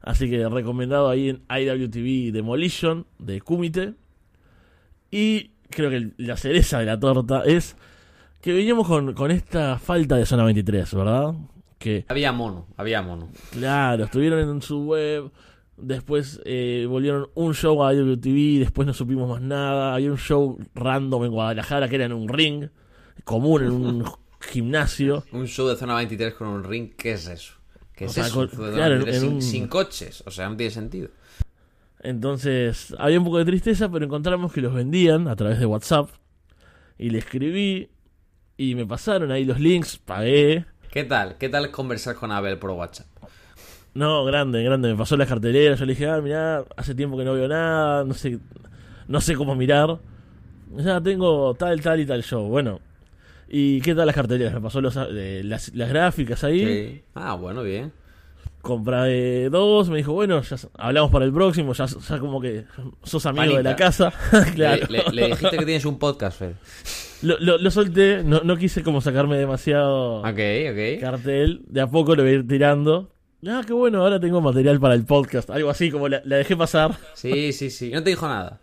Así 0.00 0.30
que 0.30 0.48
recomendado 0.48 1.10
ahí 1.10 1.28
en 1.28 1.42
IWTV 1.50 2.32
Demolition 2.32 3.06
de 3.18 3.42
Kumite. 3.42 3.92
Y 5.10 5.50
creo 5.68 5.90
que 5.90 6.12
la 6.16 6.38
cereza 6.38 6.78
de 6.78 6.86
la 6.86 6.98
torta 6.98 7.42
es 7.44 7.76
que 8.40 8.54
veníamos 8.54 8.88
con, 8.88 9.12
con 9.12 9.30
esta 9.30 9.78
falta 9.78 10.16
de 10.16 10.24
zona 10.24 10.44
23, 10.44 10.94
¿verdad? 10.94 11.34
Que, 11.78 12.06
Había 12.08 12.32
mono, 12.32 12.66
había 12.78 13.02
mono. 13.02 13.28
claro, 13.52 14.04
estuvieron 14.04 14.48
en 14.48 14.62
su 14.62 14.84
web 14.84 15.30
Después 15.76 16.40
eh, 16.44 16.86
volvieron 16.88 17.28
un 17.34 17.54
show 17.54 17.82
a 17.84 17.92
IWTV, 17.92 18.60
después 18.60 18.86
no 18.86 18.94
supimos 18.94 19.28
más 19.28 19.40
nada. 19.42 19.94
Había 19.94 20.10
un 20.10 20.18
show 20.18 20.58
random 20.74 21.24
en 21.24 21.30
Guadalajara 21.32 21.88
que 21.88 21.96
era 21.96 22.04
en 22.04 22.12
un 22.12 22.28
ring 22.28 22.68
común, 23.24 23.62
en 23.64 23.70
un 23.72 24.04
gimnasio. 24.40 25.24
Un 25.32 25.46
show 25.48 25.66
de 25.68 25.76
zona 25.76 25.96
23 25.96 26.34
con 26.34 26.46
un 26.48 26.62
ring, 26.64 26.90
¿qué 26.96 27.12
es 27.12 27.26
eso? 27.26 27.54
¿Qué 27.94 28.04
O 28.04 28.08
es 28.08 28.12
sea, 28.14 28.26
eso? 28.26 28.34
con- 28.34 28.48
Zona 28.50 28.72
claro, 28.72 28.94
23 29.04 29.16
en 29.16 29.20
sin, 29.22 29.34
un- 29.34 29.42
sin 29.42 29.66
coches, 29.68 30.22
o 30.26 30.30
sea, 30.30 30.48
no 30.48 30.56
tiene 30.56 30.70
sentido. 30.70 31.08
Entonces 32.00 32.94
había 32.98 33.18
un 33.18 33.24
poco 33.24 33.38
de 33.38 33.44
tristeza, 33.46 33.90
pero 33.90 34.04
encontramos 34.04 34.52
que 34.52 34.60
los 34.60 34.74
vendían 34.74 35.26
a 35.28 35.36
través 35.36 35.58
de 35.58 35.66
WhatsApp. 35.66 36.10
Y 36.98 37.10
le 37.10 37.18
escribí 37.18 37.88
y 38.56 38.74
me 38.74 38.86
pasaron 38.86 39.30
ahí 39.32 39.44
los 39.44 39.58
links, 39.58 39.98
pagué. 39.98 40.66
¿Qué 40.92 41.04
tal? 41.04 41.36
¿Qué 41.38 41.48
tal 41.48 41.70
conversar 41.70 42.14
con 42.14 42.30
Abel 42.30 42.58
por 42.58 42.70
WhatsApp? 42.70 43.06
No, 43.94 44.24
grande, 44.24 44.62
grande. 44.62 44.88
Me 44.88 44.96
pasó 44.96 45.16
las 45.16 45.28
carteleras. 45.28 45.78
Yo 45.78 45.86
le 45.86 45.92
dije, 45.92 46.08
ah, 46.08 46.20
mirá, 46.20 46.64
hace 46.76 46.94
tiempo 46.94 47.16
que 47.16 47.24
no 47.24 47.32
veo 47.34 47.46
nada. 47.48 48.04
No 48.04 48.12
sé, 48.14 48.38
no 49.08 49.20
sé 49.20 49.34
cómo 49.36 49.54
mirar. 49.54 49.98
Ya 50.76 51.00
tengo 51.00 51.54
tal, 51.54 51.80
tal 51.80 52.00
y 52.00 52.06
tal 52.06 52.22
show. 52.22 52.48
Bueno. 52.48 52.80
¿Y 53.48 53.80
qué 53.82 53.94
tal 53.94 54.06
las 54.06 54.14
carteleras? 54.16 54.52
Me 54.54 54.60
pasó 54.60 54.80
los, 54.80 54.96
eh, 54.96 55.42
las, 55.44 55.72
las 55.74 55.88
gráficas 55.88 56.42
ahí. 56.42 56.64
Sí. 56.66 57.02
Ah, 57.14 57.34
bueno, 57.34 57.62
bien. 57.62 57.92
Compré 58.62 59.48
dos. 59.50 59.90
Me 59.90 59.98
dijo, 59.98 60.12
bueno, 60.12 60.40
ya 60.42 60.56
hablamos 60.78 61.10
para 61.10 61.24
el 61.26 61.32
próximo. 61.32 61.72
Ya, 61.74 61.86
ya 61.86 62.18
como 62.18 62.40
que 62.40 62.64
sos 63.04 63.24
amigo 63.26 63.42
Panita. 63.42 63.58
de 63.58 63.62
la 63.62 63.76
casa. 63.76 64.12
claro. 64.54 64.86
Le, 64.88 65.04
le- 65.04 65.12
le 65.12 65.26
dijiste 65.28 65.56
que 65.58 65.64
tienes 65.66 65.84
un 65.84 65.98
podcast, 65.98 66.38
Fer. 66.38 66.54
Lo, 67.22 67.38
lo- 67.38 67.58
lo 67.58 67.70
solté. 67.70 68.24
No, 68.24 68.40
no 68.42 68.56
quise 68.56 68.82
como 68.82 69.00
sacarme 69.00 69.36
demasiado 69.36 70.20
Ok, 70.20 70.26
ok. 70.70 71.00
cartel. 71.00 71.62
De 71.68 71.80
a 71.82 71.86
poco 71.86 72.16
lo 72.16 72.22
voy 72.22 72.32
a 72.32 72.34
ir 72.36 72.48
tirando. 72.48 73.10
Ah, 73.46 73.62
qué 73.66 73.72
bueno, 73.72 74.02
ahora 74.02 74.18
tengo 74.20 74.40
material 74.40 74.80
para 74.80 74.94
el 74.94 75.04
podcast. 75.04 75.50
Algo 75.50 75.70
así, 75.70 75.90
como 75.90 76.08
la, 76.08 76.22
la 76.24 76.36
dejé 76.36 76.56
pasar. 76.56 76.96
Sí, 77.14 77.52
sí, 77.52 77.70
sí. 77.70 77.90
No 77.90 78.02
te 78.02 78.10
dijo 78.10 78.26
nada. 78.28 78.60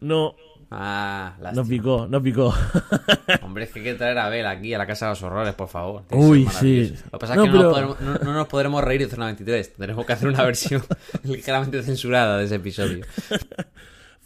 No, 0.00 0.34
Ah, 0.72 1.34
no 1.38 1.42
lástima. 1.44 1.66
picó, 1.68 2.06
no 2.08 2.22
picó. 2.22 2.54
Hombre, 3.42 3.64
es 3.64 3.72
que 3.72 3.80
hay 3.80 3.84
que 3.86 3.94
traer 3.94 4.16
a 4.18 4.26
Abel 4.26 4.46
aquí 4.46 4.72
a 4.72 4.78
la 4.78 4.86
Casa 4.86 5.06
de 5.06 5.12
los 5.12 5.22
Horrores, 5.24 5.52
por 5.54 5.66
favor. 5.66 6.04
Tiene 6.08 6.24
Uy, 6.24 6.46
sí. 6.46 6.94
Lo 7.10 7.18
que 7.18 7.26
pasa 7.26 7.32
es 7.32 7.38
No, 7.38 7.42
que 7.44 7.48
no, 7.50 7.62
nos 7.62 7.72
podremos, 7.72 8.00
no- 8.00 8.14
no 8.18 8.32
nos 8.34 8.46
podremos 8.46 8.84
reír 8.84 9.00
de 9.00 9.08
Zona 9.08 9.26
23. 9.26 9.72
Tenemos 9.74 10.06
que 10.06 10.12
hacer 10.12 10.28
una 10.28 10.44
versión 10.44 10.82
ligeramente 11.24 11.82
censurada 11.82 12.38
de 12.38 12.44
ese 12.44 12.54
episodio. 12.56 13.04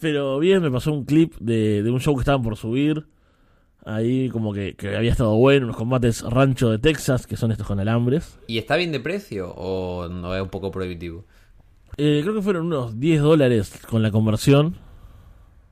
Pero 0.00 0.38
bien, 0.38 0.60
me 0.60 0.70
pasó 0.70 0.92
un 0.92 1.04
clip 1.04 1.34
de, 1.40 1.82
de 1.82 1.90
un 1.90 2.00
show 2.00 2.14
que 2.14 2.20
estaban 2.20 2.42
por 2.42 2.56
subir. 2.56 3.06
Ahí 3.84 4.30
como 4.30 4.52
que, 4.54 4.74
que 4.74 4.96
había 4.96 5.10
estado 5.10 5.34
bueno, 5.36 5.66
unos 5.66 5.76
combates 5.76 6.22
rancho 6.22 6.70
de 6.70 6.78
Texas, 6.78 7.26
que 7.26 7.36
son 7.36 7.52
estos 7.52 7.66
con 7.66 7.78
alambres. 7.80 8.38
¿Y 8.46 8.58
está 8.58 8.76
bien 8.76 8.92
de 8.92 9.00
precio 9.00 9.52
o 9.56 10.08
no 10.08 10.34
es 10.34 10.42
un 10.42 10.48
poco 10.48 10.70
prohibitivo? 10.70 11.24
Eh, 11.96 12.20
creo 12.22 12.34
que 12.34 12.42
fueron 12.42 12.66
unos 12.66 12.98
10 12.98 13.20
dólares 13.20 13.80
con 13.88 14.02
la 14.02 14.10
conversión, 14.10 14.76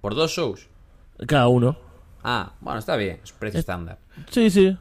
¿Por 0.01 0.15
dos 0.15 0.33
shows? 0.33 0.69
cada 1.27 1.49
uno. 1.49 1.77
Ah, 2.25 2.53
bueno, 2.61 2.79
está 2.81 2.97
bien. 2.97 3.21
Es 3.23 3.33
precio 3.33 3.61
estándar. 3.61 3.99
Sí, 4.31 4.51
sí. 4.51 4.77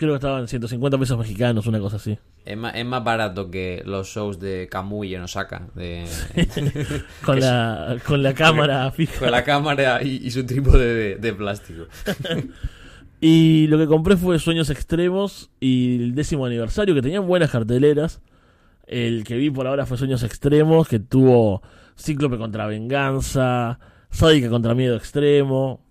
Creo 0.00 0.12
que 0.12 0.16
estaban 0.16 0.48
150 0.48 0.96
pesos 0.96 1.18
mexicanos, 1.18 1.66
una 1.66 1.78
cosa 1.78 1.96
así. 1.96 2.18
Es 2.46 2.56
más, 2.56 2.74
es 2.74 2.86
más 2.86 3.04
barato 3.04 3.50
que 3.50 3.82
los 3.84 4.08
shows 4.08 4.40
de 4.40 4.66
Kamui 4.70 5.14
en 5.14 5.20
Osaka. 5.20 5.68
De... 5.74 6.06
Con 7.22 7.38
la, 7.38 7.98
con 8.06 8.22
la 8.22 8.32
cámara 8.32 8.90
fija. 8.92 9.18
Con 9.18 9.30
la 9.30 9.44
cámara 9.44 10.02
y, 10.02 10.26
y 10.26 10.30
su 10.30 10.46
trípode 10.46 10.94
de, 10.94 11.16
de 11.16 11.34
plástico. 11.34 11.84
Y 13.22 13.66
lo 13.66 13.76
que 13.76 13.86
compré 13.86 14.16
fue 14.16 14.38
Sueños 14.38 14.70
Extremos 14.70 15.50
y 15.60 15.96
el 15.96 16.14
décimo 16.14 16.46
aniversario, 16.46 16.94
que 16.94 17.02
tenían 17.02 17.26
buenas 17.26 17.50
carteleras. 17.50 18.22
El 18.86 19.24
que 19.24 19.36
vi 19.36 19.50
por 19.50 19.66
ahora 19.66 19.84
fue 19.84 19.98
Sueños 19.98 20.22
Extremos, 20.22 20.88
que 20.88 21.00
tuvo 21.00 21.60
Cíclope 21.98 22.38
contra 22.38 22.66
Venganza, 22.66 23.78
Sádica 24.10 24.48
contra 24.48 24.74
Miedo 24.74 24.96
Extremo. 24.96 25.84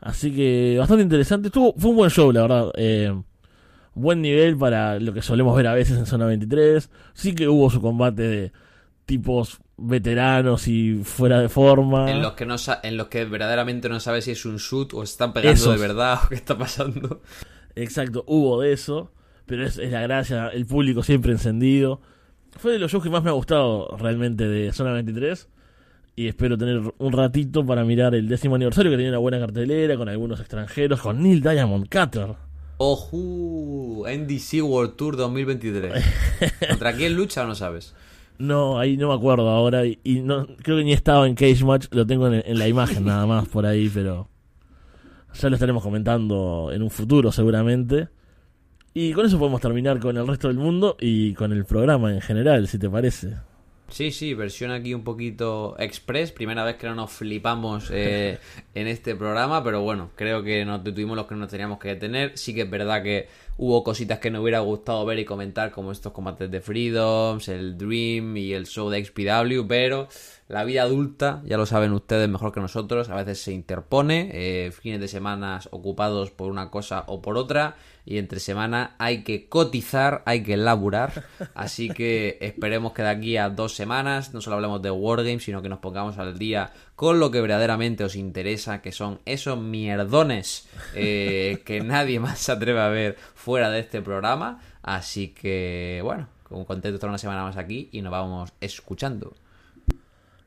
Así 0.00 0.34
que 0.34 0.74
bastante 0.80 1.04
interesante. 1.04 1.46
Estuvo, 1.46 1.74
fue 1.76 1.90
un 1.90 1.96
buen 1.96 2.10
show, 2.10 2.32
la 2.32 2.42
verdad. 2.42 2.72
Eh, 2.74 3.14
buen 3.98 4.22
nivel 4.22 4.56
para 4.56 4.98
lo 5.00 5.12
que 5.12 5.22
solemos 5.22 5.56
ver 5.56 5.66
a 5.66 5.74
veces 5.74 5.98
en 5.98 6.06
Zona 6.06 6.26
23. 6.26 6.90
Sí 7.14 7.34
que 7.34 7.48
hubo 7.48 7.70
su 7.70 7.80
combate 7.80 8.22
de 8.22 8.52
tipos 9.06 9.58
veteranos 9.76 10.68
y 10.68 11.02
fuera 11.04 11.40
de 11.40 11.48
forma. 11.48 12.10
En 12.10 12.20
los, 12.22 12.32
que 12.32 12.44
no 12.46 12.58
sa- 12.58 12.80
en 12.82 12.96
los 12.96 13.08
que 13.08 13.24
verdaderamente 13.24 13.88
no 13.88 14.00
sabes 14.00 14.24
si 14.24 14.32
es 14.32 14.44
un 14.44 14.56
shoot 14.56 14.92
o 14.94 15.02
están 15.02 15.32
pegando 15.32 15.52
Esos. 15.54 15.80
de 15.80 15.86
verdad 15.86 16.18
o 16.24 16.28
qué 16.28 16.34
está 16.34 16.58
pasando. 16.58 17.22
Exacto, 17.74 18.24
hubo 18.26 18.60
de 18.60 18.72
eso, 18.72 19.12
pero 19.46 19.64
es, 19.64 19.78
es 19.78 19.92
la 19.92 20.02
gracia, 20.02 20.48
el 20.48 20.66
público 20.66 21.02
siempre 21.02 21.32
encendido. 21.32 22.00
Fue 22.56 22.72
de 22.72 22.78
los 22.78 22.90
shows 22.90 23.04
que 23.04 23.10
más 23.10 23.22
me 23.22 23.30
ha 23.30 23.34
gustado 23.34 23.96
realmente 23.98 24.48
de 24.48 24.72
Zona 24.72 24.92
23 24.92 25.48
y 26.16 26.26
espero 26.26 26.58
tener 26.58 26.80
un 26.98 27.12
ratito 27.12 27.64
para 27.64 27.84
mirar 27.84 28.14
el 28.16 28.26
décimo 28.28 28.56
aniversario 28.56 28.90
que 28.90 28.96
tenía 28.96 29.10
una 29.12 29.18
buena 29.20 29.38
cartelera 29.38 29.96
con 29.96 30.08
algunos 30.08 30.40
extranjeros, 30.40 31.00
con 31.00 31.22
Neil 31.22 31.40
Diamond 31.40 31.84
Cutter. 31.88 32.34
Ojo, 32.78 34.04
NDC 34.08 34.62
World 34.62 34.94
Tour 34.96 35.16
2023. 35.16 36.04
¿Contra 36.70 36.94
quién 36.94 37.14
lucha 37.14 37.42
o 37.42 37.46
no 37.46 37.54
sabes? 37.54 37.94
No, 38.38 38.78
ahí 38.78 38.96
no 38.96 39.08
me 39.08 39.14
acuerdo 39.14 39.48
ahora 39.48 39.84
y, 39.84 39.98
y 40.04 40.20
no 40.20 40.46
creo 40.62 40.78
que 40.78 40.84
ni 40.84 40.92
estaba 40.92 41.26
en 41.26 41.34
Cage 41.34 41.64
Match, 41.64 41.86
lo 41.90 42.06
tengo 42.06 42.28
en, 42.28 42.42
en 42.46 42.58
la 42.58 42.68
imagen 42.68 43.04
nada 43.04 43.26
más 43.26 43.48
por 43.48 43.66
ahí, 43.66 43.90
pero 43.92 44.28
ya 45.34 45.48
lo 45.48 45.56
estaremos 45.56 45.82
comentando 45.82 46.70
en 46.72 46.82
un 46.82 46.90
futuro 46.90 47.32
seguramente. 47.32 48.08
Y 48.94 49.12
con 49.12 49.26
eso 49.26 49.38
podemos 49.38 49.60
terminar 49.60 49.98
con 49.98 50.16
el 50.16 50.26
resto 50.26 50.48
del 50.48 50.56
mundo 50.56 50.96
y 51.00 51.34
con 51.34 51.52
el 51.52 51.64
programa 51.64 52.12
en 52.12 52.20
general, 52.20 52.66
si 52.68 52.78
te 52.78 52.88
parece. 52.88 53.36
Sí, 53.90 54.10
sí, 54.10 54.34
versión 54.34 54.70
aquí 54.70 54.92
un 54.92 55.02
poquito 55.02 55.74
express. 55.78 56.30
Primera 56.30 56.62
vez 56.62 56.76
que 56.76 56.86
no 56.86 56.94
nos 56.94 57.10
flipamos 57.10 57.90
eh, 57.90 58.38
en 58.74 58.86
este 58.86 59.14
programa, 59.14 59.64
pero 59.64 59.80
bueno, 59.80 60.10
creo 60.14 60.42
que 60.42 60.64
nos 60.64 60.84
detuvimos 60.84 61.16
los 61.16 61.26
que 61.26 61.34
nos 61.34 61.48
teníamos 61.48 61.78
que 61.78 61.88
detener. 61.88 62.36
Sí 62.36 62.54
que 62.54 62.62
es 62.62 62.70
verdad 62.70 63.02
que 63.02 63.28
hubo 63.56 63.82
cositas 63.82 64.18
que 64.18 64.30
nos 64.30 64.42
hubiera 64.42 64.60
gustado 64.60 65.04
ver 65.06 65.18
y 65.18 65.24
comentar, 65.24 65.70
como 65.70 65.90
estos 65.90 66.12
combates 66.12 66.50
de 66.50 66.60
Freedoms, 66.60 67.48
el 67.48 67.76
Dream 67.76 68.36
y 68.36 68.52
el 68.52 68.66
show 68.66 68.88
de 68.90 69.04
XPW, 69.04 69.66
pero 69.66 70.08
la 70.48 70.64
vida 70.64 70.82
adulta, 70.82 71.42
ya 71.44 71.56
lo 71.56 71.66
saben 71.66 71.92
ustedes 71.92 72.28
mejor 72.28 72.52
que 72.52 72.60
nosotros, 72.60 73.08
a 73.10 73.16
veces 73.16 73.40
se 73.40 73.52
interpone, 73.52 74.30
eh, 74.32 74.70
fines 74.70 75.00
de 75.00 75.08
semana 75.08 75.60
ocupados 75.70 76.30
por 76.30 76.50
una 76.50 76.70
cosa 76.70 77.04
o 77.08 77.20
por 77.20 77.36
otra, 77.36 77.76
y 78.08 78.16
entre 78.16 78.40
semana 78.40 78.94
hay 78.96 79.22
que 79.22 79.50
cotizar, 79.50 80.22
hay 80.24 80.42
que 80.42 80.56
laburar, 80.56 81.26
así 81.54 81.90
que 81.90 82.38
esperemos 82.40 82.94
que 82.94 83.02
de 83.02 83.10
aquí 83.10 83.36
a 83.36 83.50
dos 83.50 83.74
semanas 83.74 84.32
no 84.32 84.40
solo 84.40 84.56
hablemos 84.56 84.80
de 84.80 84.90
Wargames, 84.90 85.44
sino 85.44 85.60
que 85.60 85.68
nos 85.68 85.80
pongamos 85.80 86.16
al 86.16 86.38
día 86.38 86.72
con 86.96 87.20
lo 87.20 87.30
que 87.30 87.42
verdaderamente 87.42 88.04
os 88.04 88.16
interesa, 88.16 88.80
que 88.80 88.92
son 88.92 89.20
esos 89.26 89.60
mierdones 89.60 90.66
eh, 90.94 91.60
que 91.66 91.80
nadie 91.84 92.18
más 92.18 92.38
se 92.38 92.52
atreve 92.52 92.80
a 92.80 92.88
ver 92.88 93.18
fuera 93.34 93.68
de 93.68 93.80
este 93.80 94.00
programa, 94.00 94.62
así 94.80 95.28
que 95.28 96.00
bueno, 96.02 96.28
con 96.44 96.64
contento 96.64 96.88
de 96.88 96.94
estar 96.94 97.10
una 97.10 97.18
semana 97.18 97.42
más 97.42 97.58
aquí 97.58 97.90
y 97.92 98.00
nos 98.00 98.10
vamos 98.10 98.54
escuchando. 98.62 99.34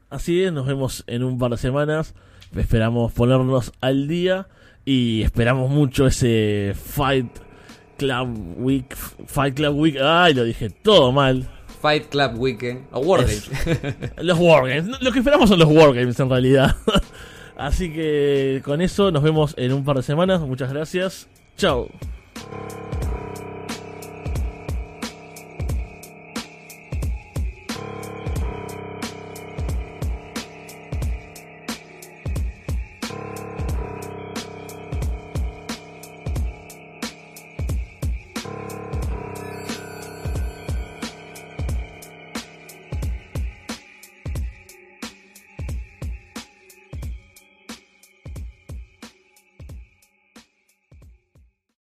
Así 0.10 0.44
es, 0.44 0.52
nos 0.52 0.66
vemos 0.66 1.04
en 1.06 1.24
un 1.24 1.38
par 1.38 1.52
de 1.52 1.58
semanas. 1.58 2.16
Esperamos 2.56 3.14
ponernos 3.14 3.72
al 3.82 4.08
día 4.08 4.48
y 4.84 5.22
esperamos 5.22 5.70
mucho 5.70 6.08
ese 6.08 6.74
Fight 6.76 7.51
Club 8.02 8.58
Week. 8.58 8.96
Fight 9.28 9.56
Club 9.56 9.78
Week. 9.78 9.96
Ay, 10.02 10.34
lo 10.34 10.44
dije 10.44 10.72
todo 10.72 11.12
mal. 11.12 11.48
Fight 11.82 12.10
Club 12.10 12.40
Weekend 12.40 12.88
o 12.92 13.00
Wargames. 13.00 13.48
Los 14.18 14.40
Wargames. 14.40 15.00
Lo 15.02 15.12
que 15.12 15.20
esperamos 15.20 15.50
son 15.50 15.60
los 15.60 15.70
Wargames 15.70 16.20
en 16.20 16.30
realidad. 16.30 16.76
Así 17.58 17.94
que 17.94 18.62
con 18.66 18.82
eso 18.82 19.12
nos 19.12 19.22
vemos 19.22 19.54
en 19.56 19.72
un 19.74 19.84
par 19.84 19.98
de 19.98 20.04
semanas. 20.04 20.42
Muchas 20.42 20.74
gracias. 20.74 21.28
Chao. 21.58 21.90